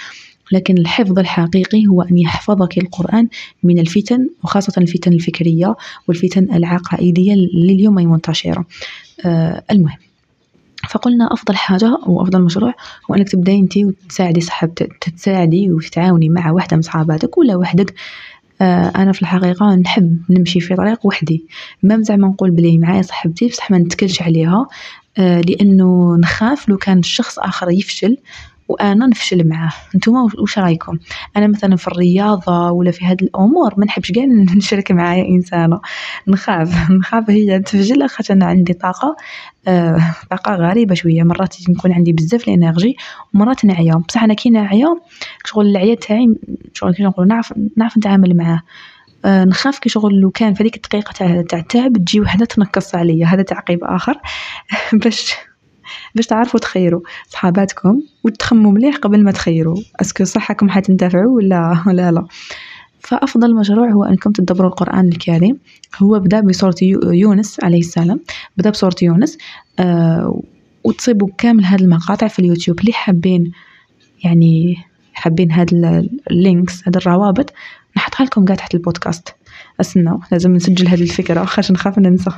لكن 0.51 0.77
الحفظ 0.77 1.19
الحقيقي 1.19 1.87
هو 1.87 2.01
أن 2.01 2.17
يحفظك 2.17 2.77
القرآن 2.77 3.27
من 3.63 3.79
الفتن 3.79 4.29
وخاصة 4.43 4.73
الفتن 4.77 5.13
الفكرية 5.13 5.75
والفتن 6.07 6.53
العقائدية 6.53 7.33
اللي 7.33 7.73
اليوم 7.73 7.95
منتشرة 7.95 8.65
آه 9.25 9.63
المهم 9.71 9.97
فقلنا 10.89 11.33
أفضل 11.33 11.55
حاجة 11.55 11.97
وأفضل 12.07 12.41
مشروع 12.41 12.73
هو 13.11 13.15
أنك 13.15 13.29
تبداي 13.29 13.59
أنت 13.59 13.77
وتساعدي 13.77 14.41
صاحبتك 14.41 15.09
تساعدي 15.17 15.71
وتتعاوني 15.71 16.29
مع 16.29 16.51
واحدة 16.51 16.75
من 16.77 16.81
صحاباتك 16.81 17.37
ولا 17.37 17.55
وحدك. 17.55 17.93
آه 18.61 18.91
أنا 18.95 19.11
في 19.11 19.21
الحقيقة 19.21 19.75
نحب 19.75 20.19
نمشي 20.29 20.59
في 20.59 20.75
طريق 20.75 21.05
وحدي. 21.05 21.45
ما 21.83 22.01
زعما 22.01 22.27
نقول 22.27 22.51
بلي 22.51 22.77
معايا 22.77 23.01
صاحبتي 23.01 23.47
بصح 23.47 23.71
ما 23.71 23.77
نتكلش 23.77 24.21
عليها. 24.21 24.67
آه 25.17 25.41
لأنه 25.41 26.15
نخاف 26.15 26.69
لو 26.69 26.77
كان 26.77 26.99
الشخص 26.99 27.39
آخر 27.39 27.71
يفشل. 27.71 28.17
وأنا 28.70 29.07
نفشل 29.07 29.47
معاه 29.49 29.72
نتوما 29.95 30.28
واش 30.38 30.59
رأيكم؟ 30.59 30.97
أنا 31.38 31.47
مثلا 31.47 31.76
في 31.76 31.88
الرياضة 31.88 32.72
ولا 32.72 32.91
في 32.91 33.05
هاد 33.05 33.24
الأمور 33.24 33.74
ما 33.78 33.86
نحبش 33.86 34.11
كاع 34.11 34.26
نشارك 34.57 34.91
معايا 34.91 35.26
إنسانة. 35.30 35.82
نخاف. 36.28 36.91
نخاف 36.99 37.30
هي 37.30 37.59
تفشل 37.59 38.09
خاطر 38.09 38.34
أنا 38.34 38.45
عندي 38.45 38.74
طاقة 38.74 39.15
آه 39.67 40.15
طاقة 40.30 40.55
غريبة 40.55 40.95
شوية. 40.95 41.24
مرات 41.24 41.55
نكون 41.70 41.91
عندي 41.91 42.13
بزاف 42.13 42.47
ال 42.47 42.53
énergie 42.53 42.95
ومرات 43.34 43.65
نعيا. 43.65 43.93
بصح 44.07 44.24
أنا 44.24 44.34
كي 44.34 44.49
نعيا 44.49 44.99
شغل 45.45 45.65
العيا 45.70 45.95
تاعي 45.95 46.36
شغل 46.74 46.93
كي 46.93 47.03
نقول 47.03 47.28
نعرف 47.28 47.53
نعرف 47.78 47.97
نتعامل 47.97 48.38
معاه. 48.38 48.61
آه 49.26 49.45
نخاف 49.45 49.80
كي 49.80 49.89
شغل 49.89 50.15
لو 50.20 50.30
كان 50.32 50.53
في 50.53 50.63
هذيك 50.63 50.76
الدقيقة 50.76 51.11
تاع 51.11 51.41
تاع 51.41 51.59
التعب 51.59 51.93
تجي 51.97 52.22
وحدة 52.22 52.45
تنقص 52.45 52.95
عليا. 52.95 53.26
هذا 53.26 53.41
تعقيب 53.41 53.84
آخر. 53.84 54.15
باش 55.03 55.34
باش 56.15 56.27
تعرفوا 56.27 56.59
تخيروا 56.59 57.01
صحاباتكم 57.27 58.01
وتخموا 58.23 58.71
مليح 58.71 58.95
قبل 58.95 59.23
ما 59.23 59.31
تخيروا. 59.31 59.77
est-ce 60.01 60.16
que 60.16 60.23
صحكم 60.23 60.69
حتنتفعوا 60.69 61.35
ولا 61.35 61.83
ولا 61.87 62.11
لا؟ 62.11 62.25
فأفضل 62.99 63.55
مشروع 63.55 63.89
هو 63.89 64.03
أنكم 64.03 64.31
تدبروا 64.31 64.69
القرآن 64.69 65.07
الكريم. 65.07 65.57
هو 65.97 66.19
بدأ 66.19 66.39
بسورة 66.39 66.75
يونس 66.81 67.63
عليه 67.63 67.79
السلام. 67.79 68.19
بدأ 68.57 68.69
بسورة 68.69 68.95
يونس 69.01 69.37
آه 69.79 70.41
وتصيبوا 70.83 71.29
كامل 71.37 71.65
هذه 71.65 71.81
المقاطع 71.81 72.27
في 72.27 72.39
اليوتيوب. 72.39 72.79
اللي 72.79 72.93
حابين 72.93 73.51
يعني 74.23 74.77
حابين 75.13 75.51
هاد 75.51 75.73
ال 76.32 76.41
links 76.41 76.88
هاد 76.87 76.97
الروابط 76.97 77.53
نحطها 77.97 78.25
لكم 78.25 78.45
قاعد 78.45 78.57
تحت 78.57 78.75
البودكاست. 78.75 79.35
استنى 79.81 80.17
لازم 80.31 80.53
نسجل 80.53 80.87
هذه 80.87 81.01
الفكرة 81.01 81.45
خاطر 81.45 81.73
نخاف 81.73 81.99
ننسى. 81.99 82.31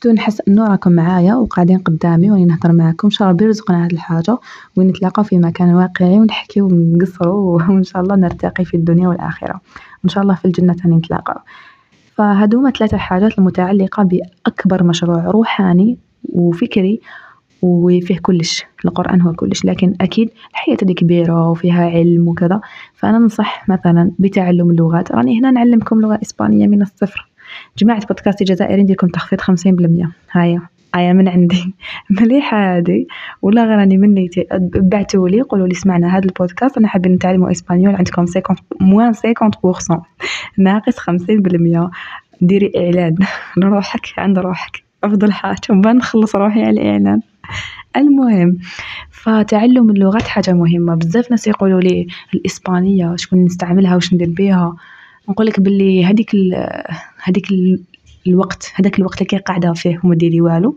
تو 0.00 0.10
نحس 0.10 0.42
انه 0.48 0.68
راكم 0.68 0.92
معايا 0.92 1.34
وقاعدين 1.34 1.78
قدامي 1.78 2.30
واني 2.30 2.44
نهضر 2.44 2.72
معاكم. 2.72 3.06
إن 3.08 3.10
شاء 3.10 3.22
الله 3.22 3.32
ربي 3.32 3.44
يرزقنا 3.44 3.86
هذه 3.86 3.92
الحاجة 3.92 4.38
ونتلاقاو 4.76 5.24
في 5.24 5.38
مكان 5.38 5.74
واقعي 5.74 6.20
ونحكي 6.20 6.60
ونقصروا 6.60 7.62
وإن 7.68 7.84
شاء 7.84 8.02
الله 8.02 8.16
نرتقي 8.16 8.64
في 8.64 8.76
الدنيا 8.76 9.08
والآخرة. 9.08 9.60
وان 10.04 10.08
شاء 10.08 10.22
الله 10.22 10.34
في 10.34 10.44
الجنة 10.44 10.72
ثاني 10.72 10.96
نتلاقاو. 10.96 11.40
فهذوما 12.14 12.70
ثلاثة 12.70 12.96
حاجات 12.96 13.38
المتعلقة 13.38 14.02
بأكبر 14.02 14.84
مشروع 14.84 15.24
روحاني 15.24 15.98
وفكري 16.24 17.00
وفيه 17.62 18.18
كلش. 18.18 18.64
القرآن 18.84 19.20
هو 19.20 19.32
كلش 19.32 19.64
لكن 19.64 19.94
أكيد 20.00 20.30
الحياة 20.50 20.76
دي 20.82 20.94
كبيرة 20.94 21.50
وفيها 21.50 21.84
علم 21.84 22.28
وكذا. 22.28 22.60
فأنا 22.94 23.18
ننصح 23.18 23.68
مثلا 23.68 24.10
بتعلم 24.18 24.70
اللغات 24.70 25.12
راني 25.12 25.38
هنا 25.38 25.50
نعلمكم 25.50 26.00
لغة 26.00 26.18
إسبانية 26.22 26.66
من 26.66 26.82
الصفر. 26.82 27.27
جماعة 27.78 28.06
بودكاست 28.06 28.40
الجزائري 28.40 28.82
ندير 28.82 28.96
لكم 28.96 29.06
تخفيض 29.06 29.40
خمسين 29.40 29.76
بالمية. 29.76 30.10
هايا 30.32 30.60
هايا 30.94 31.12
من 31.12 31.28
عندي. 31.28 31.74
مليحة 32.20 32.76
هادي. 32.76 33.08
ولا 33.42 33.64
غير 33.64 33.78
راني 33.78 33.96
من 33.96 34.14
نيتي 34.14 34.46
بعتوا 34.74 35.28
لي 35.28 35.40
قولوا 35.40 35.66
لي 35.66 35.74
سمعنا 35.74 36.16
هذا 36.16 36.24
البودكاست. 36.24 36.78
أنا 36.78 36.88
حابين 36.88 37.12
نتعلموا 37.12 37.50
إسبانيول 37.50 37.94
عندكم 37.94 38.26
50 38.26 38.42
moins 38.80 39.12
50% 39.14 40.00
ناقص 40.58 40.98
خمسين 40.98 41.42
بالمية. 41.42 41.90
ديري 42.40 42.72
إعلان. 42.76 43.14
لروحك 43.56 44.06
عند 44.18 44.38
روحك. 44.38 44.82
أفضل 45.04 45.32
حاجة. 45.32 45.58
نخلص 45.70 46.36
روحي 46.36 46.62
على 46.62 46.70
الإعلان. 46.70 47.20
المهم 47.96 48.58
فتعلم 49.10 49.90
اللغات 49.90 50.22
حاجة 50.22 50.52
مهمة. 50.52 50.94
بزاف 50.94 51.30
ناس 51.30 51.46
يقولوا 51.46 51.80
لي 51.80 52.06
الإسبانية 52.34 53.16
شكون 53.16 53.44
نستعملها 53.44 53.94
واش 53.94 54.14
ندير 54.14 54.30
بيها. 54.30 54.76
نقول 55.28 55.46
لك 55.46 55.60
باللي 55.60 56.04
هذيك 56.04 56.30
هذيك 57.22 57.46
الوقت 58.26 58.72
هذاك 58.74 58.98
الوقت 58.98 59.22
اللي 59.22 59.42
قاعدة 59.42 59.72
فيه 59.72 60.00
وما 60.04 60.14
ديري 60.14 60.40
والو. 60.40 60.76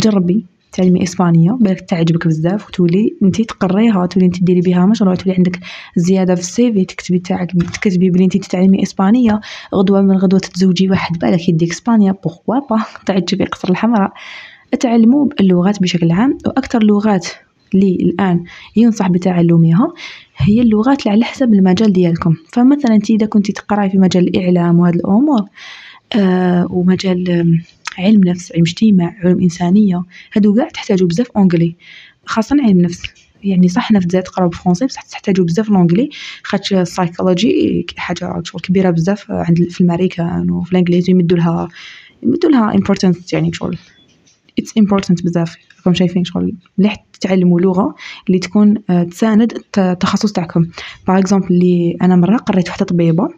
جربي 0.00 0.44
تعلمي 0.72 1.02
إسبانية 1.02 1.50
بالك 1.50 1.80
تعجبك 1.80 2.26
بزاف 2.26 2.68
وتولي 2.68 3.16
انت 3.22 3.42
تقريها 3.42 4.06
تولي 4.06 4.26
انت 4.26 4.42
ديري 4.42 4.60
بها 4.60 4.86
مشروع 4.86 5.14
تولي 5.14 5.36
عندك 5.36 5.58
زيادة 5.96 6.34
في 6.34 6.40
ال 6.40 6.55
CV 6.55 6.84
تكتبي 6.84 7.18
تاعك 7.18 7.50
تكتبي 7.52 8.10
بلي 8.10 8.24
انت 8.24 8.36
تتعلمي 8.36 8.82
إسبانية. 8.82 9.40
غدوة 9.74 10.00
من 10.00 10.16
غدوة 10.16 10.40
تتزوجي 10.40 10.90
واحد 10.90 11.18
بالك 11.18 11.48
يديك 11.48 11.70
إسبانيا 11.70 12.14
pourquoi 12.24 12.68
pas 12.70 12.84
تعجبي 13.06 13.44
قصر 13.44 13.70
الحمراء. 13.70 14.12
اتعلموا 14.74 15.26
اللغات 15.40 15.82
بشكل 15.82 16.10
عام 16.10 16.38
وأكثر 16.46 16.82
لغات 16.82 17.26
لي 17.74 17.94
الآن 18.00 18.44
ينصح 18.76 19.08
بتعلمها 19.08 19.92
هي 20.38 20.60
اللغات 20.62 21.00
اللي 21.00 21.10
على 21.10 21.24
حسب 21.24 21.54
المجال 21.54 21.92
ديالكم. 21.92 22.36
فمثلا 22.52 22.94
انت 22.94 23.10
إذا 23.10 23.26
كنتي 23.26 23.52
تقراي 23.52 23.90
في 23.90 23.98
مجال 23.98 24.28
الإعلام 24.28 24.78
وهذه 24.78 24.94
الأمور 24.94 25.42
آه 26.16 26.66
ومجال 26.70 27.44
علم 27.98 28.20
نفس 28.24 28.52
علم 28.52 28.62
اجتماع 28.62 29.14
علوم 29.24 29.40
إنسانية 29.42 30.02
هادو 30.32 30.54
كاع 30.54 30.68
تحتاجوا 30.68 31.08
بزاف 31.08 31.26
anglais 31.36 31.76
خاصة 32.26 32.56
علم 32.62 32.80
نفس. 32.80 33.02
يعني 33.44 33.68
صح 33.68 33.82
حنا 33.82 34.00
في 34.00 34.06
تقراو 34.06 34.48
بال 34.48 34.56
français 34.56 34.86
بصح 34.86 35.02
تحتاجوا 35.02 35.44
بزاف 35.44 35.68
l'anglais 35.70 36.10
خاطر 36.42 36.80
السايكولوجي 36.80 37.86
حاجة 37.96 38.42
شغل 38.44 38.60
كبيرة 38.60 38.90
بزاف 38.90 39.30
عند 39.30 39.68
في 39.70 39.80
الأمريكان 39.80 40.50
وفي 40.50 40.72
الانجليزي 40.72 41.12
يمدوا 41.12 41.38
لها 41.38 41.68
يمدوا 42.22 42.50
لها 42.50 42.74
importance 42.74 43.32
يعني 43.32 43.52
شغل. 43.52 43.78
it's 44.58 44.78
important 44.78 45.24
بزاف. 45.24 45.56
راكم 45.78 45.94
شايفين 45.94 46.24
شغل 46.24 46.54
مليح 46.78 46.96
تتعلموا 47.12 47.60
لغة 47.60 47.94
اللي 48.26 48.38
تكون 48.38 48.74
آه، 48.90 49.02
تساند 49.02 49.58
التخصص 49.78 50.32
تاعكم. 50.32 50.66
par 51.08 51.18
exemple 51.18 51.46
اللي 51.50 51.96
أنا 52.02 52.16
مرة 52.16 52.36
قريت 52.36 52.68
وحدة 52.68 52.84
طبيبة 52.84 53.28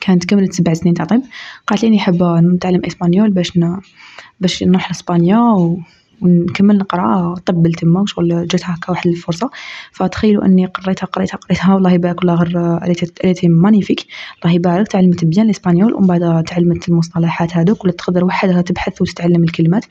كانت 0.00 0.24
كملت 0.24 0.52
سبع 0.52 0.74
سنين 0.74 0.94
تاع 0.94 1.04
طب 1.04 1.22
قالت 1.66 1.82
لي 1.82 1.88
أني 1.88 1.98
حابة 1.98 2.40
نتعلم 2.40 2.80
espagnol 2.86 3.30
باش 3.30 3.56
ن... 3.56 3.80
باش 4.40 4.62
نروح 4.62 4.88
لإسبانيا 4.88 5.38
و... 5.38 5.78
ونكمل 6.20 6.78
نقرأ 6.78 7.34
طب 7.34 7.68
تما 7.68 8.00
وشغل 8.00 8.46
جات 8.46 8.60
هكا 8.64 8.90
واحد 8.90 9.06
الفرصة. 9.06 9.50
فتخيلوا 9.92 10.44
أني 10.44 10.66
قريتها 10.66 11.06
قريتها 11.06 11.36
قريتها 11.36 11.74
والله 11.74 11.92
يبارك 11.92 12.22
الله 12.22 12.34
غير 12.34 13.08
elle 13.24 13.35
était 13.35 13.48
magnifique 13.48 14.06
الله 14.44 14.54
يبارك 14.54 14.88
تعلمت 14.88 15.24
bien 15.24 15.46
ال 15.46 15.51
espagnol 15.51 15.94
ومن 15.94 16.06
بعد 16.06 16.44
تعلمت 16.44 16.88
المصطلحات 16.88 17.56
هذوك 17.56 17.84
ولا 17.84 17.92
تقدر 17.92 18.24
وحدها 18.24 18.62
تبحث 18.62 19.02
وتتعلم 19.02 19.44
الكلمات. 19.44 19.84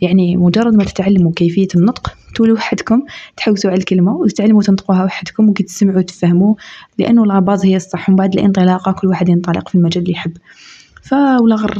يعني 0.00 0.36
مجرد 0.36 0.74
ما 0.74 0.84
تتعلموا 0.84 1.32
كيفية 1.36 1.68
النطق 1.74 2.12
تولوا 2.34 2.56
وحدكم 2.56 3.02
تحوسوا 3.36 3.70
على 3.70 3.78
الكلمة 3.78 4.16
وتتعلموا 4.16 4.62
تنطقوها 4.62 5.04
وحدكم 5.04 5.48
وكي 5.48 5.62
تسمعوا 5.62 6.02
تفهموا 6.02 6.54
لأنه 6.98 7.26
la 7.26 7.39
base 7.39 7.64
هي 7.66 7.76
الصح. 7.76 8.08
ومن 8.08 8.16
بعد 8.16 8.34
الانطلاقة 8.34 8.92
كل 8.92 9.08
واحد 9.08 9.28
ينطلق 9.28 9.68
في 9.68 9.74
المجال 9.74 10.02
اللي 10.02 10.12
يحب. 10.12 10.32
فولا 11.02 11.56
غير 11.56 11.74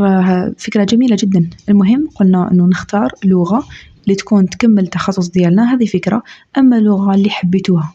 فكرة 0.59 0.85
جميلة 0.85 1.17
جدا. 1.21 1.51
المهم 1.69 2.09
قلنا 2.15 2.51
أنه 2.53 2.67
نختار 2.67 3.13
لغة 3.25 3.65
اللي 4.05 4.15
تكون 4.15 4.51
تكمل 4.51 4.83
التخصص 4.83 5.29
ديالنا. 5.29 5.75
هذه 5.75 5.85
فكرة. 5.87 6.23
أما 6.59 6.79
اللغة 6.79 7.15
اللي 7.15 7.31
حبيتوها 7.31 7.93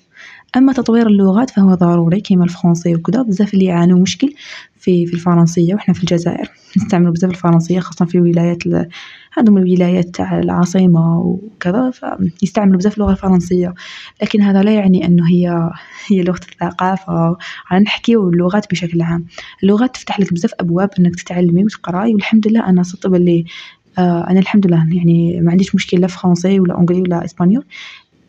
أما 0.58 0.74
تطوير 0.74 1.08
اللغات 1.08 1.50
فهو 1.50 1.74
ضروري 1.76 2.22
كيما 2.22 2.44
الفرنسي 2.44 2.96
وكذا. 2.96 3.22
بزاف 3.22 3.54
اللي 3.54 3.66
يعانوا 3.66 4.00
مشكل. 4.00 4.34
في 4.82 5.06
في 5.06 5.14
الفرنسية 5.14 5.76
وحنا 5.76 5.94
في 5.94 6.02
الجزائر. 6.02 6.50
نستعملوا 6.78 7.14
بزاف 7.14 7.32
الفرنسية 7.32 7.80
خاصة 7.80 8.06
في 8.06 8.20
ولايات 8.22 8.64
هادو 9.38 9.52
من 9.52 9.64
الولايات 9.64 10.16
تاع 10.16 10.40
العاصمة 10.40 11.20
وكذا 11.20 11.92
فيستعملوا 12.40 12.78
بزاف 12.78 12.94
اللغة 12.94 13.12
الفرنسية. 13.12 13.74
لكن 14.22 14.42
هذا 14.42 14.64
لا 14.64 14.72
يعني 14.72 15.06
أنه 15.06 15.30
هي 15.30 15.70
هي 16.08 16.24
لغة 16.24 16.40
الثقافة. 16.52 17.38
رانا 17.72 17.84
نحكيو 17.84 18.30
اللغات 18.30 18.72
بشكل 18.72 19.02
عام. 19.02 19.26
اللغات 19.64 19.96
تفتح 19.96 20.20
لك 20.20 20.34
بزاف 20.34 20.52
أبواب 20.60 20.90
أنك 21.00 21.16
تتعلمي 21.16 21.64
وتقراي 21.64 22.14
والحمد 22.14 22.48
لله 22.48 22.70
أنا 22.70 22.84
صدت 22.84 23.08
باللي 23.08 23.46
آه 23.98 24.28
أنا 24.30 24.40
الحمد 24.40 24.68
لله 24.68 24.88
يعني 24.92 25.42
ما 25.42 25.52
عنديش 25.52 25.76
مشكل 25.76 26.02
لا 26.02 26.08
français 26.08 26.60
ولا 26.60 26.74
anglais 26.74 27.02
ولا 27.02 27.26
espagnol. 27.26 27.66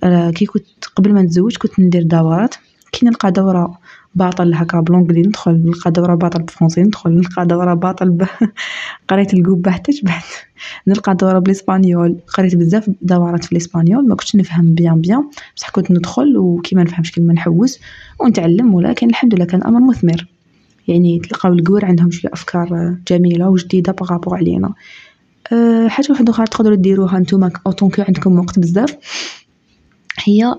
آه 0.04 0.30
كي 0.30 0.46
كنت 0.46 0.84
قبل 0.96 1.12
ما 1.14 1.22
نتزوج 1.22 1.56
كنت 1.56 1.80
ندير 1.80 2.02
دورات. 2.02 2.54
كي 2.92 3.06
نلقى 3.06 3.32
دورة 3.32 3.78
باطل 4.14 4.54
هاكا 4.54 4.80
ب 4.80 4.84
l'anglais 4.84 5.22
ندخل 5.22 5.52
نلقى 5.52 5.90
دورة 5.90 6.14
باطل 6.14 6.42
ب 6.42 6.47
français 6.47 6.82
ندخل 6.82 7.10
نلقى 7.10 7.46
دورة 7.46 7.74
باطل 7.74 8.10
ب 8.10 8.26
قريت 9.08 9.34
القبة 9.34 9.70
حتى 9.70 9.92
شبعت 9.92 10.24
نلقى 10.88 11.14
دورة 11.14 11.38
بال 11.38 11.54
espagnol 11.54 12.16
قريت 12.28 12.56
بزاف 12.56 12.90
دورات 13.02 13.44
في 13.44 13.52
ال 13.52 13.59
espagnol 13.59 14.08
ما 14.08 14.14
كنتش 14.14 14.36
نفهم 14.36 14.74
bien 14.74 15.00
bien 15.00 15.30
بصح 15.56 15.70
كنت 15.70 15.90
ندخل 15.90 16.36
وكي 16.36 16.76
ما 16.76 16.82
نفهمش 16.82 17.12
كيما 17.12 17.32
نحوس 17.32 17.78
ونتعلم 18.20 18.74
ولكن 18.74 19.10
الحمد 19.10 19.34
لله 19.34 19.44
كان 19.44 19.60
الأمر 19.60 19.80
مثمر. 19.90 20.26
يعني 20.88 21.18
تلقاو 21.18 21.52
القور 21.52 21.84
عندهم 21.84 22.10
شوية 22.10 22.32
أفكار 22.32 22.96
جميلة 23.08 23.48
وجديدة 23.48 23.92
بغابو 23.92 24.34
علينا. 24.34 24.74
أه 25.52 25.88
حاجة 25.88 26.12
وحدة 26.12 26.32
أخرى 26.32 26.46
تقدروا 26.46 26.76
ديروها 26.76 27.18
نتوما 27.18 27.50
أوطون 27.66 27.90
كو 27.90 28.02
عندكم 28.02 28.38
وقت 28.38 28.58
بزاف. 28.58 28.96
هي 30.18 30.54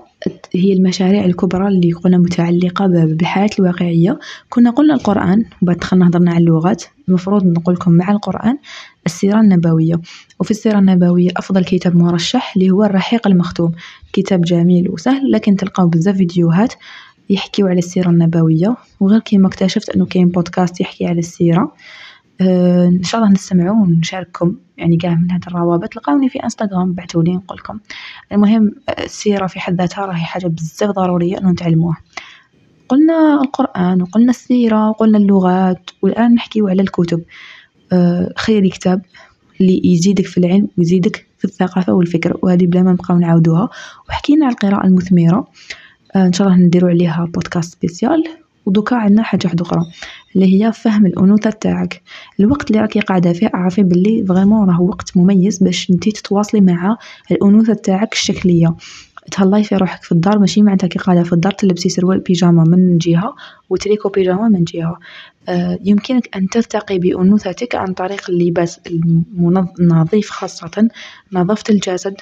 هي 0.54 0.72
المشاريع 0.72 1.24
الكبرى 1.24 1.68
اللي 1.68 1.92
قلنا 1.92 2.18
متعلقة 2.18 2.86
بالحياة 2.86 3.50
الواقعية. 3.58 4.18
كنا 4.50 4.70
قلنا 4.70 4.94
القرآن 4.94 5.44
وبعد 5.62 5.76
دخلنا 5.76 6.08
هضرنا 6.08 6.30
على 6.30 6.40
اللغات. 6.40 6.84
المفروض 7.08 7.44
نقول 7.44 7.74
لكم 7.74 7.92
مع 7.92 8.10
القرآن 8.10 8.58
السيرة 9.06 9.40
النبوية. 9.40 10.00
وفي 10.40 10.50
السيرة 10.50 10.78
النبوية 10.78 11.30
أفضل 11.36 11.64
كتاب 11.64 11.96
مرشح 11.96 12.52
اللي 12.56 12.70
هو 12.70 12.84
الرحيق 12.84 13.26
المختوم. 13.26 13.72
كتاب 14.12 14.40
جميل 14.42 14.90
وسهل 14.90 15.30
لكن 15.32 15.56
تلقاو 15.56 15.88
بزاف 15.88 16.16
فيديوهات 16.16 16.74
يحكيو 17.30 17.66
على 17.66 17.78
السيرة 17.78 18.10
النبوية. 18.10 18.76
وغير 19.00 19.20
كيما 19.20 19.48
اكتشفت 19.48 19.90
أنه 19.90 20.06
كاين 20.06 20.28
بودكاست 20.28 20.80
يحكي 20.80 21.06
على 21.06 21.18
السيرة. 21.18 21.72
أه 22.40 22.86
إن 22.88 23.02
شاء 23.02 23.20
الله 23.20 23.32
نستمعوا 23.32 23.82
ونشارككم 23.82 24.56
يعني 24.78 24.96
قاع 24.96 25.14
من 25.14 25.30
هاد 25.30 25.44
الروابط. 25.46 25.92
تلقاوني 25.92 26.28
في 26.28 26.38
إنستغرام 26.44 26.92
بعثولي 26.92 27.32
نقولكم 27.32 27.78
المهم 28.32 28.72
السيرة 28.98 29.46
في 29.46 29.60
حد 29.60 29.74
ذاتها 29.80 30.06
راهي 30.06 30.24
حاجة 30.24 30.46
بزاف 30.46 30.90
ضرورية 30.90 31.38
أنو 31.38 31.50
نتعلموها. 31.50 31.96
قلنا 32.88 33.40
القرآن 33.42 34.02
وقلنا 34.02 34.30
السيرة 34.30 34.88
وقلنا 34.88 35.18
اللغات 35.18 35.90
والآن 36.02 36.34
نحكيو 36.34 36.68
على 36.68 36.82
الكتب. 36.82 37.22
أه 37.92 38.32
خيري 38.36 38.68
كتاب 38.68 39.02
اللي 39.60 39.80
يزيدك 39.84 40.26
في 40.26 40.38
العلم 40.38 40.68
ويزيدك 40.78 41.26
في 41.38 41.44
الثقافة 41.44 41.92
والفكر 41.92 42.38
وهذه 42.42 42.66
بلا 42.66 42.82
ما 42.82 42.92
نبقاو 42.92 43.18
نعاودوها. 43.18 43.68
وحكينا 44.08 44.46
على 44.46 44.52
القراءة 44.52 44.86
المثمرة. 44.86 45.48
أه 46.16 46.26
إن 46.26 46.32
شاء 46.32 46.48
الله 46.48 46.58
نديرو 46.58 46.88
عليها 46.88 47.24
بودكاست 47.24 47.74
spécial 47.74 48.24
ودوكا 48.66 48.96
عندنا 48.96 49.22
حاجة 49.22 49.40
واحدة 49.44 49.62
أخرى. 49.62 49.86
اللي 50.36 50.64
هي 50.64 50.72
فهم 50.72 51.06
الأنوثة 51.06 51.50
تاعك 51.50 52.02
الوقت 52.40 52.70
اللي 52.70 52.80
راكي 52.80 53.00
قاعدة 53.00 53.32
فيه 53.32 53.50
اعرفي 53.54 53.82
بلي 53.82 54.24
vraiment 54.28 54.68
راه 54.70 54.80
وقت 54.82 55.16
مميز 55.16 55.58
باش 55.62 55.90
نتي 55.90 56.10
تتواصلي 56.10 56.60
مع 56.60 56.96
الأنوثة 57.30 57.74
تاعك 57.74 58.12
الشكلية. 58.12 58.74
تهلاي 59.32 59.64
في 59.64 59.76
روحك 59.76 60.02
في 60.02 60.12
الدار 60.12 60.38
ماشي 60.38 60.62
معناتها 60.62 60.86
كي 60.86 60.98
قاعدة 60.98 61.22
في 61.22 61.32
الدار 61.32 61.52
تلبسي 61.52 61.88
سروال 61.88 62.18
بيجاما 62.20 62.64
من 62.64 62.98
جهة 62.98 63.34
وتريكو 63.70 64.08
بيجاما 64.08 64.48
من 64.48 64.64
جهة. 64.64 64.98
آه 65.48 65.78
يمكنك 65.84 66.36
أن 66.36 66.48
ترتقي 66.48 66.98
بأنوثتك 66.98 67.74
عن 67.74 67.92
طريق 67.92 68.30
اللباس 68.30 68.80
النظيف 69.80 70.30
خاصة 70.30 70.88
نظافة 71.32 71.64
الجسد. 71.70 72.14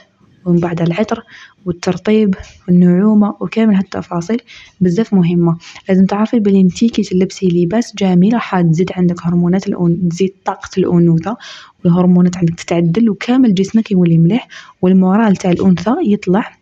ومن 0.47 0.61
بعد 0.61 0.83
العطر 0.83 1.23
والترطيب 1.67 2.35
والنعومة 2.69 3.35
وكامل 3.41 3.75
هالتفاصيل 3.75 4.43
بزاف 4.81 5.15
مهمة. 5.15 5.57
لازم 5.89 6.07
تعرفي 6.07 6.39
بلي 6.41 6.61
انتي 6.61 6.89
كي 6.89 7.03
تلبسي 7.03 7.47
لباس 7.49 7.97
جميل 7.97 8.35
راح 8.35 8.61
تزيد 8.61 8.91
عندك 8.97 9.27
هرمونات 9.27 9.67
الأن... 9.69 10.09
تزيد 10.09 10.35
طاقة 10.45 10.71
الأنوثة 10.79 11.37
والهرمونات 11.85 12.37
عندك 12.37 12.55
تتعدل 12.55 13.11
وكامل 13.11 13.55
جسمك 13.55 13.91
يولي 13.91 14.19
مليح 14.19 14.49
والمورال 14.83 15.37
تاع 15.37 15.51
الأنثى 15.51 15.95
يطلع 16.07 16.57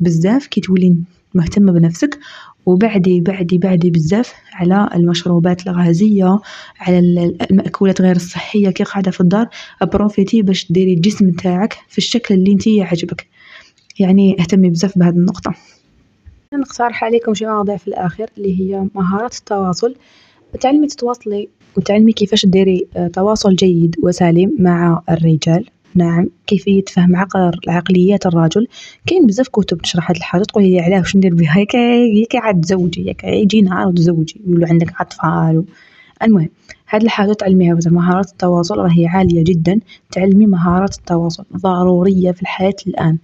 بزاف 0.00 0.46
كي 0.46 0.60
تولي 0.60 0.96
مهتمة 1.34 1.72
بنفسك. 1.72 2.18
وبعدي 2.66 3.20
بعدي 3.20 3.58
بعدي 3.58 3.90
بزاف 3.90 4.34
على 4.52 4.88
المشروبات 4.94 5.66
الغازية 5.66 6.38
على 6.80 6.98
المأكولات 7.50 8.00
غير 8.00 8.16
الصحية 8.16 8.70
كي 8.70 8.84
قاعدة 8.84 9.10
في 9.10 9.20
الدار. 9.20 9.48
profitez 9.82 10.42
باش 10.42 10.72
ديري 10.72 10.94
الجسم 10.94 11.30
تاعك 11.30 11.76
في 11.88 11.98
الشكل 11.98 12.34
اللي 12.34 12.52
انتي 12.52 12.76
يعجبك. 12.76 13.26
يعني 13.98 14.40
اهتمي 14.40 14.70
بزاف 14.70 14.98
بهذه 14.98 15.14
النقطة. 15.14 15.54
نقترح 16.54 17.04
عليكم 17.04 17.34
شي 17.34 17.46
مواضيع 17.46 17.76
في 17.76 17.88
الأخير 17.88 18.30
اللي 18.38 18.60
هي 18.60 18.86
مهارات 18.94 19.38
التواصل. 19.38 19.94
تعلمي 20.60 20.86
تتواصلي 20.86 21.48
وتعلمي 21.76 22.12
كيفاش 22.12 22.46
ديري 22.46 22.86
تواصل 23.12 23.56
جيد 23.56 23.96
وسليم 24.02 24.56
مع 24.58 25.02
الرجال. 25.10 25.66
نعم 25.94 26.28
كيفية 26.46 26.84
فهم 26.92 27.16
عقل 27.16 27.50
عقليات 27.68 28.26
الرجل؟ 28.26 28.66
كاين 29.06 29.26
بزاف 29.26 29.48
كتب 29.48 29.78
تشرح 29.78 30.10
هاد 30.10 30.16
الحاجة 30.16 30.42
تقولي 30.42 30.70
لي 30.70 30.80
علاه 30.80 30.98
واش 30.98 31.16
ندير 31.16 31.34
بها؟ 31.34 31.58
ياك 31.58 31.74
ياك 31.74 32.36
عاد 32.36 32.60
تزوجي 32.60 33.06
ياك 33.06 33.24
يجي 33.24 33.60
نهار 33.62 33.88
وتزوجي 33.88 34.40
يولو 34.46 34.66
عندك 34.66 35.00
أطفال 35.00 35.64
المهم 36.22 36.48
هاد 36.88 37.02
الحاجة 37.02 37.32
تعلميها 37.32 37.78
مهارات 37.86 38.30
التواصل 38.30 38.78
راهي 38.78 39.06
عالية 39.06 39.44
جدا 39.44 39.80
تعلمي 40.12 40.46
مهارات 40.46 40.96
التواصل 40.98 41.44
ضرورية 41.56 42.32
في 42.32 42.42
الحياة 42.42 42.76
الآن. 42.86 43.18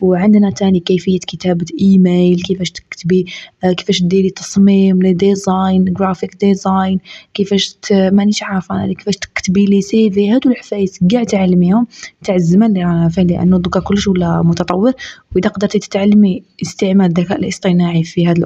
وعندنا 0.00 0.50
تاني 0.50 0.80
كيفية 0.80 1.18
كتابة 1.18 1.66
إيميل 1.80 2.42
كيفاش 2.42 2.70
تكتبي 2.70 3.26
كيفاش 3.62 4.02
ديري 4.02 4.30
تصميم 4.30 5.02
les 5.02 5.12
design 5.12 5.84
graphic 5.84 6.36
design 6.40 7.00
كيفاش 7.34 7.76
مانيش 7.92 8.42
عارفة 8.42 8.84
أنا 8.84 8.92
كيفاش 8.92 9.16
تكتبي 9.16 9.64
les 9.64 9.82
CV 9.82 10.30
هادو 10.30 10.50
الحوايج 10.50 11.00
قاع 11.12 11.24
تعلميهم 11.24 11.86
تاع 12.24 12.34
الزمن 12.34 12.66
اللي 12.66 12.84
رانا 12.84 13.08
فيه 13.08 13.22
لأنه 13.22 13.58
دوكا 13.58 13.80
كلش 13.80 14.08
ولا 14.08 14.42
متطور 14.42 14.92
وإذا 15.34 15.48
قدرتي 15.48 15.78
تتعلمي 15.78 16.42
استعمال 16.62 17.06
الذكاء 17.06 17.38
الاصطناعي 17.38 18.04
في 18.04 18.26
هاد 18.26 18.44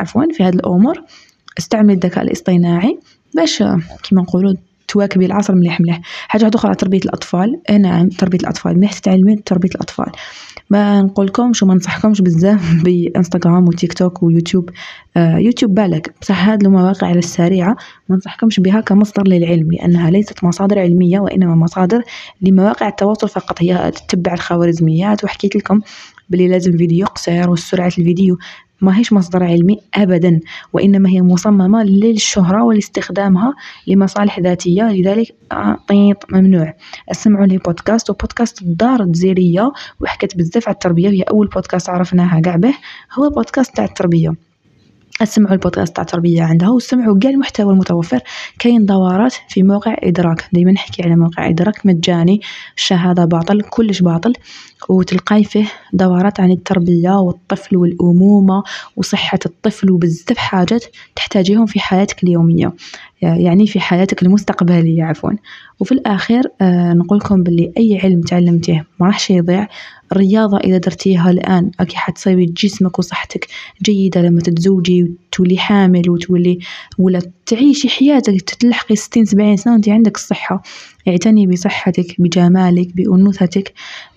عفوا 0.00 0.24
في 0.32 0.42
هاد 0.42 0.54
الأمور 0.54 1.02
استعملي 1.58 1.92
الذكاء 1.92 2.24
الاصطناعي 2.24 2.98
باش 3.34 3.62
كيما 4.02 4.22
نقولوا 4.22 4.54
تواكبي 4.92 5.26
العصر 5.26 5.54
مليح 5.54 5.80
مليح. 5.80 6.00
حاجة 6.28 6.42
واحدة 6.42 6.58
أخرى 6.58 6.74
تربية 6.74 6.98
الأطفال. 7.04 7.60
إيه 7.70 7.76
نعم 7.76 8.08
تربية 8.08 8.38
الأطفال. 8.38 8.78
مليح 8.78 8.92
تتعلمي 8.92 9.36
تربية 9.36 9.70
الأطفال. 9.74 10.12
ما 10.70 11.02
نقولكمش 11.02 11.62
وما 11.62 11.74
ننصحكمش 11.74 12.20
بزاف 12.20 12.74
بإنستغرام 12.84 13.68
وتيك 13.68 13.92
توك 13.92 14.22
ويوتيوب. 14.22 14.70
آه 15.16 15.36
يوتيوب 15.36 15.74
بالك. 15.74 16.14
بصح 16.20 16.48
هاد 16.48 16.64
المواقع 16.64 17.06
على 17.06 17.18
السريعة 17.18 17.76
ما 18.08 18.14
ننصحكمش 18.16 18.60
بها 18.60 18.80
كمصدر 18.80 19.22
للعلم 19.28 19.68
لأنها 19.72 20.10
ليست 20.10 20.44
مصادر 20.44 20.78
علمية 20.78 21.20
وإنما 21.20 21.54
مصادر 21.54 22.02
لمواقع 22.42 22.88
التواصل 22.88 23.28
فقط. 23.28 23.62
هي 23.62 23.90
تتبع 23.90 24.32
الخوارزميات. 24.32 25.24
وحكيت 25.24 25.56
لكم 25.56 25.80
بلي 26.30 26.48
لازم 26.48 26.76
فيديو 26.76 27.06
قصير 27.06 27.50
وسرعة 27.50 27.86
الفيديو 27.98 28.38
ما 28.82 28.98
هيش 28.98 29.12
مصدر 29.12 29.44
علمي 29.44 29.78
أبدا 29.94 30.40
وإنما 30.72 31.08
هي 31.08 31.22
مصممة 31.22 31.82
للشهرة 31.82 32.64
ولاستخدامها 32.64 33.54
لمصالح 33.86 34.40
ذاتية. 34.40 34.82
لذلك 34.82 35.34
طيط 35.88 36.32
ممنوع. 36.32 36.74
أسمعوا 37.10 37.46
لي 37.46 37.58
بودكاست 37.58 38.10
وبودكاست 38.10 38.62
الدار 38.62 39.02
الجزيرية 39.02 39.72
وحكت 40.00 40.36
بزاف 40.36 40.68
على 40.68 40.74
التربية. 40.74 41.08
هي 41.08 41.22
أول 41.22 41.46
بودكاست 41.46 41.90
عرفناها 41.90 42.42
قاع 42.44 42.56
به 42.56 42.74
هو 43.18 43.30
بودكاست 43.30 43.76
تاع 43.76 43.84
التربية. 43.84 44.51
اسمعوا 45.22 45.54
البودكاست 45.54 45.96
تاع 45.96 46.02
التربية 46.02 46.42
عندها 46.42 46.70
وسمعوا 46.70 47.18
كاع 47.18 47.30
المحتوى 47.30 47.72
المتوفر 47.72 48.20
كاين 48.58 48.86
دورات 48.86 49.34
في 49.48 49.62
موقع 49.62 49.96
إدراك. 50.02 50.48
دايما 50.52 50.72
نحكي 50.72 51.02
على 51.02 51.16
موقع 51.16 51.48
إدراك 51.48 51.86
مجاني 51.86 52.40
الشهادة 52.76 53.24
باطل 53.24 53.62
كلش 53.62 54.02
باطل 54.02 54.32
وتلقاي 54.88 55.44
فيه 55.44 55.66
دورات 55.92 56.40
عن 56.40 56.50
التربية 56.50 57.10
والطفل 57.10 57.76
والأمومة 57.76 58.62
وصحة 58.96 59.38
الطفل 59.46 59.90
وبزاف 59.90 60.38
حاجات 60.38 60.84
تحتاجيهم 61.16 61.66
في 61.66 61.80
حياتك 61.80 62.22
اليومية. 62.22 62.72
يعني 63.22 63.66
في 63.66 63.80
حياتك 63.80 64.22
المستقبلية 64.22 65.04
عفوا. 65.04 65.30
وفي 65.80 65.92
الأخير 65.92 66.42
آه 66.60 66.92
نقولكم 66.92 67.42
باللي 67.42 67.72
أي 67.78 68.00
علم 68.02 68.20
تعلمتيه 68.20 68.86
ما 69.00 69.06
راحش 69.06 69.30
يضيع. 69.30 69.68
الرياضة 70.12 70.58
إذا 70.58 70.78
درتيها 70.78 71.30
الآن 71.30 71.70
راكي 71.80 71.96
حتصيبي 71.96 72.44
جسمك 72.46 72.98
وصحتك 72.98 73.46
جيدة. 73.82 74.22
لما 74.22 74.40
تتزوجي 74.40 75.02
وتولي 75.02 75.58
حامل 75.58 76.10
وتولي 76.10 76.58
ولا 76.98 77.20
تعيشي 77.46 77.88
حياتك 77.88 78.40
تلحقي 78.40 78.96
ستين 78.96 79.24
سبعين 79.24 79.56
سنة 79.56 79.72
وانت 79.72 79.88
عندك 79.88 80.16
الصحة. 80.16 80.62
اعتني 81.08 81.46
بصحتك 81.46 82.14
بجمالك 82.18 82.88
بأنوثتك. 82.96 83.72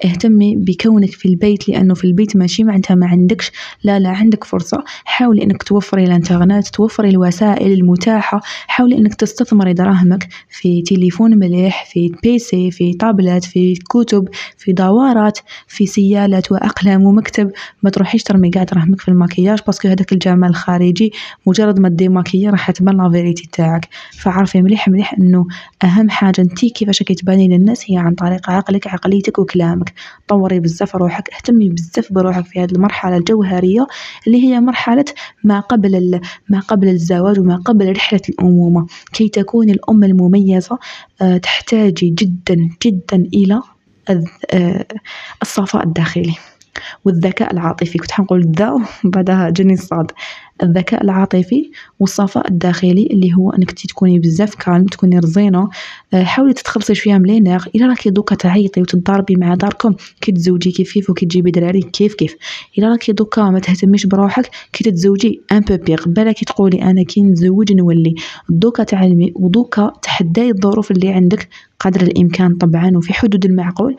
اهتمي 0.05 0.55
بكونك 0.55 1.11
في 1.11 1.27
البيت 1.29 1.69
لأنه 1.69 1.93
في 1.93 2.03
البيت 2.03 2.35
ماشي 2.35 2.63
معناتها 2.63 2.95
ما 2.95 3.07
عندكش. 3.07 3.51
لا 3.83 3.99
لا 3.99 4.09
عندك 4.09 4.43
فرصة. 4.43 4.83
حاولي 5.05 5.43
أنك 5.43 5.63
توفري 5.63 6.03
الانترنت 6.03 6.67
توفري 6.67 7.09
الوسائل 7.09 7.71
المتاحة. 7.71 8.41
حاولي 8.67 8.97
إنك 8.97 9.15
تستثمري 9.15 9.73
دراهمك 9.73 10.27
في 10.49 10.81
تليفون 10.81 11.39
مليح 11.39 11.85
في 11.85 12.11
PC 12.23 12.71
في 12.71 12.93
طابلت 12.93 13.43
في 13.43 13.75
كتب 13.75 14.29
في 14.57 14.73
دورات 14.73 15.39
في 15.67 15.85
سيالات 15.85 16.51
وأقلام 16.51 17.03
ومكتب. 17.03 17.51
ما 17.83 17.89
تروحيش 17.89 18.23
ترمي 18.23 18.49
قاع 18.49 18.63
دراهمك 18.63 19.01
في 19.01 19.07
المكياج 19.07 19.59
parce 19.65 19.79
que 19.79 19.87
هذاك 19.87 20.13
الجمال 20.13 20.49
الخارجي. 20.49 21.13
مجرد 21.47 21.79
ما 21.79 21.89
démaquiller 21.89 22.49
راح 22.49 22.71
تبان 22.71 22.97
la 22.97 23.09
vérité 23.09 23.49
تاعك. 23.51 23.87
فعرفي 24.11 24.61
مليح 24.61 24.87
مليح 24.87 25.13
إنه 25.13 25.47
أهم 25.83 26.09
حاجة 26.09 26.41
أنتي 26.41 26.69
كيفاش 26.75 27.01
راكي 27.01 27.15
تباني 27.15 27.47
للناس 27.47 27.91
هي 27.91 27.97
عن 27.97 28.15
طريق 28.15 28.49
عقلك 28.49 28.87
عقليتك 28.87 29.39
وكلامك. 29.39 29.93
طوري 30.27 30.59
بزاف 30.59 30.95
روحك 30.95 31.33
اهتمي 31.33 31.69
بزاف 31.69 32.13
بروحك 32.13 32.45
في 32.45 32.59
هذه 32.59 32.71
المرحلة 32.71 33.17
الجوهرية 33.17 33.87
اللي 34.27 34.43
هي 34.43 34.59
مرحلة 34.59 35.05
ما 35.43 35.59
قبل 35.59 36.21
ما 36.49 36.59
قبل 36.59 36.87
الزواج 36.87 37.39
وما 37.39 37.55
قبل 37.55 37.91
رحلة 37.91 38.21
الأمومة. 38.29 38.87
كي 39.13 39.29
تكوني 39.29 39.71
الأم 39.71 40.03
المميزة 40.03 40.79
آه، 41.21 41.37
تحتاجي 41.37 42.09
جدا 42.09 42.69
جدا 42.85 43.17
إلى 43.33 43.61
آه، 44.53 44.85
الصفاء 45.41 45.83
الداخلي. 45.83 46.35
والذكاء 47.05 47.53
العاطفي. 47.53 47.97
كنت 47.97 48.11
حنقول 48.11 48.51
ذا 48.57 48.81
بعدها 49.03 49.49
جني 49.49 49.73
الصاد 49.73 50.11
الذكاء 50.63 51.03
العاطفي 51.03 51.71
والصفاء 51.99 52.47
الداخلي 52.47 53.07
اللي 53.11 53.33
هو 53.33 53.51
أنك 53.51 53.71
تكوني 53.71 54.19
بزاف 54.19 54.55
calme 54.55 54.85
تكوني 54.85 55.19
رزينة. 55.19 55.69
آه، 56.13 56.23
حاولي 56.23 56.53
تتخلصي 56.53 56.95
شوية 56.95 57.17
من 57.17 57.23
les 57.23 57.37
nerfs 57.37 57.61
إلا 57.75 57.87
راكي 57.87 58.09
دوكا 58.09 58.35
تعيطي 58.35 58.81
وتضاربي 58.81 59.35
مع 59.35 59.55
داركم 59.55 59.95
كي 60.21 60.31
تزوجي 60.31 60.71
كيف 60.71 60.93
كيف 60.93 61.09
وكي 61.09 61.25
تجيبي 61.25 61.51
دراري 61.51 61.81
كيف 61.81 62.13
كيف. 62.13 62.35
إلا 62.77 62.87
راكي 62.87 63.11
دوكا 63.11 63.49
ما 63.49 63.59
تهتميش 63.59 64.05
بروحك 64.05 64.49
كي 64.73 64.83
تتزوجي 64.83 65.41
un 65.51 65.59
peu 65.59 65.77
pire 65.77 66.03
بالك 66.07 66.43
تقولي 66.43 66.81
أنا 66.81 67.03
كي 67.03 67.21
نتزوج 67.21 67.73
نولي. 67.73 68.15
دوكا 68.49 68.83
تعلمي 68.83 69.33
ودوكا 69.35 69.93
تحداي 70.01 70.49
الظروف 70.49 70.91
اللي 70.91 71.09
عندك 71.09 71.49
قدر 71.79 72.01
الإمكان 72.01 72.55
طبعا 72.55 72.91
وفي 72.97 73.13
حدود 73.13 73.45
المعقول. 73.45 73.97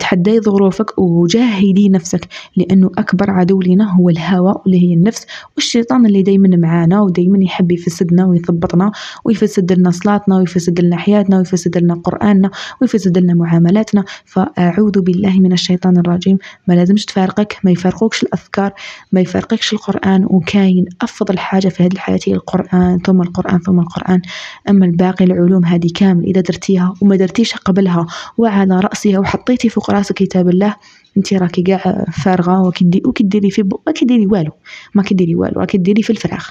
تحدي 0.00 0.40
ظروفك 0.40 0.98
وجاهدي 0.98 1.88
نفسك 1.88 2.28
لأنه 2.56 2.90
أكبر 2.98 3.30
عدو 3.30 3.60
لنا 3.60 3.94
هو 3.94 4.08
الهوى 4.08 4.54
اللي 4.66 4.82
هي 4.82 4.94
النفس 4.94 5.26
والشيطان 5.56 6.06
اللي 6.06 6.22
دايما 6.22 6.56
معانا 6.56 7.00
ودايما 7.00 7.44
يحب 7.44 7.72
يفسدنا 7.72 8.26
ويثبطنا 8.26 8.92
ويفسد 9.24 9.72
لنا 9.72 9.90
صلاتنا 9.90 10.36
ويفسد 10.36 10.80
لنا 10.80 10.96
حياتنا 10.96 11.38
ويفسد 11.38 11.78
لنا 11.78 11.94
قرآننا 11.94 12.50
ويفسد 12.80 13.18
لنا 13.18 13.34
معاملاتنا. 13.34 14.04
فأعوذ 14.24 15.00
بالله 15.00 15.40
من 15.40 15.52
الشيطان 15.52 15.96
الرجيم. 15.96 16.38
ما 16.68 16.74
لازمش 16.74 17.04
تفارقك 17.04 17.58
ما 17.64 17.70
يفارقوكش 17.70 18.22
الأفكار 18.22 18.72
ما 19.12 19.20
يفارقكش 19.20 19.72
القرآن. 19.72 20.24
وكاين 20.24 20.84
أفضل 21.02 21.38
حاجة 21.38 21.68
في 21.68 21.82
هذه 21.82 21.92
الحياة 21.92 22.20
هي 22.26 22.34
القرآن 22.34 22.98
ثم 22.98 23.22
القرآن 23.22 23.58
ثم 23.58 23.80
القرآن. 23.80 24.20
أما 24.68 24.86
الباقي 24.86 25.24
العلوم 25.24 25.64
هذه 25.64 25.88
كامل 25.94 26.24
إذا 26.24 26.40
درتيها 26.40 26.94
وما 27.00 27.16
درتيش 27.16 27.54
قبلها 27.54 28.06
وعلى 28.38 28.80
رأسها 28.80 29.18
وحطيتي 29.18 29.68
فوق 29.78 29.90
راسك 29.90 30.14
كتاب 30.14 30.48
الله. 30.48 30.76
انت 31.16 31.34
راكي 31.34 31.62
كاع 31.62 32.04
فارغة 32.24 32.62
وكدي 32.62 33.02
وكديري 33.06 33.50
في 33.50 33.62
ما 33.62 33.92
كديري 33.92 34.26
والو. 34.26 34.52
ما 34.94 35.02
كديري 35.02 35.34
والو 35.34 35.60
راكي 35.60 35.78
ديري 35.78 36.02
في 36.02 36.10
الفراغ. 36.10 36.46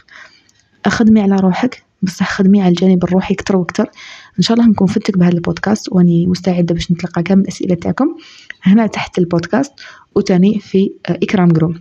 خدمي 0.87 1.21
على 1.21 1.35
روحك 1.35 1.83
بصح 2.01 2.31
خدمي 2.31 2.61
على 2.61 2.69
الجانب 2.69 3.03
الروحي 3.03 3.33
أكثر 3.33 3.57
وأكثر. 3.57 3.89
إن 4.37 4.43
شاء 4.43 4.57
الله 4.57 4.69
نكون 4.69 4.87
فتك 4.87 5.17
بهذا 5.17 5.33
البودكاست 5.33 5.91
وأني 5.91 6.27
مستعدة 6.27 6.73
باش 6.73 6.91
نتلقى 6.91 7.23
كامل 7.23 7.41
الاسئله 7.41 7.75
تاعكم 7.75 8.15
هنا 8.63 8.87
تحت 8.87 9.19
البودكاست 9.19 9.73
وتاني 10.15 10.59
في 10.59 10.91
إكرام 11.05 11.47
group 11.47 11.75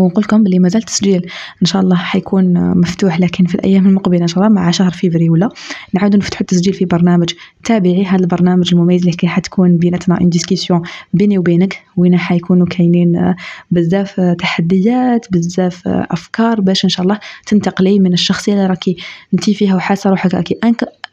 ونقول 0.00 0.24
لكم 0.24 0.42
بلي 0.44 0.58
مازال 0.58 0.80
التسجيل 0.80 1.30
إن 1.62 1.66
شاء 1.66 1.82
الله 1.82 1.96
حيكون 1.96 2.78
مفتوح 2.78 3.20
لكن 3.20 3.44
في 3.44 3.54
الأيام 3.54 3.86
المقبلة 3.86 4.22
إن 4.22 4.26
شاء 4.26 4.38
الله 4.38 4.54
مع 4.54 4.70
شهر 4.70 4.90
فيفري 4.90 5.30
ولا 5.30 5.48
نعاودو 5.92 6.18
نفتحوا 6.18 6.40
التسجيل 6.40 6.74
في 6.74 6.84
برنامج 6.84 7.30
تابعي. 7.64 8.04
هذا 8.04 8.20
البرنامج 8.20 8.74
المميز 8.74 9.06
اللي 9.06 9.28
حتكون 9.28 9.76
بيناتنا 9.76 10.20
une 10.20 10.28
discussion 10.28 10.82
بيني 11.14 11.38
وبينك 11.38 11.82
وين 11.96 12.18
حيكونوا 12.18 12.66
كاينين 12.66 13.34
بزاف 13.70 14.20
تحديات 14.20 15.26
بزاف 15.32 15.88
أفكار 15.88 16.60
باش 16.60 16.84
إن 16.84 16.90
شاء 16.90 17.02
الله 17.02 17.18
تنتقلي 17.46 17.98
من 17.98 18.12
الشخصية 18.12 18.52
اللي 18.52 18.66
راكي 18.66 18.96
انت 19.34 19.50
فيها 19.50 19.76
وحاسة 19.76 20.10
روحك 20.10 20.34
راكي 20.34 20.58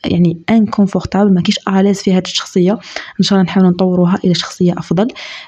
يعني 0.06 0.38
inconfortable 0.50 1.34
ماكيش 1.34 1.42
à 1.42 1.60
l'aise 1.68 2.02
في 2.02 2.14
هذه 2.14 2.24
الشخصية. 2.26 2.72
إن 3.20 3.24
شاء 3.24 3.40
الله 3.40 3.46
نحاول 3.52 3.68
نطوروها 3.68 4.20
إلى 4.26 4.34
شخصية 4.34 4.74
أفضل. 4.74 5.08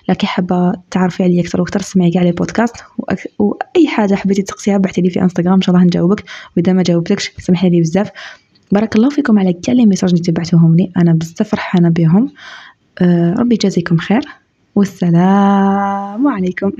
لكن 0.09 0.27
حابة 0.27 0.73
تعرفي 0.91 1.23
عليا 1.23 1.41
أكثر 1.41 1.61
وأكثر 1.61 1.81
سمعي 1.81 2.11
كاع 2.11 2.23
les 2.23 2.31
podcasts 2.31 2.75
وأي 3.39 3.87
حاجة 3.87 4.15
حبيتي 4.15 4.41
تقصيها 4.41 4.77
بعثي 4.77 5.01
لي 5.01 5.09
في 5.09 5.21
انستغرام 5.21 5.53
إن 5.53 5.61
شاء 5.61 5.75
الله 5.75 5.87
نجاوبك. 5.87 6.23
وإذا 6.57 6.73
ما 6.73 6.83
جاوبتكش 6.83 7.31
سمحي 7.39 7.69
لي 7.69 7.81
بزاف. 7.81 8.09
بارك 8.71 8.95
الله 8.95 9.09
فيكم 9.09 9.39
على 9.39 9.53
كاع 9.53 9.73
les 9.73 9.85
messages 9.85 10.09
اللي 10.09 10.23
تبعتوهم 10.23 10.75
لي. 10.75 10.91
أنا 10.97 11.13
بزاف 11.13 11.49
فرحانة 11.49 11.89
بهم. 11.89 12.31
أه 13.01 13.33
ربي 13.33 13.55
يجازيكم 13.55 13.97
خير. 13.97 14.21
والسلام 14.75 16.27
عليكم. 16.27 16.71